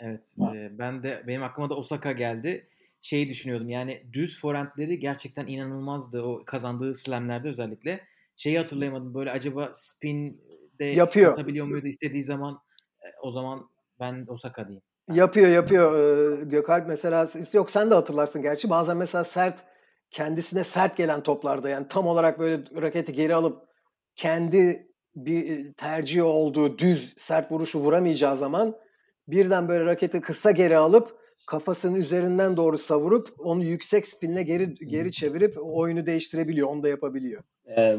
Evet. 0.00 0.36
e, 0.54 0.78
ben 0.78 1.02
de 1.02 1.24
benim 1.26 1.42
aklıma 1.42 1.70
da 1.70 1.74
Osaka 1.74 2.12
geldi. 2.12 2.68
Şeyi 3.00 3.28
düşünüyordum 3.28 3.68
yani 3.68 4.02
düz 4.12 4.40
forehandleri 4.40 4.98
gerçekten 4.98 5.46
inanılmazdı 5.46 6.22
o 6.22 6.44
kazandığı 6.44 6.94
slamlerde 6.94 7.48
özellikle. 7.48 8.00
Şeyi 8.36 8.58
hatırlayamadım 8.58 9.14
böyle 9.14 9.30
acaba 9.30 9.70
spin 9.72 10.42
de 10.78 10.84
Yapıyor. 10.84 11.32
atabiliyor 11.32 11.66
muydu 11.66 11.86
istediği 11.86 12.22
zaman 12.22 12.58
E, 13.02 13.08
o 13.22 13.30
zaman 13.30 13.68
ben 14.00 14.24
Osaka 14.28 14.68
diyeyim. 14.68 14.82
Yapıyor 15.12 15.48
yapıyor. 15.48 16.42
Gökalp 16.42 16.88
mesela 16.88 17.28
yok 17.52 17.70
sen 17.70 17.90
de 17.90 17.94
hatırlarsın 17.94 18.42
gerçi. 18.42 18.70
Bazen 18.70 18.96
mesela 18.96 19.24
sert 19.24 19.62
kendisine 20.10 20.64
sert 20.64 20.96
gelen 20.96 21.22
toplarda 21.22 21.68
yani 21.68 21.88
tam 21.88 22.06
olarak 22.06 22.38
böyle 22.38 22.62
raketi 22.82 23.12
geri 23.12 23.34
alıp 23.34 23.62
kendi 24.16 24.90
bir 25.16 25.72
tercih 25.72 26.24
olduğu 26.24 26.78
düz 26.78 27.14
sert 27.16 27.52
vuruşu 27.52 27.78
vuramayacağı 27.78 28.36
zaman 28.36 28.76
birden 29.30 29.68
böyle 29.68 29.84
raketi 29.84 30.20
kısa 30.20 30.50
geri 30.50 30.76
alıp 30.76 31.20
kafasının 31.46 31.94
üzerinden 31.94 32.56
doğru 32.56 32.78
savurup 32.78 33.28
onu 33.38 33.64
yüksek 33.64 34.06
spinle 34.06 34.42
geri 34.42 34.74
geri 34.74 35.12
çevirip 35.12 35.56
oyunu 35.62 36.06
değiştirebiliyor. 36.06 36.68
Onu 36.68 36.82
da 36.82 36.88
yapabiliyor. 36.88 37.42
Ee, 37.76 37.96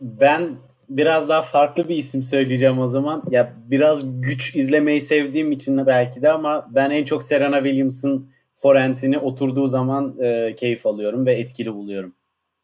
ben 0.00 0.56
biraz 0.88 1.28
daha 1.28 1.42
farklı 1.42 1.88
bir 1.88 1.96
isim 1.96 2.22
söyleyeceğim 2.22 2.78
o 2.78 2.86
zaman. 2.86 3.22
Ya 3.30 3.52
biraz 3.70 4.20
güç 4.20 4.56
izlemeyi 4.56 5.00
sevdiğim 5.00 5.52
için 5.52 5.86
belki 5.86 6.22
de 6.22 6.30
ama 6.32 6.68
ben 6.70 6.90
en 6.90 7.04
çok 7.04 7.24
Serena 7.24 7.64
Williams'ın 7.64 8.28
forehand'ini 8.54 9.18
oturduğu 9.18 9.68
zaman 9.68 10.14
e, 10.20 10.54
keyif 10.54 10.86
alıyorum 10.86 11.26
ve 11.26 11.34
etkili 11.34 11.74
buluyorum. 11.74 12.12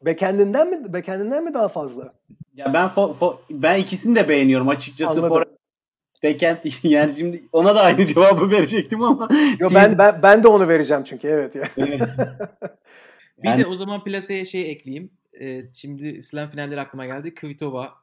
Backhand'inden 0.05 0.69
mi 0.69 0.93
backhand'inden 0.93 1.43
mi 1.43 1.53
daha 1.53 1.67
fazla? 1.67 2.13
Ya 2.55 2.73
ben 2.73 2.87
fo, 2.87 3.13
fo, 3.13 3.39
ben 3.49 3.79
ikisini 3.79 4.15
de 4.15 4.29
beğeniyorum 4.29 4.69
açıkçası. 4.69 5.19
Anladım. 5.19 5.50
Backend 6.23 6.57
yani 6.83 7.13
şimdi 7.15 7.43
ona 7.51 7.75
da 7.75 7.81
aynı 7.81 8.05
cevabı 8.05 8.51
verecektim 8.51 9.03
ama. 9.03 9.29
Yo, 9.59 9.69
ben, 9.75 9.97
ben 9.97 10.19
ben 10.23 10.43
de 10.43 10.47
onu 10.47 10.67
vereceğim 10.67 11.03
çünkü 11.03 11.27
evet 11.27 11.55
ya. 11.55 11.63
Evet. 11.77 12.01
Bir 13.43 13.49
Yani- 13.49 13.63
de 13.63 13.67
o 13.67 13.75
zaman 13.75 14.03
plaseye 14.03 14.45
şey 14.45 14.71
ekleyeyim. 14.71 15.11
Ee, 15.41 15.61
şimdi 15.73 16.23
slam 16.23 16.49
finalleri 16.49 16.81
aklıma 16.81 17.05
geldi. 17.05 17.33
Kvitova 17.33 17.93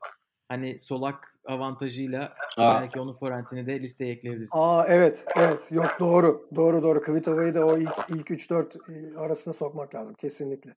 hani 0.48 0.78
solak 0.78 1.34
avantajıyla 1.46 2.32
Aa. 2.56 2.80
belki 2.80 3.00
onun 3.00 3.12
forentini 3.12 3.66
de 3.66 3.80
listeye 3.80 4.12
ekleyebiliriz. 4.12 4.50
Aa 4.52 4.84
evet 4.88 5.24
evet 5.38 5.68
yok 5.72 5.96
doğru 6.00 6.48
doğru 6.56 6.82
doğru 6.82 7.00
Kvitova'yı 7.00 7.54
da 7.54 7.66
o 7.66 7.78
ilk 7.78 7.96
ilk 8.10 8.30
3-4 8.30 9.18
arasına 9.18 9.54
sokmak 9.54 9.94
lazım 9.94 10.14
kesinlikle. 10.14 10.70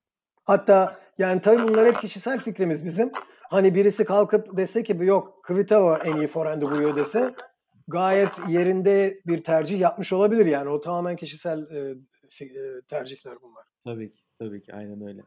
Hatta 0.52 0.95
yani 1.18 1.41
tabii 1.41 1.64
bunlar 1.64 1.88
hep 1.88 2.02
kişisel 2.02 2.39
fikrimiz 2.39 2.86
bizim. 2.86 3.12
Hani 3.49 3.76
birisi 3.76 4.06
kalkıp 4.06 4.58
dese 4.58 4.84
ki 4.84 4.97
yok 5.02 5.43
Kvitova 5.43 5.97
en 5.97 6.16
iyi 6.16 6.28
forehand'i 6.28 6.66
vuruyor 6.66 6.95
dese 6.95 7.34
gayet 7.88 8.39
yerinde 8.49 9.22
bir 9.28 9.43
tercih 9.43 9.80
yapmış 9.80 10.14
olabilir 10.14 10.45
yani. 10.45 10.70
O 10.70 10.82
tamamen 10.82 11.16
kişisel 11.16 11.60
e, 11.60 11.95
e, 12.45 12.82
tercihler 12.89 13.38
bunlar. 13.41 13.64
Tabii 13.84 14.14
ki. 14.14 14.22
Tabii 14.39 14.62
ki. 14.64 14.74
Aynen 14.74 15.08
öyle. 15.08 15.22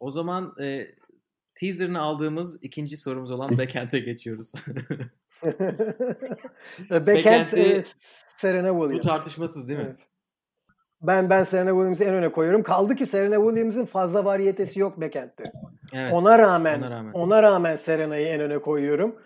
O 0.00 0.10
zaman 0.10 0.54
e, 0.60 0.86
teaser'ını 1.54 2.00
aldığımız 2.00 2.58
ikinci 2.62 2.96
sorumuz 2.96 3.30
olan 3.30 3.58
backhand'e 3.58 3.98
geçiyoruz. 3.98 4.52
Backhand 6.90 7.06
Backhand'i- 7.06 7.60
e, 7.60 7.84
Serena 8.36 8.74
Bu 8.76 8.82
Williams. 8.82 9.06
tartışmasız 9.06 9.68
değil 9.68 9.78
mi? 9.78 9.86
Evet. 9.88 10.11
Ben 11.02 11.30
ben 11.30 11.42
Serena 11.42 11.70
Williams'ı 11.70 12.04
en 12.04 12.14
öne 12.14 12.28
koyuyorum. 12.28 12.62
Kaldı 12.62 12.94
ki 12.94 13.06
Serena 13.06 13.36
Williams'ın 13.36 13.84
fazla 13.84 14.24
variyetesi 14.24 14.80
yok 14.80 15.00
backhand'te. 15.00 15.52
Evet. 15.92 16.12
Ona 16.12 16.38
rağmen 16.38 16.78
ona 16.78 16.90
rağmen. 16.90 17.12
ona 17.12 17.42
rağmen 17.42 17.76
Serena'yı 17.76 18.26
en 18.26 18.40
öne 18.40 18.58
koyuyorum. 18.58 19.16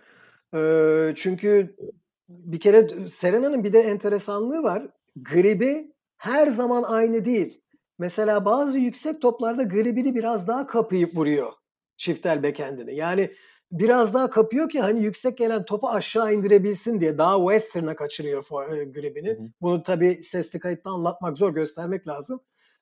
Ee, 0.54 1.12
çünkü 1.16 1.76
bir 2.28 2.60
kere 2.60 3.08
Serena'nın 3.08 3.64
bir 3.64 3.72
de 3.72 3.80
enteresanlığı 3.80 4.62
var. 4.62 4.88
Gribi 5.16 5.92
her 6.16 6.46
zaman 6.48 6.82
aynı 6.82 7.24
değil. 7.24 7.60
Mesela 7.98 8.44
bazı 8.44 8.78
yüksek 8.78 9.22
toplarda 9.22 9.62
gribini 9.62 10.14
biraz 10.14 10.48
daha 10.48 10.66
kapayıp 10.66 11.16
vuruyor 11.16 11.52
çiftel 11.96 12.42
backhand'ini. 12.42 12.94
Yani 12.94 13.30
biraz 13.72 14.14
daha 14.14 14.30
kapıyor 14.30 14.68
ki 14.68 14.80
hani 14.80 15.02
yüksek 15.02 15.38
gelen 15.38 15.64
topu 15.64 15.88
aşağı 15.88 16.34
indirebilsin 16.34 17.00
diye 17.00 17.18
daha 17.18 17.38
western'a 17.38 17.96
kaçırıyor 17.96 18.42
for- 18.44 18.76
e, 18.80 18.84
gribini. 18.84 19.28
Hı 19.30 19.32
hı. 19.42 19.46
Bunu 19.60 19.82
tabii 19.82 20.20
sesli 20.24 20.58
kayıtta 20.60 20.90
anlatmak 20.90 21.38
zor, 21.38 21.54
göstermek 21.54 22.08
lazım. 22.08 22.40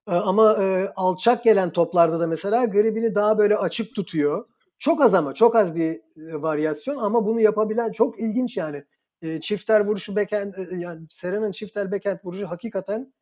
Ee, 0.09 0.13
Ama 0.15 0.57
e, 0.63 0.89
alçak 0.97 1.45
gelen 1.45 1.71
toplarda 1.71 2.21
da 2.21 2.27
mesela 2.27 2.65
gribini 2.65 3.15
daha 3.15 3.39
böyle 3.39 3.57
açık 3.57 3.95
tutuyor. 3.95 4.45
Çok 4.79 5.01
az 5.03 5.15
ama 5.15 5.35
çok 5.35 5.57
az 5.57 5.75
bir 5.75 5.91
e, 6.31 6.43
varyasyon 6.43 6.97
ama 6.97 7.27
bunu 7.27 7.41
yapabilen 7.41 7.93
çok 7.93 8.21
ilginç 8.21 8.57
yani. 8.57 8.85
E, 9.23 9.41
çifter 9.41 9.81
vuruşu 9.87 10.17
backhand 10.17 10.55
e, 10.55 10.77
yani 10.77 11.07
Serena'nın 11.11 11.53
çifter 11.53 11.93
backhand 11.93 12.19
vuruşu 12.25 12.47
hakikaten 12.51 13.13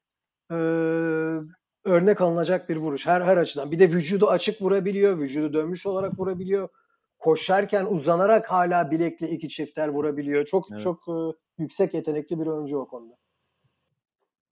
e, 0.52 0.56
örnek 1.84 2.20
alınacak 2.20 2.68
bir 2.68 2.76
vuruş 2.76 3.06
her 3.06 3.20
her 3.20 3.36
açıdan. 3.36 3.70
Bir 3.70 3.78
de 3.78 3.90
vücudu 3.90 4.26
açık 4.26 4.62
vurabiliyor, 4.62 5.18
vücudu 5.18 5.52
dönmüş 5.52 5.86
olarak 5.86 6.18
vurabiliyor. 6.18 6.68
Koşarken 7.22 7.86
uzanarak 7.86 8.50
hala 8.50 8.90
bilekli 8.90 9.26
iki 9.26 9.48
çifter 9.48 9.88
vurabiliyor. 9.88 10.44
Çok 10.44 10.66
Evet. 10.72 10.82
çok 10.82 10.98
e, 11.08 11.14
yüksek 11.58 11.94
yetenekli 11.94 12.40
bir 12.40 12.46
oyuncu 12.46 12.78
o 12.78 12.88
konuda. 12.88 13.16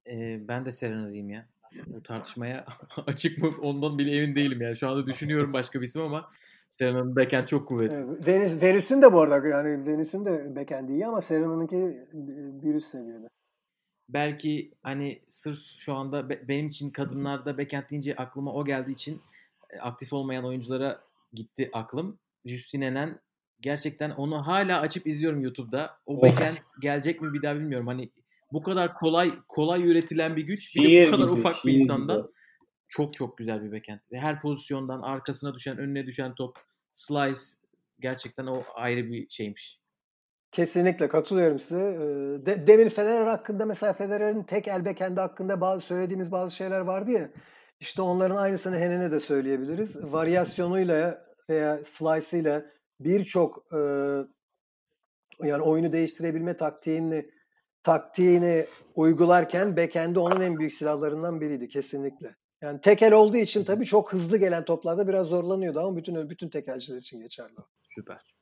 E, 0.06 0.48
ben 0.48 0.64
de 0.64 0.72
Serena 0.72 1.06
diyeyim 1.06 1.30
ya. 1.30 1.48
Bu 1.86 2.02
tartışmaya 2.02 2.66
açık 3.06 3.38
mı 3.38 3.50
ondan 3.62 3.98
bile 3.98 4.16
emin 4.16 4.34
değilim 4.36 4.60
yani. 4.60 4.76
Şu 4.76 4.88
anda 4.88 5.06
düşünüyorum 5.06 5.52
başka 5.52 5.80
bir 5.80 5.86
isim 5.86 6.02
ama 6.02 6.30
Serena'nın 6.70 7.16
backhand 7.16 7.46
çok 7.46 7.68
kuvvetli. 7.68 7.94
Evet, 7.94 8.26
Venüs, 8.26 8.62
Venüs'ün 8.62 9.02
de 9.02 9.12
bu 9.12 9.20
arada 9.20 9.48
yani 9.48 9.86
Venüs'ün 9.86 10.24
de 10.26 10.56
backhand'i 10.56 10.92
iyi 10.92 11.06
ama 11.06 11.20
Serena'nınki 11.20 11.76
bir 12.62 12.74
üst 12.74 12.88
seviyede. 12.88 13.28
belki 14.08 14.72
hani 14.82 15.22
sırf 15.28 15.58
şu 15.78 15.94
anda 15.94 16.28
be- 16.28 16.48
benim 16.48 16.66
için 16.68 16.90
kadınlarda 16.90 17.58
backhand 17.58 17.84
deyince 17.90 18.16
aklıma 18.16 18.52
o 18.52 18.64
geldiği 18.64 18.92
için 18.92 19.20
e, 19.70 19.78
aktif 19.78 20.12
olmayan 20.12 20.44
oyunculara 20.44 21.00
gitti 21.32 21.70
aklım. 21.72 22.18
Justine 22.44 23.18
gerçekten 23.60 24.10
onu 24.10 24.46
hala 24.46 24.80
açıp 24.80 25.06
izliyorum 25.06 25.40
YouTube'da. 25.40 25.90
O 26.06 26.16
Of. 26.16 26.22
backhand 26.22 26.56
gelecek 26.80 27.22
mi 27.22 27.32
bir 27.32 27.42
daha 27.42 27.54
bilmiyorum. 27.54 27.86
Hani 27.86 28.10
bu 28.52 28.62
kadar 28.62 28.94
kolay 28.94 29.32
kolay 29.48 29.90
üretilen 29.90 30.36
bir 30.36 30.42
güç 30.42 30.76
bir 30.76 30.82
de 30.82 31.06
bu 31.06 31.10
kadar 31.10 31.24
gibi, 31.24 31.40
ufak 31.40 31.66
bir 31.66 31.72
insandan 31.72 32.22
gibi. 32.22 32.28
çok 32.88 33.14
çok 33.14 33.38
güzel 33.38 33.62
bir 33.64 33.72
backhand. 33.72 34.00
Ve 34.12 34.20
her 34.20 34.40
pozisyondan 34.40 35.02
arkasına 35.02 35.54
düşen, 35.54 35.78
önüne 35.78 36.06
düşen 36.06 36.34
top, 36.34 36.56
slice 36.92 37.40
gerçekten 38.00 38.46
o 38.46 38.62
ayrı 38.74 39.06
bir 39.06 39.28
şeymiş. 39.28 39.80
Kesinlikle 40.52 41.08
katılıyorum 41.08 41.60
size. 41.60 41.80
Ee, 41.80 42.46
De, 42.46 42.66
demin 42.66 42.88
Federer 42.88 43.26
hakkında 43.26 43.66
mesela 43.66 43.92
Federer'in 43.92 44.42
tek 44.42 44.68
el 44.68 44.84
backhand'i 44.84 45.20
hakkında 45.20 45.60
bazı 45.60 45.80
söylediğimiz 45.80 46.32
bazı 46.32 46.56
şeyler 46.56 46.80
vardı 46.80 47.10
ya. 47.10 47.30
İşte 47.80 48.02
onların 48.02 48.36
aynısını 48.36 48.78
Henen'e 48.78 49.10
de 49.10 49.20
söyleyebiliriz. 49.20 50.12
Varyasyonuyla 50.12 51.29
veya 51.50 51.84
slice'ıyla 51.84 52.64
birçok 53.00 53.64
e, 53.72 53.78
yani 55.42 55.62
oyunu 55.62 55.92
değiştirebilme 55.92 56.56
taktiğini 56.56 57.30
taktiğini 57.82 58.66
uygularken 58.94 59.76
backhand'i 59.76 60.18
onun 60.18 60.40
en 60.40 60.58
büyük 60.58 60.72
silahlarından 60.72 61.40
biriydi 61.40 61.68
kesinlikle. 61.68 62.36
Yani 62.62 62.80
tekel 62.80 63.12
olduğu 63.12 63.36
için 63.36 63.64
tabii 63.64 63.84
çok 63.84 64.12
hızlı 64.12 64.36
gelen 64.36 64.64
toplarda 64.64 65.08
biraz 65.08 65.26
zorlanıyordu 65.26 65.80
ama 65.80 65.96
bütün 65.96 66.30
bütün 66.30 66.48
tekelciler 66.48 66.98
için 66.98 67.20
geçerli. 67.20 67.54
Süper. 67.82 68.34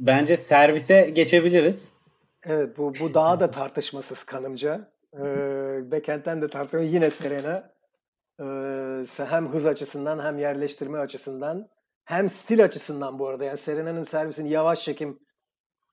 Bence 0.00 0.36
servise 0.36 1.10
geçebiliriz. 1.10 1.90
Evet 2.46 2.78
bu 2.78 2.94
bu 3.00 3.14
daha 3.14 3.40
da 3.40 3.50
tartışmasız 3.50 4.24
kanımca. 4.24 4.92
Ee, 5.14 5.90
Backhand'den 5.90 6.42
de 6.42 6.50
tartışma 6.50 6.80
yine 6.80 7.10
Serena. 7.10 7.72
Ee, 8.40 9.24
hem 9.24 9.48
hız 9.48 9.66
açısından 9.66 10.24
hem 10.24 10.38
yerleştirme 10.38 10.98
açısından 10.98 11.68
hem 12.12 12.30
stil 12.30 12.64
açısından 12.64 13.18
bu 13.18 13.28
arada. 13.28 13.44
Yani 13.44 13.58
Serena'nın 13.58 14.04
servisini 14.04 14.50
yavaş 14.50 14.82
çekim 14.84 15.18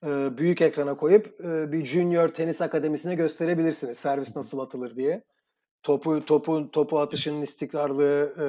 e, 0.06 0.38
büyük 0.38 0.62
ekrana 0.62 0.96
koyup 0.96 1.40
e, 1.40 1.72
bir 1.72 1.84
junior 1.84 2.28
tenis 2.28 2.60
akademisine 2.60 3.14
gösterebilirsiniz 3.14 3.98
servis 3.98 4.36
nasıl 4.36 4.58
atılır 4.58 4.96
diye. 4.96 5.24
Topu 5.82 6.24
topu 6.24 6.70
topu 6.70 6.98
atışının 6.98 7.42
istikrarlığı 7.42 8.34
e, 8.38 8.46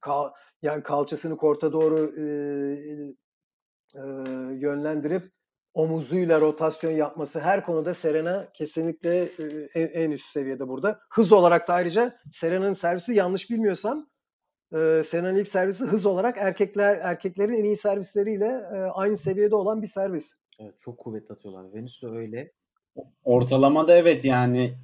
kal- 0.00 0.32
yani 0.62 0.82
kalçasını 0.82 1.36
korta 1.36 1.72
doğru 1.72 2.14
e, 2.18 2.24
e, 3.94 4.02
yönlendirip 4.54 5.22
omuzuyla 5.74 6.40
rotasyon 6.40 6.92
yapması 6.92 7.40
her 7.40 7.64
konuda 7.64 7.94
Serena 7.94 8.52
kesinlikle 8.52 9.24
en, 9.74 9.88
en 10.02 10.10
üst 10.10 10.32
seviyede 10.32 10.68
burada. 10.68 11.00
Hız 11.10 11.32
olarak 11.32 11.68
da 11.68 11.74
ayrıca 11.74 12.18
Serena'nın 12.32 12.74
servisi 12.74 13.14
yanlış 13.14 13.50
bilmiyorsam 13.50 14.06
e, 14.72 15.02
Serena'nın 15.04 15.36
ilk 15.36 15.48
servisi 15.48 15.84
hız 15.84 16.06
olarak 16.06 16.38
erkekler 16.38 16.98
erkeklerin 17.02 17.54
en 17.54 17.64
iyi 17.64 17.76
servisleriyle 17.76 18.62
e, 18.74 18.76
aynı 18.76 19.16
seviyede 19.16 19.54
olan 19.54 19.82
bir 19.82 19.86
servis. 19.86 20.32
Evet 20.60 20.78
çok 20.78 20.98
kuvvetli 20.98 21.32
atıyorlar. 21.32 21.74
Venüs 21.74 22.02
de 22.02 22.06
öyle. 22.06 22.52
Ortalamada 23.24 23.96
evet 23.96 24.24
yani 24.24 24.74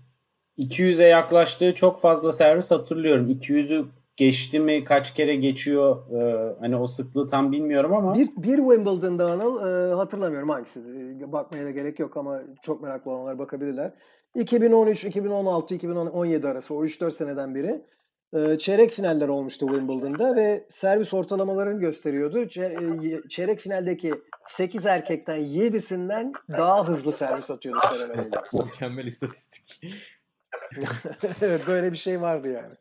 200'e 0.59 1.07
yaklaştığı 1.07 1.75
çok 1.75 2.01
fazla 2.01 2.33
servis 2.33 2.71
hatırlıyorum. 2.71 3.27
200'ü 3.27 3.87
geçti 4.17 4.61
mi 4.61 4.85
kaç 4.85 5.15
kere 5.15 5.37
geçiyor 5.37 5.97
Ee, 6.13 6.55
hani 6.61 6.77
o 6.77 6.87
sıklığı 6.87 7.29
tam 7.29 7.53
bilmiyorum 7.53 7.95
ama 7.95 8.15
Bir, 8.15 8.29
bir 8.37 8.57
Wimbledon'da 8.57 9.33
Anıl 9.33 9.91
e, 9.91 9.95
hatırlamıyorum 9.95 10.49
hangisi. 10.49 10.81
E, 10.81 11.33
bakmaya 11.33 11.65
da 11.65 11.71
gerek 11.71 11.99
yok 11.99 12.17
ama 12.17 12.41
çok 12.63 12.83
meraklı 12.83 13.11
olanlar 13.11 13.39
bakabilirler. 13.39 13.93
2013, 14.35 15.05
2016, 15.05 15.75
2017 15.75 16.49
arası 16.49 16.75
o 16.75 16.85
3-4 16.85 17.11
seneden 17.11 17.55
biri 17.55 17.69
e, 17.69 17.83
çeyrek 18.59 18.93
finaller 18.93 19.29
olmuştu 19.29 19.67
Wimbledon'da 19.67 20.37
ve 20.37 20.67
servis 20.69 21.15
ortalamalarını 21.15 21.81
gösteriyordu. 21.81 22.39
E, 22.39 23.29
çeyrek 23.29 23.61
finaldeki 23.61 24.15
8 24.49 24.87
erkekten 24.87 25.41
7'sinden 25.41 26.33
daha 26.49 26.89
hızlı 26.89 27.13
servis 27.13 27.51
atıyordu 27.51 27.81
Serena 27.93 28.23
Williams. 28.23 28.73
Mükemmel 28.73 29.07
istatistik. 29.07 29.81
evet 31.41 31.67
böyle 31.67 31.93
bir 31.93 31.97
şey 31.97 32.21
vardı 32.21 32.49
yani. 32.49 32.75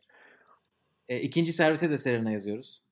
E, 1.08 1.20
ikinci 1.20 1.52
servise 1.52 1.90
de 1.90 1.98
Serena 1.98 2.30
yazıyoruz. 2.30 2.82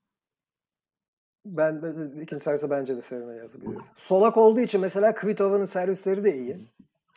Ben 1.45 1.83
ben- 1.83 2.21
ikinci 2.21 2.43
servise 2.43 2.71
bence 2.71 2.97
de 2.97 3.03
Serena 3.03 3.35
yazabiliriz. 3.35 3.91
Solak 3.97 4.37
olduğu 4.37 4.61
için 4.61 4.81
mesela 4.81 5.15
Kvitova'nın 5.15 5.65
servisleri 5.65 6.25
de 6.25 6.37
iyi. 6.37 6.57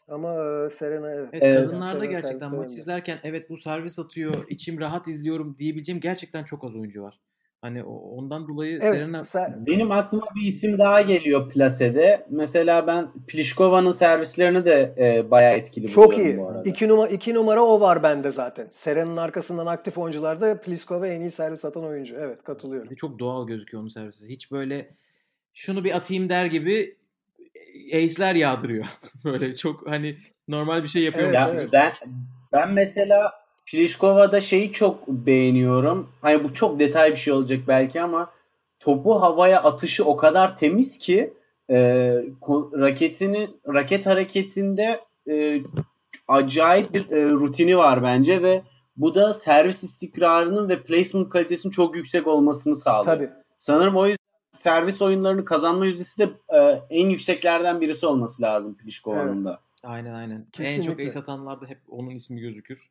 Ama 0.09 0.29
e, 0.65 0.69
Serena 0.69 1.11
evet. 1.11 1.29
Evet, 1.31 1.65
kadınlarda 1.65 1.83
Serena 1.91 2.05
gerçekten 2.05 2.55
maç 2.55 2.65
önde. 2.65 2.73
izlerken 2.73 3.19
evet 3.23 3.49
bu 3.49 3.57
servis 3.57 3.99
atıyor, 3.99 4.45
içim 4.49 4.79
rahat 4.79 5.07
izliyorum 5.07 5.55
diyebileceğim 5.59 6.01
gerçekten 6.01 6.43
çok 6.43 6.63
az 6.63 6.75
oyuncu 6.75 7.03
var. 7.03 7.19
Hani 7.61 7.83
o- 7.83 7.99
ondan 8.17 8.47
dolayı 8.47 8.71
Evet, 8.81 8.81
Serena 8.81 9.17
ser- 9.17 9.65
benim 9.65 9.91
aklıma 9.91 10.25
bir 10.35 10.47
isim 10.47 10.77
daha 10.79 11.01
geliyor 11.01 11.49
plasede. 11.49 12.27
Mesela 12.29 12.87
ben 12.87 13.07
Pliškova'nın 13.27 13.91
servislerini 13.91 14.65
de 14.65 14.95
e, 14.97 15.31
bayağı 15.31 15.53
etkili 15.53 15.87
çok 15.87 16.05
buluyorum 16.13 16.25
iyi. 16.33 16.37
bu 16.37 16.47
arada. 16.47 16.69
İki, 16.69 16.87
numara, 16.87 17.09
iki 17.09 17.33
numara 17.33 17.61
o 17.63 17.81
var 17.81 18.03
bende 18.03 18.31
zaten. 18.31 18.67
Serena'nın 18.73 19.17
arkasından 19.17 19.65
aktif 19.65 19.97
oyuncularda 19.97 20.61
Pliskova 20.61 21.07
en 21.07 21.21
iyi 21.21 21.31
servis 21.31 21.65
atan 21.65 21.85
oyuncu. 21.85 22.15
Evet 22.19 22.43
katılıyorum. 22.43 22.95
çok 22.95 23.19
doğal 23.19 23.47
gözüküyor 23.47 23.81
onun 23.81 23.89
servisi. 23.89 24.29
Hiç 24.29 24.51
böyle 24.51 24.95
şunu 25.53 25.83
bir 25.83 25.95
atayım 25.95 26.29
der 26.29 26.45
gibi 26.45 26.97
ace'ler 27.93 28.35
yağdırıyor. 28.35 28.85
Böyle 29.23 29.55
çok 29.55 29.87
hani 29.87 30.17
normal 30.47 30.83
bir 30.83 30.87
şey 30.87 31.03
yapıyor. 31.03 31.27
Evet, 31.27 31.39
evet. 31.53 31.69
ben 31.73 31.91
ben 32.53 32.71
mesela 32.71 33.31
Pliškova'da 33.65 34.41
şeyi 34.41 34.71
çok 34.71 35.07
beğeniyorum. 35.07 36.09
Hani 36.21 36.43
bu 36.43 36.53
çok 36.53 36.79
detay 36.79 37.11
bir 37.11 37.15
şey 37.15 37.33
olacak 37.33 37.59
belki 37.67 38.01
ama 38.01 38.31
topu 38.79 39.21
havaya 39.21 39.63
atışı 39.63 40.05
o 40.05 40.17
kadar 40.17 40.57
temiz 40.57 40.97
ki 40.97 41.33
e, 41.69 41.77
raketini 42.77 43.49
raket 43.67 44.05
hareketinde 44.05 44.99
e, 45.29 45.61
acayip 46.27 46.93
bir 46.93 47.11
e, 47.11 47.29
rutini 47.29 47.77
var 47.77 48.03
bence 48.03 48.41
ve 48.41 48.61
bu 48.97 49.15
da 49.15 49.33
servis 49.33 49.83
istikrarının 49.83 50.69
ve 50.69 50.83
placement 50.83 51.29
kalitesinin 51.29 51.71
çok 51.71 51.95
yüksek 51.95 52.27
olmasını 52.27 52.75
sağlıyor. 52.75 53.15
Tabii. 53.15 53.29
Sanırım 53.57 53.95
o 53.95 54.05
yüzden 54.05 54.22
servis 54.53 55.01
oyunlarını 55.01 55.45
kazanma 55.45 55.85
yüzdesi 55.85 56.17
de 56.19 56.29
e, 56.49 56.57
en 56.89 57.09
yükseklerden 57.09 57.81
birisi 57.81 58.05
olması 58.05 58.41
lazım 58.41 58.77
Pliškova'nın 58.77 59.45
da. 59.45 59.59
Aynen 59.83 60.13
aynen. 60.13 60.35
En 60.35 60.45
Kesinlikle. 60.51 60.83
çok 60.91 60.99
ace 60.99 61.19
atanlarda 61.19 61.65
hep 61.65 61.79
onun 61.89 62.09
ismi 62.09 62.41
gözükür. 62.41 62.89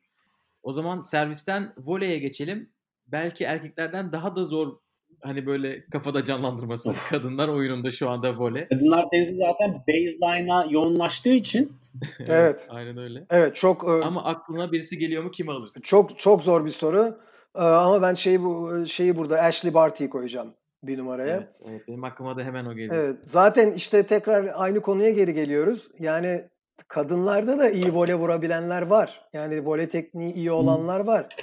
O 0.63 0.73
zaman 0.73 1.01
servisten 1.01 1.73
voleye 1.77 2.19
geçelim. 2.19 2.69
Belki 3.07 3.43
erkeklerden 3.43 4.11
daha 4.11 4.35
da 4.35 4.43
zor 4.43 4.75
hani 5.21 5.45
böyle 5.45 5.85
kafada 5.85 6.23
canlandırması. 6.23 6.93
Kadınlar 7.09 7.47
oyununda 7.47 7.91
şu 7.91 8.09
anda 8.09 8.37
voley. 8.37 8.67
Kadınlar 8.67 9.09
tenisi 9.09 9.35
zaten 9.35 9.83
baseline'a 9.87 10.65
yoğunlaştığı 10.69 11.33
için 11.33 11.71
Evet. 12.19 12.67
Aynen 12.69 12.97
öyle. 12.97 13.25
Evet 13.29 13.55
çok 13.55 13.83
e, 13.83 14.05
Ama 14.05 14.23
aklına 14.23 14.71
birisi 14.71 14.97
geliyor 14.97 15.23
mu 15.23 15.31
kimi 15.31 15.51
alırsın? 15.51 15.81
çok 15.81 16.19
çok 16.19 16.43
zor 16.43 16.65
bir 16.65 16.71
soru. 16.71 17.17
Ee, 17.55 17.59
ama 17.61 18.01
ben 18.01 18.13
şeyi 18.13 18.41
bu 18.41 18.83
şeyi 18.87 19.17
burada 19.17 19.41
Ashley 19.41 19.73
Barty'yi 19.73 20.09
koyacağım 20.09 20.53
bir 20.83 20.97
numaraya. 20.97 21.37
Evet, 21.37 21.59
evet. 21.65 21.87
Benim 21.87 22.03
aklıma 22.03 22.37
da 22.37 22.43
hemen 22.43 22.65
o 22.65 22.73
geliyor. 22.73 22.95
Evet. 22.95 23.17
Zaten 23.21 23.71
işte 23.71 24.03
tekrar 24.03 24.51
aynı 24.55 24.81
konuya 24.81 25.09
geri 25.09 25.33
geliyoruz. 25.33 25.89
Yani 25.99 26.49
kadınlarda 26.87 27.59
da 27.59 27.69
iyi 27.69 27.93
vole 27.93 28.15
vurabilenler 28.15 28.81
var. 28.81 29.29
Yani 29.33 29.65
vole 29.65 29.89
tekniği 29.89 30.33
iyi 30.33 30.51
olanlar 30.51 30.99
var. 30.99 31.35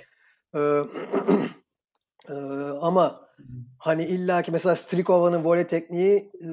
Ee, 0.55 0.59
e, 2.29 2.35
ama 2.81 3.29
hani 3.79 4.05
illaki 4.05 4.53
mesela 4.53 4.77
Strikova'nın 4.77 5.45
vole 5.45 5.67
tekniği 5.67 6.33
e, 6.41 6.49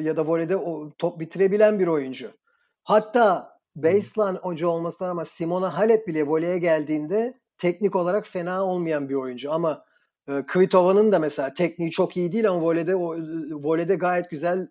ya 0.00 0.16
da 0.16 0.26
voleyde 0.26 0.56
o 0.56 0.90
top 0.98 1.20
bitirebilen 1.20 1.78
bir 1.78 1.86
oyuncu. 1.86 2.30
Hatta 2.84 3.52
baseline 3.76 4.38
hoca 4.38 4.66
olmasına 4.66 5.08
ama 5.10 5.24
Simona 5.24 5.78
Halep 5.78 6.08
bile 6.08 6.26
voleye 6.26 6.58
geldiğinde 6.58 7.40
teknik 7.58 7.96
olarak 7.96 8.26
fena 8.26 8.64
olmayan 8.64 9.08
bir 9.08 9.14
oyuncu 9.14 9.52
ama 9.52 9.84
e, 10.28 10.46
Kvitova'nın 10.46 11.12
da 11.12 11.18
mesela 11.18 11.54
tekniği 11.54 11.90
çok 11.90 12.16
iyi 12.16 12.32
değil 12.32 12.48
ama 12.50 12.60
voleyde 12.62 12.96
o 12.96 13.16
voleyde 13.62 13.94
gayet 13.94 14.30
güzel 14.30 14.68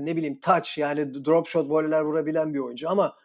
ne 0.00 0.16
bileyim 0.16 0.40
touch 0.40 0.78
yani 0.78 1.24
drop 1.24 1.48
shot 1.48 1.70
voleyler 1.70 2.00
vurabilen 2.00 2.54
bir 2.54 2.58
oyuncu 2.58 2.90
ama 2.90 3.16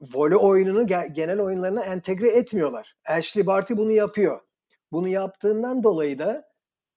voley 0.00 0.38
oyununu 0.38 0.82
ge- 0.82 1.12
genel 1.12 1.40
oyunlarına 1.40 1.84
entegre 1.84 2.28
etmiyorlar. 2.28 2.96
Ashley 3.08 3.46
Barty 3.46 3.74
bunu 3.76 3.92
yapıyor. 3.92 4.40
Bunu 4.92 5.08
yaptığından 5.08 5.82
dolayı 5.82 6.18
da 6.18 6.44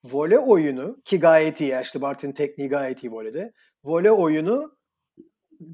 voley 0.03 0.39
oyunu 0.47 1.01
ki 1.05 1.19
gayet 1.19 1.61
iyi 1.61 1.77
Ashley 1.77 2.01
Barty'nin 2.01 2.33
tekniği 2.33 2.69
gayet 2.69 3.03
iyi 3.03 3.11
voleyde. 3.11 3.53
Voley 3.83 4.11
oyunu 4.11 4.77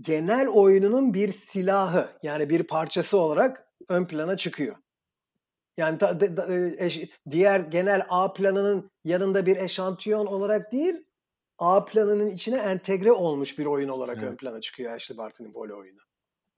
genel 0.02 0.48
oyununun 0.48 1.14
bir 1.14 1.32
silahı 1.32 2.08
yani 2.24 2.50
bir 2.50 2.64
parçası 2.64 3.18
olarak 3.18 3.68
ön 3.90 4.06
plana 4.08 4.38
çıkıyor. 4.38 4.76
Yani 5.78 6.00
da- 6.00 6.20
da- 6.22 6.38
da- 6.38 6.54
e, 6.56 6.86
eş- 6.86 7.10
diğer 7.32 7.60
genel 7.60 8.02
A 8.10 8.34
planının 8.34 8.92
yanında 9.06 9.46
bir 9.46 9.58
eşantiyon 9.58 10.26
olarak 10.26 10.72
değil, 10.72 10.96
A 11.58 11.86
planının 11.86 12.30
içine 12.30 12.58
entegre 12.58 13.12
olmuş 13.12 13.60
bir 13.60 13.66
oyun 13.66 13.90
olarak 13.90 14.18
Evet. 14.20 14.32
ön 14.32 14.36
plana 14.36 14.62
çıkıyor 14.62 14.92
Ashley 14.96 15.18
Barty'nin 15.18 15.54
voley 15.54 15.74
oyunu. 15.76 16.00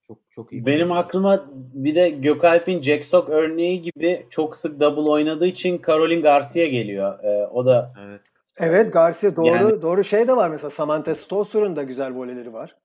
Çok 0.07 0.17
çok 0.29 0.53
iyi. 0.53 0.65
benim 0.65 0.91
aklıma 0.91 1.45
bir 1.53 1.95
de 1.95 2.09
Gökalp'in 2.09 2.81
Jack 2.81 3.05
Sock 3.05 3.29
örneği 3.29 3.81
gibi 3.81 4.25
çok 4.29 4.55
sık 4.55 4.79
double 4.79 5.09
oynadığı 5.11 5.45
için 5.47 5.81
Caroline 5.87 6.21
Garcia 6.21 6.65
geliyor. 6.65 7.23
Ee, 7.23 7.47
o 7.47 7.65
da 7.65 7.93
Evet. 8.05 8.21
Evet 8.57 8.93
Garcia 8.93 9.35
doğru 9.35 9.45
Yani- 9.45 9.81
doğru 9.81 10.03
şey 10.03 10.27
de 10.27 10.35
var 10.35 10.49
mesela 10.49 10.69
Samantha 10.69 11.15
Stossur'un 11.15 11.75
da 11.75 11.83
güzel 11.83 12.15
voleyleri 12.15 12.53
var. 12.53 12.75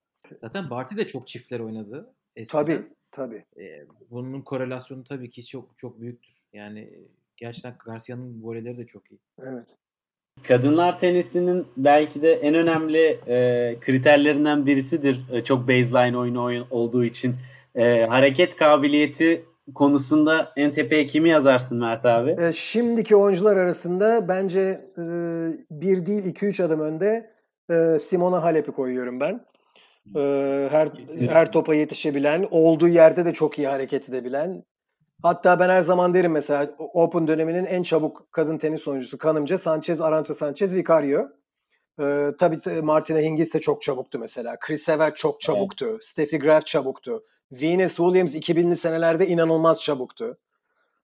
Zaten 0.40 0.70
Barty 0.70 0.96
de 0.96 1.06
çok 1.06 1.26
çiftler 1.26 1.60
oynadı. 1.60 2.14
Eskiden. 2.36 2.62
Tabii 2.62 2.78
tabii. 3.14 3.44
Ee, 3.58 3.86
bunun 4.10 4.40
korelasyonu 4.42 5.04
tabii 5.04 5.30
ki 5.30 5.46
çok 5.46 5.78
çok 5.78 6.00
büyüktür. 6.00 6.34
Yani 6.52 6.90
gerçekten 7.36 7.74
Garcia'nın 7.84 8.42
voleyleri 8.42 8.78
de 8.78 8.86
çok 8.86 9.10
iyi. 9.10 9.18
Evet. 9.42 9.76
kadınlar 10.42 10.98
tenisinin 10.98 11.66
belki 11.76 12.22
de 12.22 12.32
en 12.32 12.54
önemli 12.54 13.18
e, 13.28 13.76
kriterlerinden 13.80 14.66
birisidir. 14.66 15.20
E, 15.32 15.44
çok 15.44 15.68
baseline 15.68 16.18
oyunu 16.18 16.44
oyun 16.44 16.66
olduğu 16.70 17.04
için. 17.04 17.34
E, 17.74 18.06
hareket 18.06 18.56
kabiliyeti 18.56 19.44
konusunda 19.74 20.52
en 20.56 20.72
tepeye 20.72 21.06
kimi 21.06 21.28
yazarsın 21.28 21.78
Mert 21.78 22.04
abi? 22.04 22.36
E, 22.42 22.52
şimdiki 22.52 23.16
oyuncular 23.16 23.56
arasında 23.56 24.28
bence 24.28 24.60
e, 24.98 25.04
bir 25.70 26.06
değil 26.06 26.24
iki 26.24 26.46
üç 26.46 26.60
adım 26.60 26.80
önde 26.80 27.30
e, 27.70 27.98
Simona 27.98 28.42
Halep'i 28.42 28.72
koyuyorum 28.72 29.20
ben. 29.20 29.40
E, 30.16 30.68
her 30.70 30.88
her 31.28 31.52
topa 31.52 31.74
yetişebilen, 31.74 32.46
olduğu 32.50 32.88
yerde 32.88 33.24
de 33.24 33.32
çok 33.32 33.58
iyi 33.58 33.68
hareket 33.68 34.08
edebilen. 34.08 34.64
Hatta 35.22 35.60
ben 35.60 35.68
her 35.68 35.82
zaman 35.82 36.14
derim 36.14 36.32
mesela 36.32 36.70
Open 36.78 37.28
döneminin 37.28 37.64
en 37.64 37.82
çabuk 37.82 38.32
kadın 38.32 38.58
tenis 38.58 38.88
oyuncusu 38.88 39.18
kanımca 39.18 39.58
Sanchez, 39.58 40.00
Arantxa 40.00 40.34
Sanchez, 40.34 40.74
Vicario. 40.74 41.28
E, 42.00 42.30
tabii 42.38 42.82
Martina 42.82 43.18
Hingis 43.18 43.54
de 43.54 43.60
çok 43.60 43.82
çabuktu 43.82 44.18
mesela. 44.18 44.56
Chris 44.60 44.88
Evert 44.88 45.16
çok 45.16 45.40
çabuktu. 45.40 45.98
Steffi 46.02 46.38
Graf 46.38 46.66
çabuktu. 46.66 47.24
Venus 47.52 47.96
Williams 47.96 48.34
2000'li 48.34 48.76
senelerde 48.76 49.26
inanılmaz 49.26 49.80
çabuktu. 49.80 50.38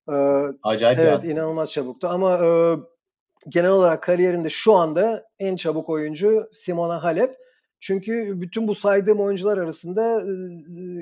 E, 0.09 0.14
Acayip 0.62 0.98
Evet 0.98 1.18
adam. 1.18 1.30
inanılmaz 1.30 1.70
çabuktu 1.72 2.09
ama 2.09 2.36
e, 2.36 2.76
genel 3.48 3.70
olarak 3.70 4.03
kariyerinde 4.03 4.51
şu 4.51 4.74
anda 4.74 5.24
en 5.38 5.57
çabuk 5.57 5.88
oyuncu 5.88 6.48
Simona 6.53 7.03
Halep. 7.05 7.39
Çünkü 7.81 8.41
bütün 8.41 8.68
bu 8.68 8.74
saydığım 8.74 9.20
oyuncular 9.20 9.59
arasında 9.59 10.20
e, 10.20 10.33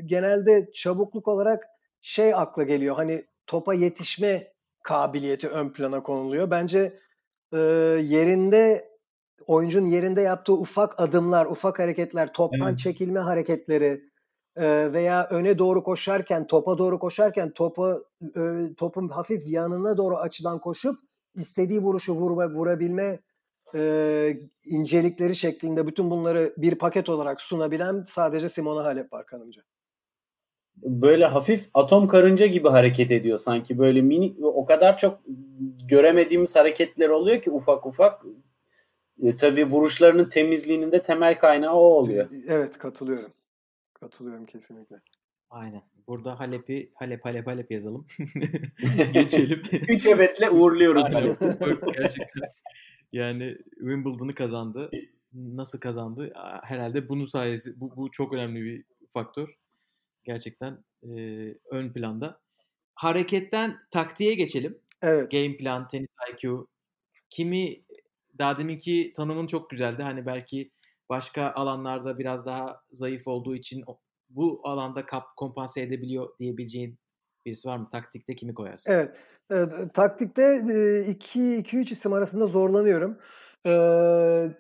genelde 0.07 0.72
çabukluk 0.74 1.29
olarak 1.29 1.64
şey 2.01 2.35
akla 2.35 2.62
geliyor. 2.62 2.97
Hani 2.97 3.24
topa 3.47 3.74
yetişme 3.74 4.47
kabiliyeti 4.83 5.49
ön 5.49 5.72
plana 5.72 6.03
konuluyor. 6.03 6.51
Bence 6.51 6.93
e, 7.53 7.59
yerinde 8.03 8.89
oyuncunun 9.47 9.87
yerinde 9.87 10.20
yaptığı 10.20 10.53
ufak 10.53 11.01
adımlar, 11.01 11.47
ufak 11.47 11.79
hareketler, 11.79 12.33
toptan 12.33 12.68
Evet. 12.68 12.79
çekilme 12.79 13.18
hareketleri 13.18 14.05
e, 14.57 14.93
veya 14.93 15.29
öne 15.31 15.59
doğru 15.59 15.85
koşarken, 15.85 16.47
topa 16.47 16.79
doğru 16.79 16.99
koşarken 16.99 17.51
topa 17.51 17.99
e, 18.22 18.74
topun 18.76 19.09
hafif 19.09 19.43
yanına 19.47 19.97
doğru 19.97 20.16
açıdan 20.16 20.59
koşup 20.59 20.97
istediği 21.35 21.81
vuruşu 21.81 22.14
vurma, 22.14 22.51
vurabilme 22.51 23.18
e, 23.75 24.39
incelikleri 24.66 25.37
şeklinde 25.37 25.87
bütün 25.87 26.11
bunları 26.11 26.55
bir 26.57 26.75
paket 26.75 27.09
olarak 27.09 27.43
sunabilen 27.43 28.05
sadece 28.09 28.49
Simona 28.49 28.85
Halep 28.85 29.12
var 29.12 29.27
kanımca. 29.27 29.62
Böyle 30.77 31.27
hafif 31.27 31.69
atom 31.75 32.09
karınca 32.09 32.47
gibi 32.47 32.69
hareket 32.69 33.11
ediyor 33.11 33.39
sanki. 33.39 33.79
Böyle 33.79 34.03
mini 34.03 34.35
o 34.43 34.66
kadar 34.66 34.99
çok 34.99 35.21
göremediğimiz 35.89 36.57
hareketler 36.57 37.09
oluyor 37.09 37.43
ki 37.43 37.51
ufak 37.51 37.87
ufak. 37.87 38.23
E, 39.23 39.37
tabii 39.37 39.66
vuruşlarının 39.66 40.29
temizliğinin 40.29 40.93
de 40.93 41.03
temel 41.03 41.39
kaynağı 41.39 41.75
o 41.75 41.81
oluyor. 41.81 42.29
Evet 42.49 42.79
katılıyorum. 42.79 43.33
Katılıyorum 43.95 44.47
kesinlikle. 44.47 44.97
Aynen. 45.51 45.83
Burada 46.09 46.41
Halep'i 46.41 46.91
Halep 46.95 47.25
Halep 47.25 47.47
Halep 47.47 47.71
yazalım. 47.71 48.07
Geçelim. 49.12 49.62
Üç 49.73 50.07
evetle 50.07 50.51
uğurluyoruz. 50.51 51.05
Aynen. 51.05 51.37
Gerçekten. 51.93 52.43
Yani 53.12 53.59
Wimbledon'ı 53.70 54.34
kazandı. 54.34 54.90
Nasıl 55.32 55.80
kazandı? 55.80 56.32
Herhalde 56.62 57.09
bunun 57.09 57.24
sayesi 57.24 57.80
bu, 57.80 57.96
bu 57.96 58.11
çok 58.11 58.32
önemli 58.32 58.64
bir 58.64 58.84
faktör. 59.12 59.54
Gerçekten 60.24 60.84
e, 61.02 61.09
ön 61.70 61.92
planda. 61.92 62.40
Hareketten 62.94 63.78
taktiğe 63.90 64.34
geçelim. 64.34 64.78
Evet. 65.02 65.30
Game 65.30 65.56
plan, 65.56 65.88
tenis 65.88 66.14
IQ. 66.32 66.66
Kimi 67.30 67.84
daha 68.38 68.59
deminki 68.59 69.12
tanımın 69.16 69.46
çok 69.46 69.70
güzeldi. 69.70 70.02
Hani 70.02 70.26
belki 70.26 70.70
başka 71.09 71.52
alanlarda 71.52 72.18
biraz 72.18 72.46
daha 72.46 72.80
zayıf 72.90 73.26
olduğu 73.28 73.56
için 73.56 73.84
bu 74.30 74.61
alanda 74.64 75.06
kap 75.06 75.36
kompanse 75.36 75.80
edebiliyor 75.80 76.38
diyebileceğin 76.38 76.98
birisi 77.49 77.68
var 77.68 77.76
mı? 77.76 77.88
Taktikte 77.92 78.34
kimi 78.34 78.55
koyarsın? 78.55 78.92
Evet. 78.92 79.11
Evet, 79.51 79.94
taktikte 79.94 80.42
2-3 80.42 81.92
isim 81.92 82.12
arasında 82.12 82.46
zorlanıyorum. 82.46 83.18
Ee, 83.66 83.70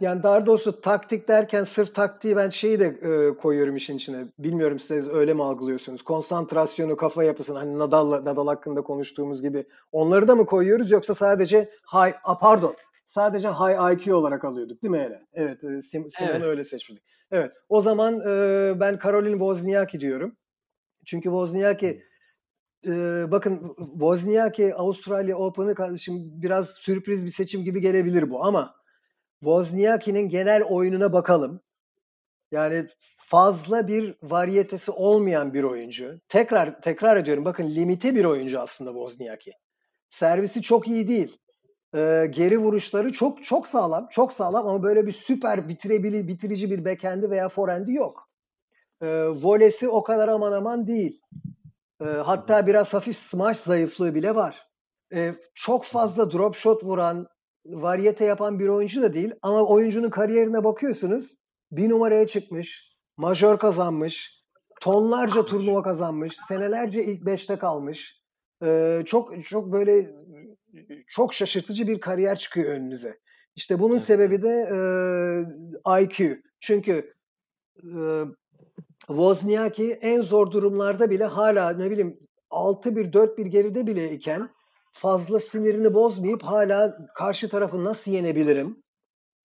yani 0.00 0.22
daha 0.22 0.46
doğrusu 0.46 0.80
taktik 0.80 1.28
derken 1.28 1.64
sırf 1.64 1.94
taktiği 1.94 2.36
ben 2.36 2.48
şeyi 2.48 2.80
de 2.80 2.86
e, 2.86 3.36
koyuyorum 3.36 3.76
işin 3.76 3.96
içine. 3.96 4.24
Bilmiyorum 4.38 4.78
siz 4.78 5.08
öyle 5.08 5.34
mi 5.34 5.42
algılıyorsunuz? 5.42 6.02
Konsantrasyonu, 6.02 6.96
kafa 6.96 7.24
yapısını 7.24 7.58
hani 7.58 7.78
Nadal 7.78 8.10
Nadal 8.10 8.46
hakkında 8.46 8.82
konuştuğumuz 8.82 9.42
gibi 9.42 9.64
onları 9.92 10.28
da 10.28 10.34
mı 10.34 10.46
koyuyoruz 10.46 10.90
yoksa 10.90 11.14
sadece 11.14 11.70
hay 11.82 12.14
a, 12.24 12.38
pardon 12.38 12.74
sadece 13.04 13.48
high 13.48 13.92
IQ 13.92 14.14
olarak 14.14 14.44
alıyorduk 14.44 14.82
değil 14.82 14.92
mi 14.92 14.98
hele? 15.00 15.20
Evet, 15.34 15.64
e, 15.64 15.82
Sim, 15.82 16.10
Simon'u 16.10 16.34
Evet. 16.34 16.46
öyle 16.46 16.64
seçmiştik. 16.64 17.08
Evet, 17.30 17.52
o 17.68 17.80
zaman 17.80 18.20
e, 18.20 18.72
ben 18.80 18.98
Caroline 19.04 19.38
Wozniacki 19.38 20.00
diyorum. 20.00 20.36
Çünkü 21.06 21.24
Wozniacki 21.24 22.02
bakın 23.30 23.74
Wozniacki 23.92 24.74
Avustralya 24.74 25.36
Open'ı 25.36 25.74
kardeşim 25.74 26.42
biraz 26.42 26.70
sürpriz 26.70 27.26
bir 27.26 27.30
seçim 27.30 27.64
gibi 27.64 27.80
gelebilir 27.80 28.30
bu 28.30 28.44
ama 28.44 28.74
Wozniacki'nin 29.40 30.28
genel 30.28 30.62
oyununa 30.62 31.12
bakalım. 31.12 31.60
Yani 32.52 32.86
fazla 33.16 33.88
bir 33.88 34.16
variyetesi 34.22 34.90
olmayan 34.90 35.54
bir 35.54 35.62
oyuncu. 35.62 36.20
Tekrar 36.28 36.82
tekrar 36.82 37.16
ediyorum 37.16 37.44
bakın 37.44 37.68
limite 37.68 38.14
bir 38.14 38.24
oyuncu 38.24 38.60
aslında 38.60 38.90
Wozniacki. 38.90 39.52
Servisi 40.10 40.62
çok 40.62 40.88
iyi 40.88 41.08
değil. 41.08 41.38
Ee, 41.94 42.26
geri 42.30 42.58
vuruşları 42.58 43.12
çok 43.12 43.44
çok 43.44 43.68
sağlam, 43.68 44.06
çok 44.10 44.32
sağlam 44.32 44.66
ama 44.66 44.82
böyle 44.82 45.06
bir 45.06 45.12
süper 45.12 45.68
bitirebili 45.68 46.28
bitirici 46.28 46.70
bir 46.70 46.84
backhand'i 46.84 47.30
veya 47.30 47.48
forehand'i 47.48 47.92
yok. 47.92 48.28
Ee, 49.02 49.06
volesi 49.28 49.88
o 49.88 50.02
kadar 50.02 50.28
aman 50.28 50.52
aman 50.52 50.86
değil. 50.86 51.20
Ee, 52.00 52.04
hatta 52.04 52.66
biraz 52.66 52.94
hafif 52.94 53.16
smash 53.16 53.58
zayıflığı 53.58 54.14
bile 54.14 54.34
var. 54.34 54.68
Ee, 55.14 55.34
çok 55.54 55.84
fazla 55.84 56.32
drop 56.32 56.56
shot 56.56 56.84
vuran, 56.84 57.26
variyete 57.66 58.24
yapan 58.24 58.58
bir 58.58 58.68
oyuncu 58.68 59.02
da 59.02 59.14
değil 59.14 59.32
ama 59.42 59.62
oyuncunun 59.62 60.10
kariyerine 60.10 60.64
bakıyorsunuz 60.64 61.34
bir 61.72 61.90
numaraya 61.90 62.26
çıkmış, 62.26 62.96
majör 63.16 63.58
kazanmış, 63.58 64.44
tonlarca 64.80 65.46
turnuva 65.46 65.82
kazanmış, 65.82 66.36
senelerce 66.36 67.04
ilk 67.04 67.26
beşte 67.26 67.56
kalmış. 67.56 68.22
Ee, 68.64 69.02
çok 69.06 69.44
çok 69.44 69.72
böyle 69.72 70.10
çok 71.08 71.34
şaşırtıcı 71.34 71.86
bir 71.86 72.00
kariyer 72.00 72.38
çıkıyor 72.38 72.74
önünüze. 72.74 73.18
İşte 73.56 73.80
bunun 73.80 73.98
sebebi 73.98 74.42
de 74.42 74.68
e, 75.88 76.02
IQ. 76.02 76.42
Çünkü 76.60 77.14
e, 77.76 78.22
Wozniacki 79.08 79.92
en 79.92 80.20
zor 80.20 80.50
durumlarda 80.50 81.10
bile 81.10 81.24
hala 81.24 81.70
ne 81.70 81.90
bileyim 81.90 82.20
6-1 82.50 83.12
4-1 83.12 83.42
geride 83.48 83.86
bile 83.86 84.10
iken 84.12 84.50
fazla 84.92 85.40
sinirini 85.40 85.94
bozmayıp 85.94 86.42
hala 86.42 86.98
karşı 87.14 87.48
tarafı 87.48 87.84
nasıl 87.84 88.10
yenebilirim 88.10 88.82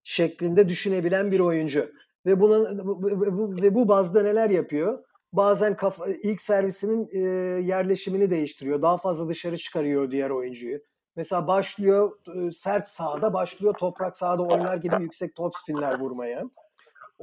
şeklinde 0.04 0.70
düşünebilen 0.70 1.32
bir 1.32 1.40
oyuncu. 1.40 1.92
Ve 2.26 2.40
buna 2.40 2.86
bu- 2.86 3.62
ve 3.62 3.76
bu 3.76 3.88
bazda 3.88 4.24
neler 4.24 4.50
yapıyor? 4.50 5.04
Bazen 5.34 5.76
kafa, 5.78 6.06
ilk 6.24 6.42
servisinin 6.42 7.08
e, 7.14 7.20
yerleşimini 7.62 8.30
değiştiriyor. 8.30 8.82
Daha 8.82 8.98
fazla 8.98 9.30
dışarı 9.30 9.58
çıkarıyor 9.58 10.12
diğer 10.12 10.30
oyuncuyu. 10.30 10.80
Mesela 11.16 11.48
başlıyor 11.48 12.12
e, 12.36 12.52
sert 12.52 12.88
sahada, 12.88 13.34
başlıyor 13.34 13.74
toprak 13.80 14.18
sahada 14.18 14.44
oynar 14.44 14.78
gibi 14.78 14.96
yüksek 15.02 15.36
top 15.36 15.54
spinler 15.56 16.00
vurmaya. 16.00 16.44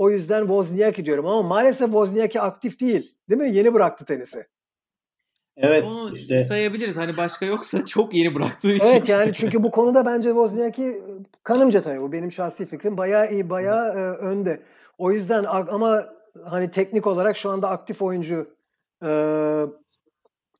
O 0.00 0.10
yüzden 0.10 0.40
Wozniacki 0.40 1.04
diyorum 1.04 1.26
ama 1.26 1.42
maalesef 1.42 1.86
Wozniacki 1.86 2.40
aktif 2.40 2.80
değil. 2.80 3.14
Değil 3.30 3.40
mi? 3.40 3.50
Yeni 3.50 3.74
bıraktı 3.74 4.04
tenisi. 4.04 4.46
Evet 5.56 5.84
Onu 5.92 6.16
işte 6.16 6.38
sayabiliriz. 6.38 6.96
Hani 6.96 7.16
başka 7.16 7.46
yoksa 7.46 7.84
çok 7.86 8.14
yeni 8.14 8.34
bıraktığı 8.34 8.72
için. 8.72 8.86
Evet 8.86 9.08
yani 9.08 9.32
çünkü 9.32 9.62
bu 9.62 9.70
konuda 9.70 10.06
bence 10.06 10.28
Wozniacki 10.28 11.02
kanımca 11.42 11.82
tabii 11.82 12.00
bu 12.00 12.12
benim 12.12 12.32
şahsi 12.32 12.66
fikrim 12.66 12.96
bayağı 12.96 13.32
iyi 13.32 13.50
bayağı 13.50 13.88
e, 13.88 14.00
önde. 14.00 14.60
O 14.98 15.12
yüzden 15.12 15.44
ama 15.44 16.04
hani 16.44 16.70
teknik 16.70 17.06
olarak 17.06 17.36
şu 17.36 17.50
anda 17.50 17.68
aktif 17.68 18.02
oyuncu 18.02 18.54
e, 19.02 19.10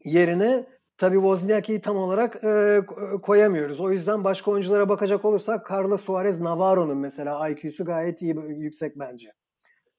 yerine 0.04 0.66
tabii 1.00 1.16
Wozniacki'yi 1.16 1.80
tam 1.80 1.96
olarak 1.96 2.44
e, 2.44 2.48
ko- 2.48 3.20
koyamıyoruz. 3.20 3.80
O 3.80 3.90
yüzden 3.90 4.24
başka 4.24 4.50
oyunculara 4.50 4.88
bakacak 4.88 5.24
olursak 5.24 5.70
Carlos 5.70 6.04
Suarez 6.04 6.40
Navarro'nun 6.40 6.98
mesela 6.98 7.48
IQ'su 7.48 7.84
gayet 7.84 8.22
iyi 8.22 8.36
yüksek 8.48 8.98
bence. 8.98 9.32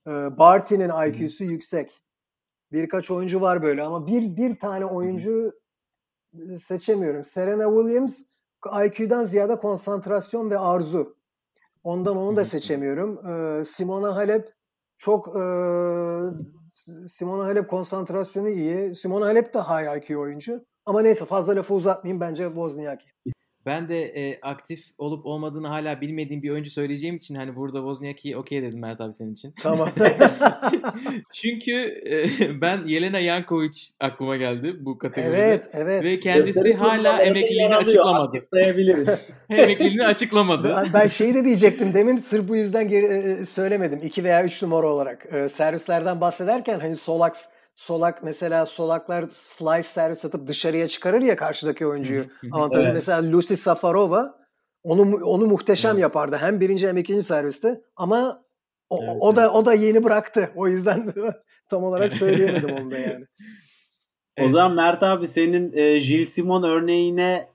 E, 0.08 0.12
Barty'nin 0.12 0.92
IQ'su 1.08 1.44
yüksek. 1.44 2.02
Birkaç 2.72 3.12
oyuncu 3.12 3.42
var 3.42 3.64
böyle 3.64 3.84
ama 3.84 4.08
bir 4.08 4.38
bir 4.38 4.60
tane 4.60 4.86
oyuncu 4.86 5.52
e, 6.34 6.58
seçemiyorum. 6.58 7.24
Serena 7.26 7.64
Williams 7.76 8.20
IQ'dan 8.86 9.24
ziyade 9.24 9.56
konsantrasyon 9.56 10.50
ve 10.50 10.58
arzu. 10.58 11.16
Ondan 11.84 12.18
onu 12.18 12.36
da 12.36 12.46
seçemiyorum. 12.46 13.28
Ee, 13.28 13.66
Simona 13.66 14.16
Halep 14.16 14.54
çok 14.98 15.28
e, 15.28 15.42
Simona 17.08 17.44
Halep 17.44 17.70
konsantrasyonu 17.70 18.50
iyi. 18.50 18.96
Simona 18.96 19.26
Halep 19.26 19.54
de 19.54 19.60
high 19.60 19.98
IQ 19.98 20.20
oyuncu. 20.20 20.66
Ama 20.86 21.02
neyse 21.02 21.26
fazla 21.26 21.56
lafı 21.56 21.74
uzatmayayım 21.74 22.22
bence 22.22 22.46
Wozniacki. 22.46 23.12
Ben 23.66 23.90
de 23.90 24.04
e, 24.04 24.40
aktif 24.42 24.84
olup 24.98 25.26
olmadığını 25.26 25.68
hala 25.68 26.02
bilmediğim 26.02 26.44
bir 26.44 26.50
oyuncu 26.50 26.72
söyleyeceğim 26.72 27.16
için 27.16 27.36
hani 27.36 27.56
burada 27.56 27.78
Wozniacki'yi 27.78 28.38
okey 28.38 28.62
dedim 28.62 28.80
Mert 28.80 29.02
abi 29.02 29.14
senin 29.14 29.34
için. 29.34 29.52
Tamam. 29.62 29.90
Çünkü 31.34 32.02
e, 32.10 32.62
ben 32.62 32.86
Yelena 32.86 33.20
Yankovic 33.20 33.78
aklıma 34.00 34.36
geldi 34.36 34.76
bu 34.80 34.98
kategoride. 34.98 35.38
evet, 35.38 35.70
evet. 35.74 36.04
Ve 36.04 36.20
kendisi 36.20 36.54
gösteri 36.54 36.74
hala 36.74 37.22
emekliliğini 37.22 37.76
açıklamadı. 37.76 38.40
Sayabiliriz. 38.54 39.32
emekliliğini 39.50 40.06
açıklamadı. 40.06 40.76
Ben, 40.76 40.88
ben 40.94 41.08
şeyi 41.08 41.34
de 41.34 41.46
diyecektim 41.46 41.94
demin 41.94 42.18
sırf 42.18 42.48
bu 42.48 42.56
yüzden 42.56 42.90
geri, 42.90 43.06
e, 43.06 43.46
söylemedim. 43.46 44.00
2 44.04 44.24
veya 44.24 44.44
3 44.44 44.62
numara 44.62 44.88
olarak. 44.88 45.28
E, 45.34 45.50
servislerden 45.50 46.22
bahsederken 46.22 46.80
hani 46.80 46.96
solak 46.96 47.36
solak 47.82 48.24
mesela 48.24 48.66
solaklar 48.66 49.26
slice 49.34 49.84
servis 49.84 50.26
atıp 50.26 50.48
dışarıya 50.48 50.88
çıkarır 50.88 51.22
ya 51.22 51.36
karşıdaki 51.36 51.88
oyuncuyu. 51.88 52.26
Avantajı 52.52 52.86
Evet. 52.86 52.96
mesela 52.96 53.32
Lucy 53.32 53.54
Safarova 53.54 54.36
onu 54.84 55.26
onu 55.26 55.48
muhteşem 55.48 55.92
Evet. 55.92 56.02
yapardı. 56.02 56.38
Hem 56.38 56.60
birinci 56.60 56.88
hem 56.88 56.98
ikinci 56.98 57.24
serviste 57.24 57.82
ama 57.96 58.38
o, 58.90 59.04
Evet, 59.04 59.16
o 59.20 59.36
da 59.36 59.42
evet. 59.42 59.52
o 59.54 59.66
da 59.66 59.74
yeni 59.74 60.04
bıraktı. 60.04 60.52
O 60.56 60.68
yüzden 60.68 61.14
tam 61.70 61.84
olarak 61.84 62.08
Evet. 62.08 62.20
söyleyemedim 62.20 62.70
onu 62.74 62.92
da 62.92 62.98
yani. 63.10 63.26
O 64.40 64.42
Evet. 64.42 64.52
zaman 64.52 64.76
Mert 64.76 65.04
abi 65.04 65.28
senin 65.28 65.74
e, 65.74 66.00
Gilles 66.00 66.30
Simon 66.30 66.64
örneğine 66.64 67.48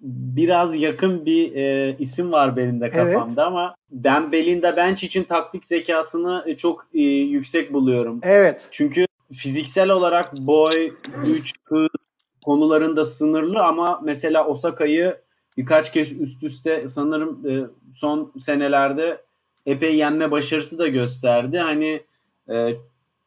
biraz 0.00 0.76
yakın 0.80 1.26
bir 1.26 1.54
e, 1.54 1.96
isim 1.98 2.32
var 2.32 2.56
benim 2.56 2.80
de 2.80 2.90
kafamda 2.90 3.46
ama 3.46 3.74
ben 3.90 4.32
Belinda 4.32 4.76
Bencic'in 4.76 5.24
taktik 5.24 5.64
zekasını 5.64 6.44
e, 6.46 6.56
çok 6.56 6.86
e, 6.94 7.00
yüksek 7.02 7.72
buluyorum. 7.72 8.20
Evet. 8.22 8.68
Çünkü 8.70 9.06
fiziksel 9.36 9.90
olarak 9.90 10.36
boy, 10.38 10.92
güç, 11.26 11.52
hız 11.64 11.88
konularında 12.44 13.04
sınırlı 13.04 13.62
ama 13.62 14.00
mesela 14.04 14.46
Osaka'yı 14.46 15.16
birkaç 15.56 15.92
kez 15.92 16.12
üst 16.20 16.42
üste 16.42 16.88
sanırım 16.88 17.48
e, 17.48 17.66
son 17.94 18.32
senelerde 18.38 19.24
epey 19.66 19.96
yenme 19.96 20.30
başarısı 20.30 20.78
da 20.78 20.88
gösterdi. 20.88 21.58
Hani 21.58 22.02
e, 22.48 22.76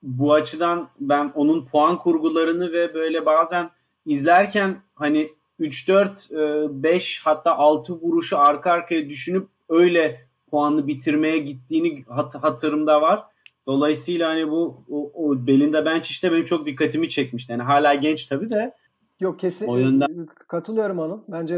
bu 0.04 0.34
açıdan 0.34 0.90
ben 1.00 1.32
onun 1.36 1.66
puan 1.66 1.98
kurgularını 1.98 2.72
ve 2.72 2.94
böyle 2.94 3.26
bazen 3.26 3.70
izlerken 4.06 4.82
hani 4.96 5.32
3 5.60 5.88
4 5.88 6.30
5 6.70 7.22
hatta 7.24 7.58
6 7.58 7.94
vuruşu 7.94 8.38
arka 8.38 8.72
arkaya 8.72 9.10
düşünüp 9.10 9.48
öyle 9.70 10.28
puanı 10.52 10.88
bitirmeye 10.88 11.38
gittiğini 11.38 12.04
hat- 12.08 12.44
hatırımda 12.44 13.02
var. 13.02 13.24
Dolayısıyla 13.68 14.30
hani 14.30 14.52
bu 14.52 14.86
o, 14.90 15.12
o 15.14 15.48
Belinda 15.48 15.86
Bencic 15.86 16.10
işte 16.12 16.32
benim 16.32 16.46
çok 16.46 16.66
dikkatimi 16.66 17.10
çekmişti. 17.10 17.52
Yani 17.52 17.64
hala 17.64 17.94
genç 17.94 18.26
tabii 18.26 18.50
de 18.50 18.74
Yok 19.20 19.40
kesin 19.40 19.68
O 19.68 19.78
yönden- 19.78 20.28
katılıyorum 20.48 21.00
Anıl. 21.00 21.22
Bence 21.28 21.56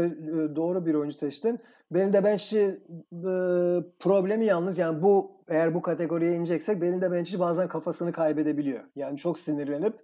doğru 0.56 0.86
bir 0.86 0.94
oyuncu 0.94 1.16
seçtin. 1.16 1.58
Benim 1.90 2.12
de 2.12 2.24
Bencic'i 2.24 2.62
e, 3.12 3.32
problemi 3.98 4.46
yalnız 4.46 4.78
yani 4.78 5.02
bu 5.02 5.30
eğer 5.48 5.74
bu 5.74 5.82
kategoriye 5.82 6.32
ineceksek 6.32 6.82
benim 6.82 7.02
de 7.02 7.12
Bencic 7.12 7.38
bazen 7.38 7.68
kafasını 7.68 8.12
kaybedebiliyor. 8.12 8.80
Yani 8.96 9.18
çok 9.18 9.38
sinirlenip 9.38 9.94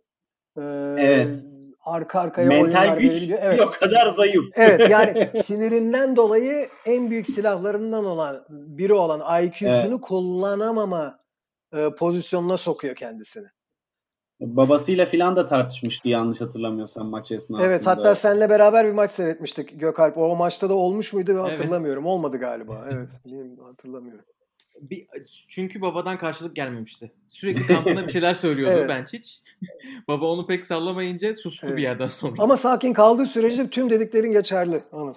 e, 0.58 0.62
Evet. 0.98 1.44
arka 1.84 2.20
arkaya 2.20 2.50
oyunlar 2.50 2.86
mental 2.86 2.98
güç 3.00 3.10
verebiliyor. 3.10 3.38
Evet. 3.42 3.60
o 3.60 3.70
kadar 3.70 4.14
zayıf. 4.14 4.44
Evet 4.54 4.90
yani 4.90 5.28
sinirinden 5.44 6.16
dolayı 6.16 6.68
en 6.86 7.10
büyük 7.10 7.26
silahlarından 7.30 8.04
olan 8.04 8.44
biri 8.50 8.92
olan 8.94 9.44
IQ'sunu 9.44 10.00
kullanamama 10.00 11.18
e, 11.72 11.90
pozisyonuna 11.98 12.56
sokuyor 12.56 12.94
kendisini. 12.94 13.46
Babasıyla 14.40 15.06
filan 15.06 15.36
da 15.36 15.46
tartışmıştı 15.46 16.08
yanlış 16.08 16.40
hatırlamıyorsam 16.40 17.08
maç 17.08 17.32
esnasında. 17.32 17.68
Evet 17.68 17.86
hatta 17.86 18.14
seninle 18.14 18.48
beraber 18.50 18.86
bir 18.86 18.92
maç 18.92 19.10
seyretmiştik 19.10 19.80
Gökalp. 19.80 20.18
O 20.18 20.36
maçta 20.36 20.68
da 20.68 20.74
olmuş 20.74 21.12
muydu 21.12 21.34
ben 21.34 21.48
Evet. 21.48 21.58
hatırlamıyorum. 21.60 22.06
Olmadı 22.06 22.36
galiba. 22.36 22.88
Evet. 22.92 23.08
hatırlamıyorum. 23.62 24.24
Bir, 24.80 25.06
çünkü 25.48 25.80
babadan 25.80 26.18
karşılık 26.18 26.56
gelmemişti. 26.56 27.12
Sürekli 27.28 27.66
kampında 27.66 28.06
bir 28.06 28.12
şeyler 28.12 28.34
söylüyordu 28.34 28.74
Evet. 28.78 28.90
Benčić. 28.90 29.40
Baba 30.08 30.26
onu 30.26 30.46
pek 30.46 30.66
sallamayınca 30.66 31.34
sustu 31.34 31.66
Evet. 31.66 31.76
bir 31.76 31.82
yerden 31.82 32.06
sonra. 32.06 32.34
Ama 32.38 32.56
sakin 32.56 32.92
kaldığı 32.92 33.26
sürece 33.26 33.70
tüm 33.70 33.90
dediklerin 33.90 34.32
geçerli 34.32 34.82
Anıl. 34.92 35.14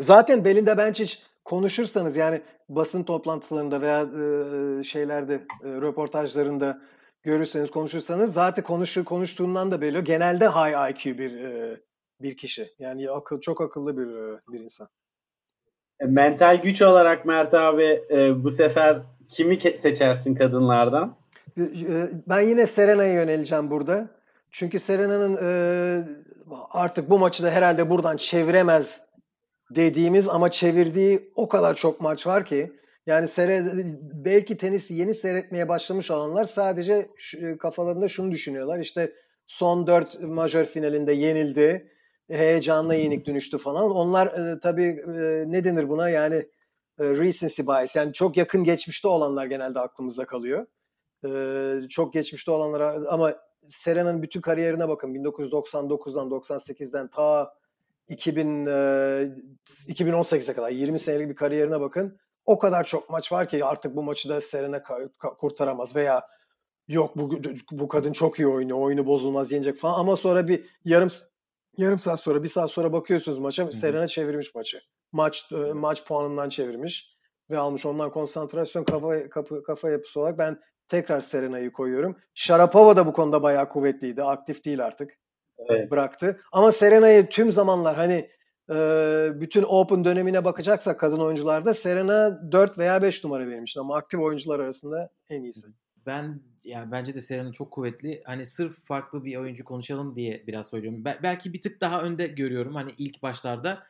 Zaten 0.00 0.44
Belinda 0.44 0.78
Bencic 0.78 1.18
konuşursanız 1.48 2.16
yani 2.16 2.42
basın 2.68 3.02
toplantılarında 3.02 3.80
veya 3.80 4.00
e, 4.00 4.84
şeylerde 4.84 5.34
e, 5.34 5.68
röportajlarında 5.68 6.80
görürseniz 7.22 7.70
konuşursanız 7.70 8.32
zaten 8.32 8.64
konuşu 8.64 9.04
konuştuğundan 9.04 9.72
da 9.72 9.80
belli. 9.80 10.04
Genelde 10.04 10.48
high 10.48 10.90
IQ 10.90 11.18
bir 11.18 11.44
e, 11.44 11.76
bir 12.20 12.36
kişi. 12.36 12.70
Yani 12.78 13.10
akıl 13.10 13.40
çok 13.40 13.60
akıllı 13.60 13.96
bir 13.96 14.06
e, 14.06 14.38
bir 14.52 14.60
insan. 14.60 14.88
Mental 16.00 16.62
güç 16.62 16.82
olarak 16.82 17.24
Mert 17.24 17.54
abi 17.54 18.02
e, 18.10 18.44
bu 18.44 18.50
sefer 18.50 19.02
kimi 19.28 19.60
seçersin 19.60 20.34
kadınlardan? 20.34 21.16
Ben 22.26 22.40
yine 22.40 22.66
Serena'ya 22.66 23.12
yöneleceğim 23.12 23.70
burada. 23.70 24.08
Çünkü 24.50 24.80
Serena'nın 24.80 25.38
e, 25.42 25.48
artık 26.70 27.10
bu 27.10 27.18
maçı 27.18 27.42
da 27.42 27.50
herhalde 27.50 27.90
buradan 27.90 28.16
çeviremez 28.16 29.07
dediğimiz 29.70 30.28
ama 30.28 30.50
çevirdiği 30.50 31.32
o 31.34 31.48
kadar 31.48 31.74
çok 31.74 32.00
maç 32.00 32.26
var 32.26 32.44
ki 32.44 32.72
yani 33.06 33.28
seyre, 33.28 33.64
belki 34.24 34.56
tenisi 34.56 34.94
yeni 34.94 35.14
seyretmeye 35.14 35.68
başlamış 35.68 36.10
olanlar 36.10 36.46
sadece 36.46 37.08
şu, 37.16 37.46
e, 37.46 37.58
kafalarında 37.58 38.08
şunu 38.08 38.30
düşünüyorlar. 38.30 38.78
İşte 38.78 39.12
son 39.46 39.86
dört 39.86 40.20
majör 40.20 40.64
finalinde 40.64 41.12
yenildi. 41.12 41.92
Heyecanla 42.30 42.94
yenik 42.94 43.26
dönüştü 43.26 43.58
falan. 43.58 43.90
Onlar 43.90 44.26
e, 44.26 44.60
tabii 44.60 44.82
e, 44.82 45.44
ne 45.46 45.64
denir 45.64 45.88
buna 45.88 46.08
yani 46.08 46.34
e, 46.98 47.04
recency 47.04 47.62
bias. 47.62 47.96
Yani 47.96 48.12
çok 48.12 48.36
yakın 48.36 48.64
geçmişte 48.64 49.08
olanlar 49.08 49.46
genelde 49.46 49.80
aklımızda 49.80 50.26
kalıyor. 50.26 50.66
E, 51.26 51.88
çok 51.88 52.12
geçmişte 52.12 52.50
olanlara 52.50 52.94
ama 53.08 53.34
Serena'nın 53.68 54.22
bütün 54.22 54.40
kariyerine 54.40 54.88
bakın. 54.88 55.14
1999'dan 55.14 56.28
98'den 56.28 57.08
ta 57.08 57.54
2000 58.08 58.66
e, 58.66 58.70
2018'e 59.88 60.54
kadar 60.54 60.70
20 60.70 60.98
senelik 60.98 61.28
bir 61.28 61.36
kariyerine 61.36 61.80
bakın. 61.80 62.18
O 62.46 62.58
kadar 62.58 62.84
çok 62.84 63.10
maç 63.10 63.32
var 63.32 63.48
ki 63.48 63.64
artık 63.64 63.96
bu 63.96 64.02
maçı 64.02 64.28
da 64.28 64.40
Serena 64.40 64.82
kurtaramaz 65.38 65.96
veya 65.96 66.26
yok 66.88 67.16
bu 67.16 67.30
bu 67.70 67.88
kadın 67.88 68.12
çok 68.12 68.38
iyi 68.38 68.48
oynuyor. 68.48 68.78
Oyunu 68.78 69.06
bozulmaz 69.06 69.52
yenecek 69.52 69.78
falan 69.78 70.00
ama 70.00 70.16
sonra 70.16 70.48
bir 70.48 70.64
yarım 70.84 71.10
yarım 71.76 71.98
saat 71.98 72.20
sonra 72.20 72.42
bir 72.42 72.48
saat 72.48 72.70
sonra 72.70 72.92
bakıyorsunuz 72.92 73.38
maça 73.38 73.64
Hı-hı. 73.64 73.72
Serena 73.72 74.08
çevirmiş 74.08 74.54
maçı. 74.54 74.80
Maç 75.12 75.52
e, 75.52 75.72
maç 75.72 76.04
puanından 76.06 76.48
çevirmiş 76.48 77.16
ve 77.50 77.58
almış 77.58 77.86
ondan 77.86 78.10
konsantrasyon 78.10 78.84
kafa 78.84 79.28
kafa, 79.28 79.62
kafa 79.62 79.90
yapısı 79.90 80.20
olarak 80.20 80.38
ben 80.38 80.60
tekrar 80.88 81.20
Serena'yı 81.20 81.72
koyuyorum. 81.72 82.16
Sharapova 82.34 82.96
da 82.96 83.06
bu 83.06 83.12
konuda 83.12 83.42
bayağı 83.42 83.68
kuvvetliydi. 83.68 84.22
Aktif 84.22 84.64
değil 84.64 84.84
artık. 84.84 85.17
Evet. 85.58 85.90
Bıraktı. 85.90 86.40
Ama 86.52 86.72
Serena'yı 86.72 87.28
tüm 87.28 87.52
zamanlar 87.52 87.96
hani 87.96 88.28
e, 88.70 88.76
bütün 89.34 89.62
Open 89.62 90.04
dönemine 90.04 90.44
bakacaksak 90.44 91.00
kadın 91.00 91.20
oyuncularda 91.20 91.74
Serena 91.74 92.52
4 92.52 92.78
veya 92.78 93.02
5 93.02 93.24
numara 93.24 93.48
benim 93.48 93.64
için 93.64 93.80
ama 93.80 93.96
aktif 93.96 94.20
oyuncular 94.20 94.60
arasında 94.60 95.10
en 95.30 95.42
iyisi. 95.42 95.66
Ben 96.06 96.40
yani 96.64 96.90
bence 96.92 97.14
de 97.14 97.20
Serena 97.20 97.52
çok 97.52 97.70
kuvvetli. 97.70 98.22
Hani 98.24 98.46
sırf 98.46 98.86
farklı 98.86 99.24
bir 99.24 99.36
oyuncu 99.36 99.64
konuşalım 99.64 100.16
diye 100.16 100.44
biraz 100.46 100.70
söylüyorum. 100.70 101.04
Be- 101.04 101.18
belki 101.22 101.52
bir 101.52 101.62
tık 101.62 101.80
daha 101.80 102.02
önde 102.02 102.26
görüyorum 102.26 102.74
hani 102.74 102.94
ilk 102.98 103.22
başlarda. 103.22 103.82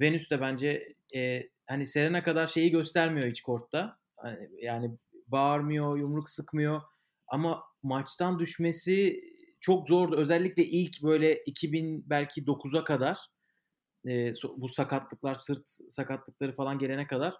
Venüs 0.00 0.30
de 0.30 0.40
bence 0.40 0.94
e, 1.16 1.42
hani 1.66 1.86
Serena 1.86 2.22
kadar 2.22 2.46
şeyi 2.46 2.70
göstermiyor 2.70 3.28
hiç 3.28 3.42
kortta. 3.42 3.96
Hani, 4.16 4.48
yani 4.58 4.98
bağırmıyor, 5.26 5.98
yumruk 5.98 6.30
sıkmıyor. 6.30 6.80
Ama 7.28 7.62
maçtan 7.82 8.38
düşmesi 8.38 9.20
çok 9.64 9.88
zordu. 9.88 10.16
Özellikle 10.16 10.64
ilk 10.64 11.02
böyle 11.02 11.42
2000 11.46 12.10
belki 12.10 12.44
9'a 12.44 12.84
kadar 12.84 13.18
e, 14.06 14.32
bu 14.56 14.68
sakatlıklar, 14.68 15.34
sırt 15.34 15.62
sakatlıkları 15.88 16.52
falan 16.52 16.78
gelene 16.78 17.06
kadar 17.06 17.34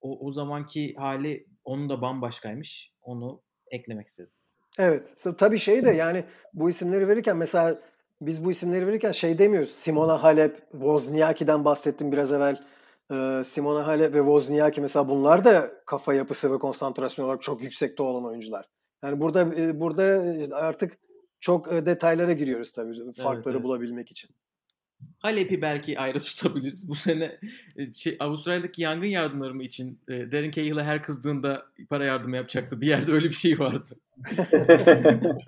o, 0.00 0.26
o 0.26 0.32
zamanki 0.32 0.94
hali 0.94 1.46
onun 1.64 1.88
da 1.88 2.02
bambaşkaymış. 2.02 2.92
Onu 3.02 3.42
eklemek 3.70 4.06
istedim. 4.06 4.30
Evet. 4.78 5.26
Tabii 5.38 5.58
şey 5.58 5.84
de 5.84 5.90
yani 5.90 6.24
bu 6.54 6.70
isimleri 6.70 7.08
verirken 7.08 7.36
mesela 7.36 7.78
biz 8.20 8.44
bu 8.44 8.50
isimleri 8.50 8.86
verirken 8.86 9.12
şey 9.12 9.38
demiyoruz. 9.38 9.70
Simona 9.70 10.22
Halep, 10.22 10.70
Wozniacki'den 10.72 11.64
bahsettim 11.64 12.12
biraz 12.12 12.32
evvel. 12.32 12.64
Ee, 13.12 13.42
Simona 13.46 13.86
Halep 13.86 14.14
ve 14.14 14.18
Wozniacki 14.18 14.80
mesela 14.80 15.08
bunlar 15.08 15.44
da 15.44 15.70
kafa 15.86 16.14
yapısı 16.14 16.52
ve 16.52 16.58
konsantrasyon 16.58 17.26
olarak 17.26 17.42
çok 17.42 17.62
yüksekte 17.62 18.02
olan 18.02 18.24
oyuncular. 18.24 18.66
Yani 19.04 19.20
burada 19.20 19.54
e, 19.54 19.80
burada 19.80 20.24
artık 20.56 20.98
çok 21.40 21.72
e, 21.72 21.86
detaylara 21.86 22.32
giriyoruz 22.32 22.72
tabii 22.72 23.12
farkları 23.12 23.36
evet, 23.36 23.46
evet. 23.46 23.62
bulabilmek 23.62 24.10
için. 24.10 24.30
Halep'i 25.18 25.62
belki 25.62 26.00
ayrı 26.00 26.18
tutabiliriz. 26.22 26.88
Bu 26.88 26.94
sene 26.94 27.38
e, 27.76 27.92
şey, 27.92 28.16
Avustralya'daki 28.20 28.82
yangın 28.82 29.06
yardımları 29.06 29.62
için 29.62 30.00
e, 30.08 30.32
Darren 30.32 30.50
Cahill'e 30.50 30.82
her 30.82 31.02
kızdığında 31.02 31.66
para 31.90 32.04
yardımı 32.04 32.36
yapacaktı. 32.36 32.80
Bir 32.80 32.86
yerde 32.86 33.12
öyle 33.12 33.28
bir 33.28 33.34
şey 33.34 33.58
vardı. 33.58 33.86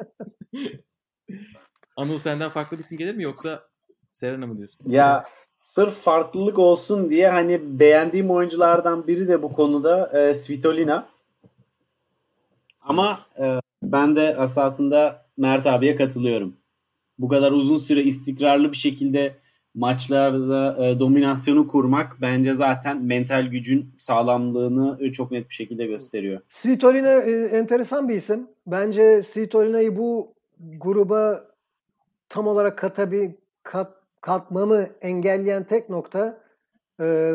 Anıl 1.97 2.19
senden 2.19 2.51
farklı 2.51 2.79
bir 2.79 2.83
isim 2.83 2.99
gelir 2.99 3.15
mi 3.15 3.23
yoksa 3.23 3.69
Serena 4.13 4.47
mı 4.47 4.59
diyorsun? 4.59 4.91
Ya 4.91 5.25
sırf 5.57 5.95
farklılık 5.95 6.59
olsun 6.59 7.11
diye 7.11 7.29
hani 7.29 7.79
beğendiğim 7.79 8.31
oyunculardan 8.31 9.07
biri 9.07 9.29
de 9.29 9.43
bu 9.43 9.53
konuda 9.53 10.21
e, 10.21 10.35
Svitolina. 10.35 11.09
Ama 12.81 13.21
e, 13.39 13.61
ben 13.83 14.17
de 14.17 14.37
esasında 14.43 15.22
Mert 15.37 15.67
abiye 15.67 15.97
katılıyorum. 15.97 16.57
Bu 17.19 17.29
kadar 17.29 17.53
uzun 17.53 17.77
süre 17.77 18.03
istikrarlı 18.03 18.73
bir 18.73 18.77
şekilde 18.77 19.37
maçlarda 19.75 20.87
e, 20.87 20.99
dominasyonu 20.99 21.69
kurmak 21.69 22.17
bence 22.21 22.55
zaten 22.55 23.03
mental 23.05 23.47
gücün 23.47 23.95
sağlamlığını 23.99 24.99
e, 25.01 25.13
çok 25.13 25.31
net 25.31 25.49
bir 25.49 25.55
şekilde 25.55 25.87
gösteriyor. 25.87 26.41
Svitolina 26.49 27.13
e, 27.13 27.31
enteresan 27.33 28.09
bir 28.09 28.15
isim. 28.15 28.49
Bence 28.67 29.23
Svitolina'yı 29.23 29.97
bu 29.97 30.35
gruba 30.59 31.45
tam 32.29 32.47
olarak 32.47 32.79
katabi, 32.79 33.37
kat, 33.63 33.95
katmamı 34.21 34.87
engelleyen 35.03 35.65
tek 35.65 35.89
nokta 35.89 36.41
e, 37.01 37.35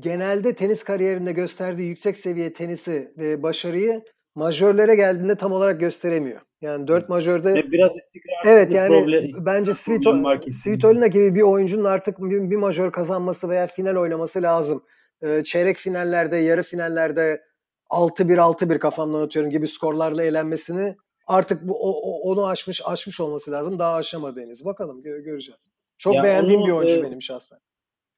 genelde 0.00 0.54
tenis 0.54 0.84
kariyerinde 0.84 1.32
gösterdiği 1.32 1.88
yüksek 1.88 2.18
seviye 2.18 2.52
tenisi 2.52 3.12
ve 3.18 3.42
başarıyı 3.42 4.02
majörlere 4.34 4.96
geldiğinde 4.96 5.36
tam 5.36 5.52
olarak 5.52 5.80
gösteremiyor. 5.80 6.40
Yani 6.62 6.88
dört 6.88 7.08
majörde 7.08 7.54
ve 7.54 7.72
biraz 7.72 7.96
istikrar. 7.96 8.34
Evet 8.44 8.72
yani 8.72 8.88
problem, 8.88 9.24
bence 9.46 9.72
Svito, 9.72 10.22
Svitolina 10.50 11.06
gibi 11.06 11.34
bir 11.34 11.42
oyuncunun 11.42 11.84
artık 11.84 12.18
bir, 12.18 12.50
bir 12.50 12.56
majör 12.56 12.92
kazanması 12.92 13.48
veya 13.48 13.66
final 13.66 13.96
oynaması 13.96 14.42
lazım. 14.42 14.84
Ee, 15.22 15.42
çeyrek 15.44 15.76
finallerde, 15.76 16.36
yarı 16.36 16.62
finallerde 16.62 17.42
6-1 17.90 18.36
6-1 18.36 18.78
kafamdan 18.78 19.20
atıyorum 19.22 19.50
gibi 19.50 19.68
skorlarla 19.68 20.22
eğlenmesini 20.22 20.96
artık 21.26 21.68
bu 21.68 21.74
o, 21.74 21.90
o, 21.90 22.30
onu 22.30 22.46
aşmış 22.46 22.82
aşmış 22.84 23.20
olması 23.20 23.52
lazım. 23.52 23.78
Daha 23.78 23.94
aşamadı 23.94 24.40
henüz. 24.40 24.64
Bakalım 24.64 25.02
gö- 25.02 25.22
göreceğiz. 25.22 25.60
Çok 25.98 26.14
ya 26.14 26.22
beğendiğim 26.22 26.60
onu, 26.60 26.66
bir 26.66 26.72
oyuncu 26.72 26.94
e, 26.94 27.02
benim 27.02 27.22
şahsen. 27.22 27.58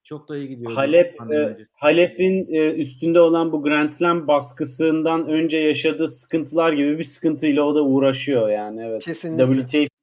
Çok 0.04 0.28
da 0.28 0.36
iyi 0.36 0.48
gidiyor. 0.48 0.72
Halep 0.72 1.32
e, 1.32 1.56
Halep'in 1.72 2.54
e, 2.54 2.72
üstünde 2.72 3.20
olan 3.20 3.52
bu 3.52 3.62
Grand 3.62 3.88
Slam 3.88 4.28
baskısından 4.28 5.28
önce 5.28 5.56
yaşadığı 5.56 6.08
sıkıntılar 6.08 6.72
gibi 6.72 6.98
bir 6.98 7.04
sıkıntıyla 7.04 7.62
o 7.62 7.74
da 7.74 7.82
uğraşıyor 7.82 8.48
yani 8.48 8.82
evet. 8.86 9.04
Kesinlikle. 9.04 9.66
WTA 9.66 9.94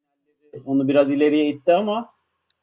onu 0.65 0.87
biraz 0.87 1.11
ileriye 1.11 1.49
itti 1.49 1.73
ama 1.73 2.09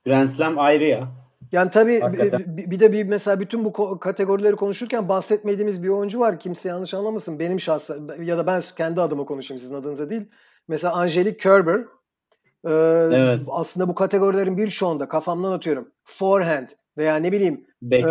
Grand 0.04 0.28
Slam 0.28 0.58
ayrı 0.58 0.84
ya. 0.84 1.08
Yani 1.52 1.70
tabii 1.70 2.00
bir, 2.12 2.70
bir 2.70 2.80
de 2.80 2.92
bir 2.92 3.04
mesela 3.04 3.40
bütün 3.40 3.64
bu 3.64 3.98
kategorileri 3.98 4.56
konuşurken 4.56 5.08
bahsetmediğimiz 5.08 5.82
bir 5.82 5.88
oyuncu 5.88 6.20
var. 6.20 6.40
Kimse 6.40 6.68
yanlış 6.68 6.94
anlamasın. 6.94 7.38
Benim 7.38 7.60
şahsen 7.60 8.22
ya 8.22 8.38
da 8.38 8.46
ben 8.46 8.62
kendi 8.76 9.00
adıma 9.00 9.24
konuşayım 9.24 9.60
sizin 9.60 9.74
adınıza 9.74 10.10
değil. 10.10 10.22
Mesela 10.68 10.94
Angelique 10.94 11.36
Kerber. 11.36 11.80
Ee, 12.64 12.70
evet. 13.12 13.46
Aslında 13.50 13.88
bu 13.88 13.94
kategorilerin 13.94 14.56
birçoğunda 14.56 15.08
kafamdan 15.08 15.52
atıyorum. 15.52 15.92
Forehand, 16.04 16.68
veya 16.98 17.16
ne 17.16 17.32
bileyim 17.32 17.66
e, 17.92 18.02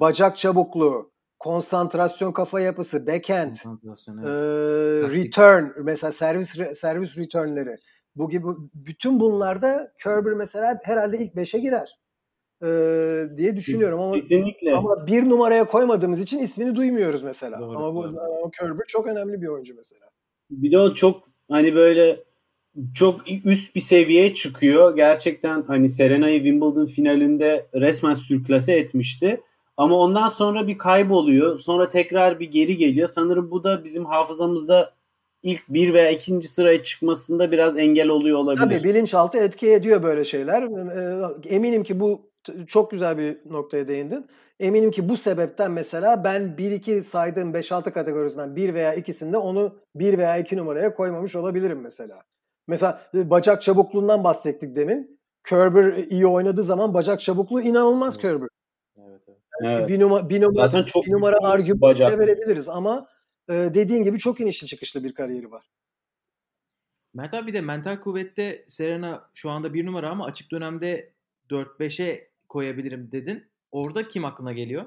bacak 0.00 0.38
çabukluğu, 0.38 1.10
konsantrasyon 1.38 2.32
kafa 2.32 2.60
yapısı, 2.60 3.06
backhand, 3.06 3.56
e, 4.06 4.30
return 5.10 5.64
mesela 5.84 6.12
servis 6.12 6.56
servis 6.74 7.18
returnleri. 7.18 7.76
Bu 8.16 8.30
gibi 8.30 8.46
bütün 8.74 9.20
bunlarda 9.20 9.92
Kerber 10.02 10.32
mesela 10.32 10.80
herhalde 10.84 11.18
ilk 11.18 11.34
5'e 11.34 11.58
girer. 11.60 11.98
E, 12.62 12.68
diye 13.36 13.56
düşünüyorum 13.56 14.00
ama 14.00 14.14
Kesinlikle. 14.14 14.72
ama 14.72 15.06
bir 15.06 15.28
numaraya 15.28 15.64
koymadığımız 15.64 16.20
için 16.20 16.38
ismini 16.38 16.76
duymuyoruz 16.76 17.22
mesela. 17.22 17.60
Doğru, 17.60 17.78
ama 17.78 17.94
bu 17.94 18.04
doğru. 18.04 18.50
Kerber 18.60 18.84
çok 18.88 19.06
önemli 19.06 19.42
bir 19.42 19.46
oyuncu 19.46 19.74
mesela. 19.76 20.06
Bir 20.50 20.72
de 20.72 20.78
o 20.78 20.94
çok 20.94 21.22
hani 21.50 21.74
böyle 21.74 22.24
çok 22.94 23.20
üst 23.44 23.74
bir 23.74 23.80
seviyeye 23.80 24.34
çıkıyor. 24.34 24.96
Gerçekten 24.96 25.62
hani 25.62 25.88
Serena'yı 25.88 26.38
Wimbledon 26.38 26.86
finalinde 26.86 27.66
resmen 27.74 28.14
sürklase 28.14 28.74
etmişti. 28.74 29.40
Ama 29.76 29.96
ondan 29.96 30.28
sonra 30.28 30.66
bir 30.66 30.78
kayboluyor. 30.78 31.58
Sonra 31.58 31.88
tekrar 31.88 32.40
bir 32.40 32.50
geri 32.50 32.76
geliyor. 32.76 33.08
Sanırım 33.08 33.50
bu 33.50 33.64
da 33.64 33.84
bizim 33.84 34.04
hafızamızda 34.04 34.94
ilk 35.42 35.68
bir 35.68 35.94
veya 35.94 36.10
ikinci 36.10 36.48
sıraya 36.48 36.82
çıkmasında 36.82 37.52
biraz 37.52 37.78
engel 37.78 38.08
oluyor 38.08 38.38
olabilir. 38.38 38.62
Tabii 38.62 38.84
bilinçaltı 38.84 39.38
etki 39.38 39.72
ediyor 39.72 40.02
böyle 40.02 40.24
şeyler. 40.24 40.62
Ee, 40.62 41.54
eminim 41.54 41.82
ki 41.82 42.00
bu 42.00 42.30
çok 42.66 42.90
güzel 42.90 43.18
bir 43.18 43.52
noktaya 43.52 43.88
değindin. 43.88 44.26
Eminim 44.60 44.90
ki 44.90 45.08
bu 45.08 45.16
sebepten 45.16 45.70
mesela 45.70 46.24
ben 46.24 46.42
1-2 46.42 47.02
saydığım 47.02 47.52
5-6 47.52 47.92
kategorisinden 47.92 48.56
bir 48.56 48.74
veya 48.74 48.94
ikisinde 48.94 49.36
onu 49.36 49.76
1 49.94 50.18
veya 50.18 50.36
2 50.36 50.56
numaraya 50.56 50.94
koymamış 50.94 51.36
olabilirim 51.36 51.80
mesela. 51.82 52.22
Mesela 52.66 53.02
e, 53.14 53.30
bacak 53.30 53.62
çabukluğundan 53.62 54.24
bahsettik 54.24 54.76
demin. 54.76 55.20
Kerber 55.44 55.94
iyi 55.96 56.26
oynadığı 56.26 56.62
zaman 56.62 56.94
bacak 56.94 57.20
çabukluğu 57.20 57.60
inanılmaz 57.60 58.14
evet. 58.14 58.22
Kerber. 58.22 58.48
Evet, 58.96 59.22
evet. 59.28 59.38
Evet. 59.64 59.88
bir 59.88 60.00
numara 60.00 60.28
bir 60.28 60.42
numara, 60.42 60.68
Zaten 60.68 60.84
çok 60.84 61.06
bir 61.06 61.12
numara 61.12 61.36
argümanı 61.42 62.18
verebiliriz 62.18 62.68
ama 62.68 63.08
e, 63.48 63.54
dediğin 63.54 64.04
gibi 64.04 64.18
çok 64.18 64.40
inişli 64.40 64.66
çıkışlı 64.66 65.04
bir 65.04 65.14
kariyeri 65.14 65.50
var. 65.50 65.70
Mert 67.14 67.34
abi 67.34 67.46
bir 67.46 67.54
de 67.54 67.60
mental 67.60 68.00
kuvvette 68.00 68.64
Serena 68.68 69.30
şu 69.34 69.50
anda 69.50 69.74
bir 69.74 69.86
numara 69.86 70.10
ama 70.10 70.26
açık 70.26 70.50
dönemde 70.50 71.12
4-5'e 71.50 72.30
koyabilirim 72.48 73.12
dedin. 73.12 73.50
Orada 73.72 74.08
kim 74.08 74.24
aklına 74.24 74.52
geliyor? 74.52 74.84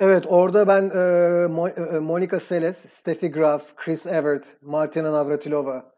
Evet 0.00 0.24
orada 0.28 0.68
ben 0.68 0.90
e, 0.90 1.96
e, 1.96 1.98
Monica 1.98 2.40
Seles, 2.40 2.76
Steffi 2.88 3.30
Graf, 3.30 3.76
Chris 3.76 4.06
Evert, 4.06 4.56
Martina 4.62 5.12
Navratilova 5.12 5.92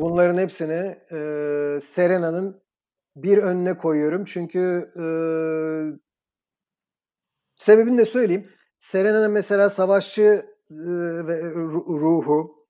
bunların 0.00 0.38
hepsini 0.38 0.96
e, 1.12 1.80
Serena'nın 1.82 2.62
bir 3.16 3.38
önüne 3.38 3.76
koyuyorum. 3.76 4.24
Çünkü 4.24 4.86
e, 4.96 5.04
sebebini 7.56 7.98
de 7.98 8.04
söyleyeyim. 8.04 8.50
Serena'nın 8.78 9.32
mesela 9.32 9.70
savaşçı 9.70 10.46
ve 11.26 11.40
ru- 11.40 12.00
ruhu 12.00 12.60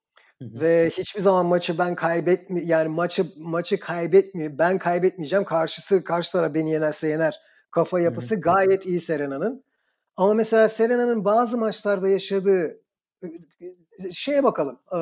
ve 0.43 0.91
hiçbir 0.91 1.21
zaman 1.21 1.47
maçı 1.47 1.79
ben 1.79 1.95
kaybetmi 1.95 2.67
yani 2.67 2.89
maçı 2.89 3.25
maçı 3.37 3.81
kaybetmiyor. 3.81 4.59
Ben 4.59 4.79
kaybetmeyeceğim. 4.79 5.45
Karşısı 5.45 6.05
karşı 6.05 6.33
taraf 6.33 6.55
beni 6.55 6.71
yenerse 6.71 7.09
yener. 7.09 7.41
Kafa 7.71 8.01
yapısı 8.01 8.41
gayet 8.41 8.87
iyi 8.87 9.01
Serena'nın. 9.01 9.65
Ama 10.17 10.35
mesela 10.35 10.69
Serena'nın 10.69 11.25
bazı 11.25 11.59
maçlarda 11.59 12.09
yaşadığı 12.09 12.81
şeye 14.13 14.45
bakalım. 14.45 14.81
e, 14.93 14.97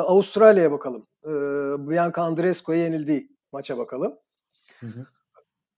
Avustralya'ya 0.00 0.72
bakalım. 0.72 1.06
E, 1.24 1.30
Bianca 1.90 2.22
Andreescu'ya 2.22 2.78
yenildiği 2.84 3.28
maça 3.52 3.78
bakalım. 3.78 4.18
Hı 4.80 4.86
hı. 4.86 5.06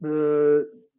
E, 0.05 0.11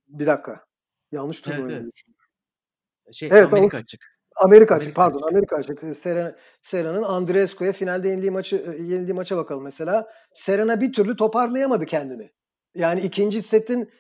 bir 0.08 0.28
dakika. 0.28 0.66
Yanlış 1.12 1.42
turnuva 1.42 1.72
Evet, 1.72 1.82
evet. 1.82 3.16
Şey 3.16 3.30
Evet, 3.32 3.54
Amerika 3.54 3.78
açık. 3.78 4.02
Amerika 4.36 4.76
açık 4.76 4.96
pardon. 4.96 5.28
Amerika 5.28 5.56
açık. 5.56 5.96
Serena, 5.96 6.36
Serena'nın 6.62 7.04
Andreescu'ya 7.04 7.74
finalde 7.74 8.10
yenildiği 8.10 8.32
maçı 8.32 8.56
yenildiği 8.80 9.14
maça 9.14 9.38
bakalım 9.38 9.64
mesela. 9.64 10.08
Serena 10.34 10.82
bir 10.82 10.94
türlü 10.94 11.16
toparlayamadı 11.16 11.86
kendini. 11.86 12.32
Yani 12.76 13.02
ikinci 13.02 13.42
setin 13.42 13.92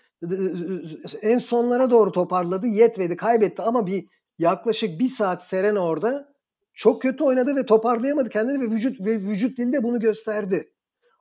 en 1.21 1.39
sonlara 1.39 1.89
doğru 1.89 2.11
toparladı. 2.11 2.67
Yetmedi, 2.67 3.17
kaybetti 3.17 3.61
ama 3.61 3.87
bir 3.87 4.05
yaklaşık 4.39 4.99
bir 4.99 5.09
saat 5.09 5.43
Serena 5.43 5.79
orada 5.79 6.33
çok 6.77 7.01
kötü 7.01 7.23
oynadı 7.23 7.55
ve 7.55 7.65
toparlayamadı 7.65 8.29
kendini 8.29 8.59
ve 8.59 8.71
vücut 8.71 8.99
ve 9.05 9.19
vücut 9.19 9.57
dili 9.57 9.73
de 9.73 9.83
bunu 9.83 9.99
gösterdi. 9.99 10.71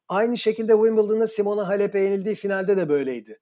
Aynı 0.08 0.38
şekilde 0.38 0.72
Wimbledon'da 0.72 1.28
Simona 1.28 1.68
Halep'e 1.68 2.00
yenildiği 2.00 2.34
finalde 2.34 2.76
de 2.76 2.88
böyleydi. 2.88 3.38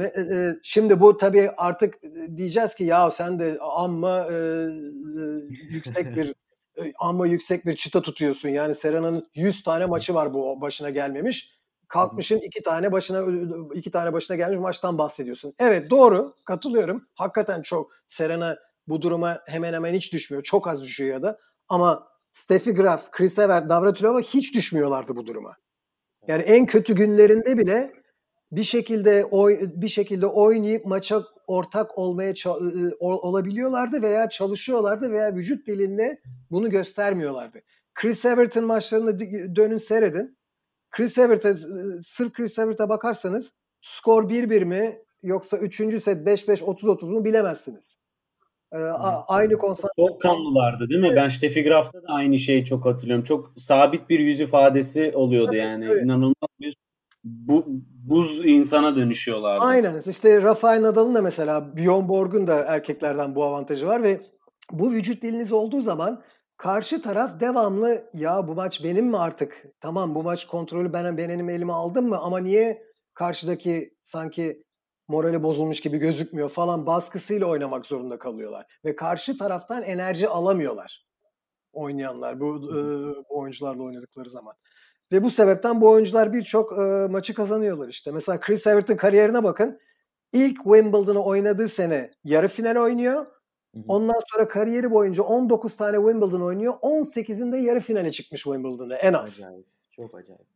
E, 0.00 0.04
e, 0.04 0.54
Şimdi 0.62 1.00
bu 1.00 1.16
tabii 1.16 1.50
artık 1.56 1.94
e, 2.04 2.36
diyeceğiz 2.36 2.74
ki 2.74 2.84
ya 2.84 3.10
sen 3.10 3.40
de 3.40 3.58
amma 3.60 4.26
e, 4.32 4.36
yüksek 5.70 6.16
bir 6.16 6.34
amma 7.00 7.26
yüksek 7.26 7.66
bir 7.66 7.76
çıta 7.76 8.02
tutuyorsun. 8.02 8.48
Yani 8.48 8.74
Serena'nın 8.74 9.30
100 9.34 9.62
tane 9.62 9.86
maçı 9.86 10.14
var 10.14 10.34
bu 10.34 10.60
başına 10.60 10.90
gelmemiş. 10.90 11.54
Kalkmışın 11.88 12.38
iki 12.38 12.62
tane 12.62 12.92
başına 12.92 13.24
iki 13.74 13.90
tane 13.90 14.12
başına 14.12 14.36
gelmiş 14.36 14.58
maçtan 14.58 14.98
bahsediyorsun. 14.98 15.54
Evet 15.58 15.90
doğru 15.90 16.34
katılıyorum. 16.44 17.08
Hakikaten 17.14 17.62
çok 17.62 17.92
Serena 18.08 18.56
bu 18.88 19.02
duruma 19.02 19.40
hemen 19.46 19.72
hemen 19.72 19.94
hiç 19.94 20.12
düşmüyor. 20.12 20.42
Çok 20.42 20.68
az 20.68 20.82
düşüyor 20.82 21.10
ya 21.10 21.22
da. 21.22 21.38
Ama 21.68 22.08
Steffi 22.32 22.74
Graf, 22.74 23.10
Chris 23.10 23.38
Evert, 23.38 23.66
Navratilova 23.66 24.20
hiç 24.20 24.54
düşmüyorlardı 24.54 25.16
bu 25.16 25.26
duruma. 25.26 25.56
Yani 26.28 26.42
en 26.42 26.66
kötü 26.66 26.94
günlerinde 26.94 27.58
bile 27.58 27.92
bir 28.52 28.64
şekilde 28.64 29.24
oy, 29.24 29.60
bir 29.62 29.88
şekilde 29.88 30.26
oynayıp 30.26 30.86
maça 30.86 31.22
ortak 31.46 31.98
olmaya 31.98 32.34
olabiliyorlardı 33.00 34.02
veya 34.02 34.28
çalışıyorlardı 34.28 35.12
veya 35.12 35.34
vücut 35.34 35.66
dilinde 35.66 36.20
bunu 36.50 36.70
göstermiyorlardı. 36.70 37.58
Chris 37.94 38.24
Everton 38.24 38.64
maçlarını 38.64 39.20
dönün 39.56 39.78
seyredin. 39.78 40.38
Chris 40.90 41.18
Evert'e 41.18 41.48
ı, 41.48 42.00
sırf 42.02 42.32
Chris 42.32 42.58
Evert'e 42.58 42.88
bakarsanız 42.88 43.52
skor 43.80 44.30
1-1 44.30 44.64
mi 44.64 44.98
yoksa 45.22 45.58
3. 45.58 45.76
set 45.76 46.28
5-5 46.28 46.62
30-30 46.62 47.04
mu 47.10 47.24
bilemezsiniz. 47.24 47.98
Ee, 48.74 48.78
a- 48.78 49.24
aynı 49.28 49.58
konsantrasyon 49.58 50.08
Çok 50.08 50.20
kanlılardı 50.20 50.88
değil 50.88 51.00
mi? 51.00 51.12
Ben 51.16 51.28
Steffi 51.28 51.62
Graf'ta 51.64 52.02
da 52.02 52.06
aynı 52.08 52.38
şeyi 52.38 52.64
çok 52.64 52.84
hatırlıyorum. 52.84 53.24
Çok 53.24 53.52
sabit 53.56 54.10
bir 54.10 54.20
yüz 54.20 54.40
ifadesi 54.40 55.12
oluyordu 55.14 55.54
yani. 55.54 55.84
evet. 55.84 56.02
İnanılmaz 56.02 56.48
bir 56.60 56.76
bu, 57.24 57.64
buz 58.08 58.46
insana 58.46 58.96
dönüşüyorlardı. 58.96 59.64
Aynen. 59.64 60.02
İşte 60.06 60.42
Rafael 60.42 60.82
Nadal'ın 60.82 61.14
da 61.14 61.22
mesela 61.22 61.76
Bjorn 61.76 62.08
Borg'un 62.08 62.46
da 62.46 62.64
erkeklerden 62.64 63.34
bu 63.34 63.44
avantajı 63.44 63.86
var 63.86 64.02
ve 64.02 64.20
bu 64.70 64.92
vücut 64.92 65.22
diliniz 65.22 65.52
olduğu 65.52 65.80
zaman 65.80 66.22
karşı 66.56 67.02
taraf 67.02 67.40
devamlı 67.40 68.10
ya 68.12 68.48
bu 68.48 68.54
maç 68.54 68.84
benim 68.84 69.06
mi 69.06 69.18
artık? 69.18 69.64
Tamam 69.80 70.14
bu 70.14 70.22
maç 70.22 70.44
kontrolü 70.46 70.92
ben 70.92 71.16
benim 71.16 71.48
elime 71.48 71.72
aldım 71.72 72.08
mı 72.08 72.18
ama 72.18 72.38
niye 72.38 72.78
karşıdaki 73.14 73.90
sanki 74.02 74.64
morali 75.08 75.42
bozulmuş 75.42 75.80
gibi 75.80 75.98
gözükmüyor 75.98 76.48
falan 76.48 76.86
baskısıyla 76.86 77.46
oynamak 77.46 77.86
zorunda 77.86 78.18
kalıyorlar 78.18 78.66
ve 78.84 78.96
karşı 78.96 79.38
taraftan 79.38 79.82
enerji 79.82 80.28
alamıyorlar 80.28 81.04
oynayanlar 81.74 82.40
bu, 82.40 82.56
e, 82.56 82.78
bu 83.30 83.38
oyuncularla 83.38 83.82
oynadıkları 83.82 84.30
zaman. 84.30 84.54
Ve 85.12 85.22
bu 85.22 85.30
sebepten 85.30 85.80
bu 85.80 85.90
oyuncular 85.90 86.32
birçok 86.32 86.72
e, 86.72 87.06
maçı 87.10 87.34
kazanıyorlar 87.34 87.88
işte. 87.88 88.12
Mesela 88.12 88.40
Chris 88.40 88.66
Everton 88.66 88.96
kariyerine 88.96 89.44
bakın. 89.44 89.80
İlk 90.32 90.56
Wimbledon'ı 90.56 91.24
oynadığı 91.24 91.68
sene 91.68 92.10
yarı 92.24 92.48
final 92.48 92.76
oynuyor. 92.76 93.26
Ondan 93.88 94.20
sonra 94.32 94.48
kariyeri 94.48 94.90
boyunca 94.90 95.22
19 95.22 95.76
tane 95.76 95.96
Wimbledon 95.96 96.40
oynuyor. 96.40 96.72
18'inde 96.72 97.56
yarı 97.56 97.80
finale 97.80 98.12
çıkmış 98.12 98.42
Wimbledon'da 98.42 98.96
en 98.96 99.12
az. 99.12 99.24
Acayip. 99.24 99.66
Çok 99.90 100.14
acayip. 100.14 100.53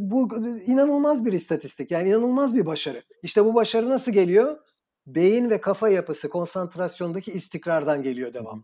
Bu 0.00 0.28
inanılmaz 0.66 1.24
bir 1.24 1.32
istatistik. 1.32 1.90
Yani 1.90 2.08
inanılmaz 2.08 2.54
bir 2.54 2.66
başarı. 2.66 3.02
İşte 3.22 3.44
bu 3.44 3.54
başarı 3.54 3.90
nasıl 3.90 4.12
geliyor? 4.12 4.58
Beyin 5.06 5.50
ve 5.50 5.60
kafa 5.60 5.88
yapısı, 5.88 6.28
konsantrasyondaki 6.28 7.32
istikrardan 7.32 8.02
geliyor 8.02 8.34
devamlı. 8.34 8.62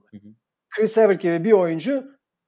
Chris 0.71 0.99
Evert 0.99 1.23
gibi 1.23 1.45
bir 1.45 1.53
oyuncu 1.53 2.05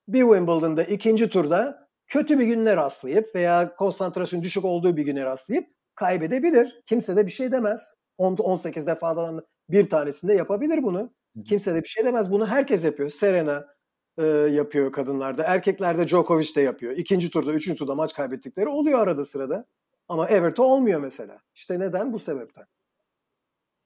bir 0.08 0.20
Wimbledon'da 0.20 0.84
ikinci 0.84 1.28
turda 1.28 1.88
kötü 2.06 2.38
bir 2.38 2.46
günler 2.46 2.76
rastlayıp 2.76 3.34
veya 3.34 3.76
konsantrasyon 3.76 4.42
düşük 4.42 4.64
olduğu 4.64 4.96
bir 4.96 5.04
güne 5.04 5.24
rastlayıp 5.24 5.68
kaybedebilir. 5.94 6.82
Kimse 6.86 7.16
de 7.16 7.26
bir 7.26 7.30
şey 7.30 7.52
demez. 7.52 7.94
10 8.18 8.36
18 8.36 8.86
defadan 8.86 9.46
bir 9.68 9.90
tanesinde 9.90 10.34
yapabilir 10.34 10.82
bunu. 10.82 11.14
Kimse 11.44 11.74
de 11.74 11.82
bir 11.82 11.88
şey 11.88 12.04
demez. 12.04 12.30
Bunu 12.30 12.46
herkes 12.46 12.84
yapıyor. 12.84 13.10
Serena 13.10 13.66
e, 14.18 14.24
yapıyor 14.26 14.92
kadınlarda. 14.92 15.42
Erkeklerde 15.42 16.08
Djokovic 16.08 16.54
de 16.56 16.60
yapıyor. 16.60 16.96
İkinci 16.96 17.30
turda, 17.30 17.52
üçüncü 17.52 17.78
turda 17.78 17.94
maç 17.94 18.14
kaybettikleri 18.14 18.68
oluyor 18.68 19.00
arada 19.00 19.24
sırada. 19.24 19.66
Ama 20.08 20.28
Everton 20.28 20.64
olmuyor 20.64 21.00
mesela. 21.00 21.38
İşte 21.54 21.80
neden? 21.80 22.12
Bu 22.12 22.18
sebepten. 22.18 22.64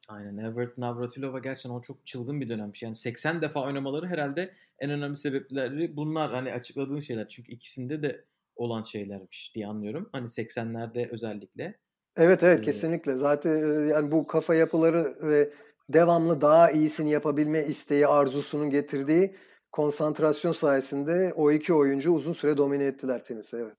Aynen. 0.08 0.36
Everett 0.38 0.78
Navratilova 0.78 1.38
gerçekten 1.38 1.70
o 1.70 1.82
çok 1.82 2.06
çılgın 2.06 2.40
bir 2.40 2.48
dönemmiş. 2.48 2.82
Yani 2.82 2.94
80 2.94 3.42
defa 3.42 3.62
oynamaları 3.64 4.06
herhalde 4.06 4.54
en 4.78 4.90
önemli 4.90 5.16
sebepleri 5.16 5.96
bunlar. 5.96 6.32
Hani 6.32 6.52
açıkladığın 6.52 7.00
şeyler. 7.00 7.28
Çünkü 7.28 7.52
ikisinde 7.52 8.02
de 8.02 8.24
olan 8.56 8.82
şeylermiş 8.82 9.52
diye 9.54 9.66
anlıyorum. 9.66 10.08
Hani 10.12 10.26
80'lerde 10.26 11.10
özellikle. 11.10 11.78
Evet 12.16 12.42
evet 12.42 12.58
Ee, 12.58 12.62
kesinlikle. 12.62 13.14
Zaten 13.14 13.88
yani 13.88 14.10
bu 14.10 14.26
kafa 14.26 14.54
yapıları 14.54 15.16
ve 15.22 15.52
devamlı 15.88 16.40
daha 16.40 16.70
iyisini 16.70 17.10
yapabilme 17.10 17.64
isteği, 17.64 18.06
arzusunun 18.06 18.70
getirdiği 18.70 19.36
konsantrasyon 19.76 20.52
sayesinde 20.52 21.32
o 21.36 21.52
iki 21.52 21.72
oyuncu 21.72 22.12
uzun 22.12 22.32
süre 22.32 22.56
domine 22.56 22.84
ettiler 22.84 23.24
tenisi. 23.24 23.56
Evet. 23.56 23.76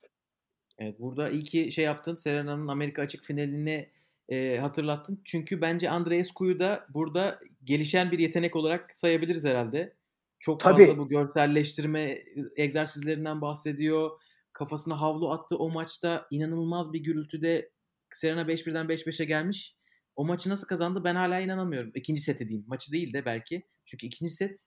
Evet, 0.77 0.99
burada 0.99 1.29
iyi 1.29 1.43
ki 1.43 1.71
şey 1.71 1.85
yaptın. 1.85 2.15
Serena'nın 2.15 2.67
Amerika 2.67 3.01
açık 3.01 3.23
finalini 3.23 3.89
e, 4.29 4.57
hatırlattın. 4.57 5.21
Çünkü 5.25 5.61
bence 5.61 5.89
Andreescu'yu 5.89 6.59
da 6.59 6.85
burada 6.89 7.39
gelişen 7.63 8.11
bir 8.11 8.19
yetenek 8.19 8.55
olarak 8.55 8.91
sayabiliriz 8.97 9.45
herhalde. 9.45 9.95
Çok 10.39 10.59
Tabii. 10.59 10.85
fazla 10.85 10.97
bu 10.97 11.09
görselleştirme 11.09 12.23
egzersizlerinden 12.55 13.41
bahsediyor. 13.41 14.11
Kafasına 14.53 15.01
havlu 15.01 15.31
attı 15.31 15.57
o 15.57 15.69
maçta. 15.69 16.27
inanılmaz 16.31 16.93
bir 16.93 16.99
gürültüde 16.99 17.71
Serena 18.13 18.41
5-1'den 18.41 18.85
5-5'e 18.85 19.25
gelmiş. 19.25 19.75
O 20.15 20.25
maçı 20.25 20.49
nasıl 20.49 20.67
kazandı 20.67 21.03
ben 21.03 21.15
hala 21.15 21.39
inanamıyorum. 21.39 21.91
İkinci 21.95 22.21
seti 22.21 22.49
diyeyim. 22.49 22.65
Maçı 22.67 22.91
değil 22.91 23.13
de 23.13 23.25
belki. 23.25 23.63
Çünkü 23.85 24.07
ikinci 24.07 24.31
set 24.31 24.59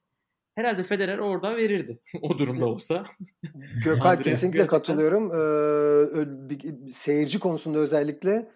herhalde 0.55 0.83
Federer 0.83 1.19
orada 1.19 1.57
verirdi. 1.57 1.99
o 2.23 2.39
durumda 2.39 2.67
olsa. 2.67 2.95
Andreas 3.87 4.23
kesinlikle 4.23 4.59
gerçekten- 4.59 4.67
katılıyorum. 4.67 5.31
Ee, 5.33 6.93
seyirci 6.93 7.39
konusunda 7.39 7.79
özellikle 7.79 8.49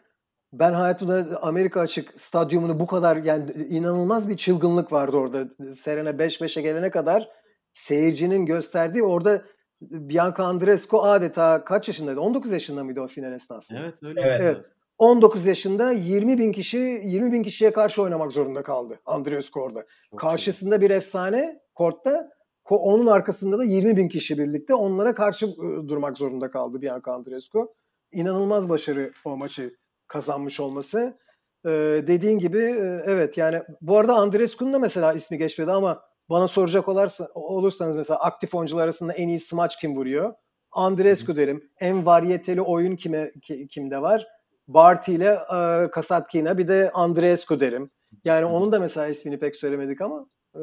ben 0.52 0.72
hayatımda 0.72 1.38
Amerika 1.42 1.80
açık 1.80 2.20
stadyumunu 2.20 2.80
bu 2.80 2.86
kadar 2.86 3.16
yani 3.16 3.50
inanılmaz 3.52 4.28
bir 4.28 4.36
çılgınlık 4.36 4.92
vardı 4.92 5.16
orada. 5.16 5.48
Serena 5.76 6.10
5-5'e 6.10 6.62
gelene 6.62 6.90
kadar 6.90 7.28
seyircinin 7.72 8.46
gösterdiği 8.46 9.02
orada 9.02 9.42
Bianca 9.80 10.44
Andreescu 10.44 11.02
adeta 11.02 11.64
kaç 11.64 11.88
yaşındaydı? 11.88 12.20
19 12.20 12.52
yaşında 12.52 12.84
mıydı 12.84 13.00
o 13.00 13.08
final 13.08 13.32
esnasında? 13.32 13.78
Evet 13.80 14.02
öyle 14.02 14.20
Evet. 14.20 14.40
Evet. 14.40 14.56
lazım. 14.56 14.72
19 14.98 15.46
yaşında 15.46 15.92
20 15.92 16.38
bin 16.38 16.52
kişi 16.52 16.76
20 17.04 17.32
bin 17.32 17.42
kişiye 17.42 17.72
karşı 17.72 18.02
oynamak 18.02 18.32
zorunda 18.32 18.62
kaldı 18.62 19.00
Andreescu 19.06 19.60
orada. 19.60 19.84
Çok 20.10 20.20
Karşısında 20.20 20.80
bir 20.80 20.90
efsane 20.90 21.60
kortta 21.74 22.30
ko- 22.64 22.76
onun 22.78 23.06
arkasında 23.06 23.58
da 23.58 23.64
20 23.64 23.96
bin 23.96 24.08
kişi 24.08 24.38
birlikte 24.38 24.74
onlara 24.74 25.14
karşı 25.14 25.46
e, 25.46 25.88
durmak 25.88 26.18
zorunda 26.18 26.50
kaldı 26.50 26.82
Bianca 26.82 27.12
Andreescu. 27.12 27.74
İnanılmaz 28.12 28.68
başarı 28.68 29.12
o 29.24 29.36
maçı 29.36 29.74
kazanmış 30.08 30.60
olması. 30.60 31.18
Ee, 31.66 31.70
dediğin 32.06 32.38
gibi 32.38 32.58
e, 32.58 33.02
evet 33.04 33.36
yani 33.38 33.62
bu 33.80 33.98
arada 33.98 34.14
Andreescu'nun 34.14 34.72
da 34.72 34.78
mesela 34.78 35.12
ismi 35.12 35.38
geçmedi 35.38 35.70
ama 35.70 36.02
bana 36.30 36.48
soracak 36.48 36.88
olarsa, 36.88 37.28
olursanız 37.34 37.96
mesela 37.96 38.20
aktif 38.20 38.54
oyuncular 38.54 38.84
arasında 38.84 39.12
en 39.12 39.28
iyi 39.28 39.40
smaç 39.40 39.80
kim 39.80 39.96
vuruyor? 39.96 40.34
Andreescu 40.72 41.36
derim. 41.36 41.70
En 41.80 42.06
varyeteli 42.06 42.60
oyun 42.62 42.96
kime 42.96 43.30
ki- 43.42 43.68
kimde 43.68 44.02
var? 44.02 44.26
Barty 44.68 45.14
ile 45.14 45.38
e, 45.56 45.90
Kasatkina 45.90 46.58
bir 46.58 46.68
de 46.68 46.90
Andreescu 46.94 47.60
derim. 47.60 47.90
Yani 48.24 48.44
onun 48.46 48.72
da 48.72 48.78
mesela 48.78 49.06
ismini 49.06 49.38
pek 49.38 49.56
söylemedik 49.56 50.00
ama 50.00 50.26
e, 50.54 50.60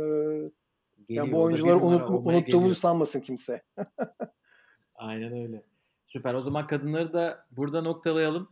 Geliyor, 1.07 1.27
o 1.27 1.31
bu 1.31 1.41
oyuncuları 1.41 1.77
unut, 1.77 2.09
unuttuğumuzu 2.09 2.43
geliyor. 2.43 2.75
sanmasın 2.75 3.19
kimse. 3.19 3.61
Aynen 4.95 5.33
öyle. 5.33 5.63
Süper. 6.07 6.33
O 6.33 6.41
zaman 6.41 6.67
kadınları 6.67 7.13
da 7.13 7.45
burada 7.51 7.81
noktalayalım. 7.81 8.49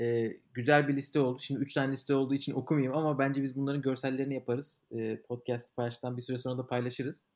Ee, 0.00 0.36
güzel 0.54 0.88
bir 0.88 0.96
liste 0.96 1.20
oldu. 1.20 1.38
Şimdi 1.40 1.60
3 1.60 1.74
tane 1.74 1.92
liste 1.92 2.14
olduğu 2.14 2.34
için 2.34 2.52
okumayayım 2.54 2.96
ama 2.96 3.18
bence 3.18 3.42
biz 3.42 3.56
bunların 3.56 3.82
görsellerini 3.82 4.34
yaparız. 4.34 4.84
Ee, 4.92 5.22
podcast 5.22 5.76
paylaştıktan 5.76 6.16
bir 6.16 6.22
süre 6.22 6.38
sonra 6.38 6.58
da 6.58 6.66
paylaşırız. 6.66 7.30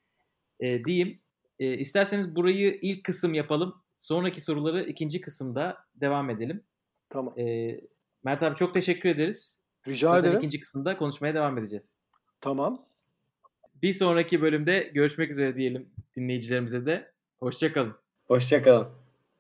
Ee, 0.60 0.84
diyeyim. 0.84 1.20
Ee, 1.58 1.74
isterseniz 1.78 2.36
burayı 2.36 2.78
ilk 2.82 3.04
kısım 3.04 3.34
yapalım. 3.34 3.74
Sonraki 3.96 4.40
soruları 4.40 4.84
ikinci 4.84 5.20
kısımda 5.20 5.78
devam 5.94 6.30
edelim. 6.30 6.64
Tamam. 7.08 7.38
Ee, 7.38 7.80
Mert 8.24 8.42
abi 8.42 8.56
çok 8.56 8.74
teşekkür 8.74 9.08
ederiz. 9.08 9.60
Rica 9.88 10.08
Zaten 10.08 10.22
ederim. 10.24 10.38
ikinci 10.38 10.60
kısımda 10.60 10.96
konuşmaya 10.96 11.34
devam 11.34 11.58
edeceğiz. 11.58 11.98
Tamam. 12.40 12.86
Bir 13.82 13.92
sonraki 13.92 14.42
bölümde 14.42 14.90
görüşmek 14.94 15.30
üzere 15.30 15.56
diyelim 15.56 15.90
dinleyicilerimize 16.16 16.86
de. 16.86 17.12
Hoşçakalın. 17.40 17.94
Hoşçakalın. 18.24 19.01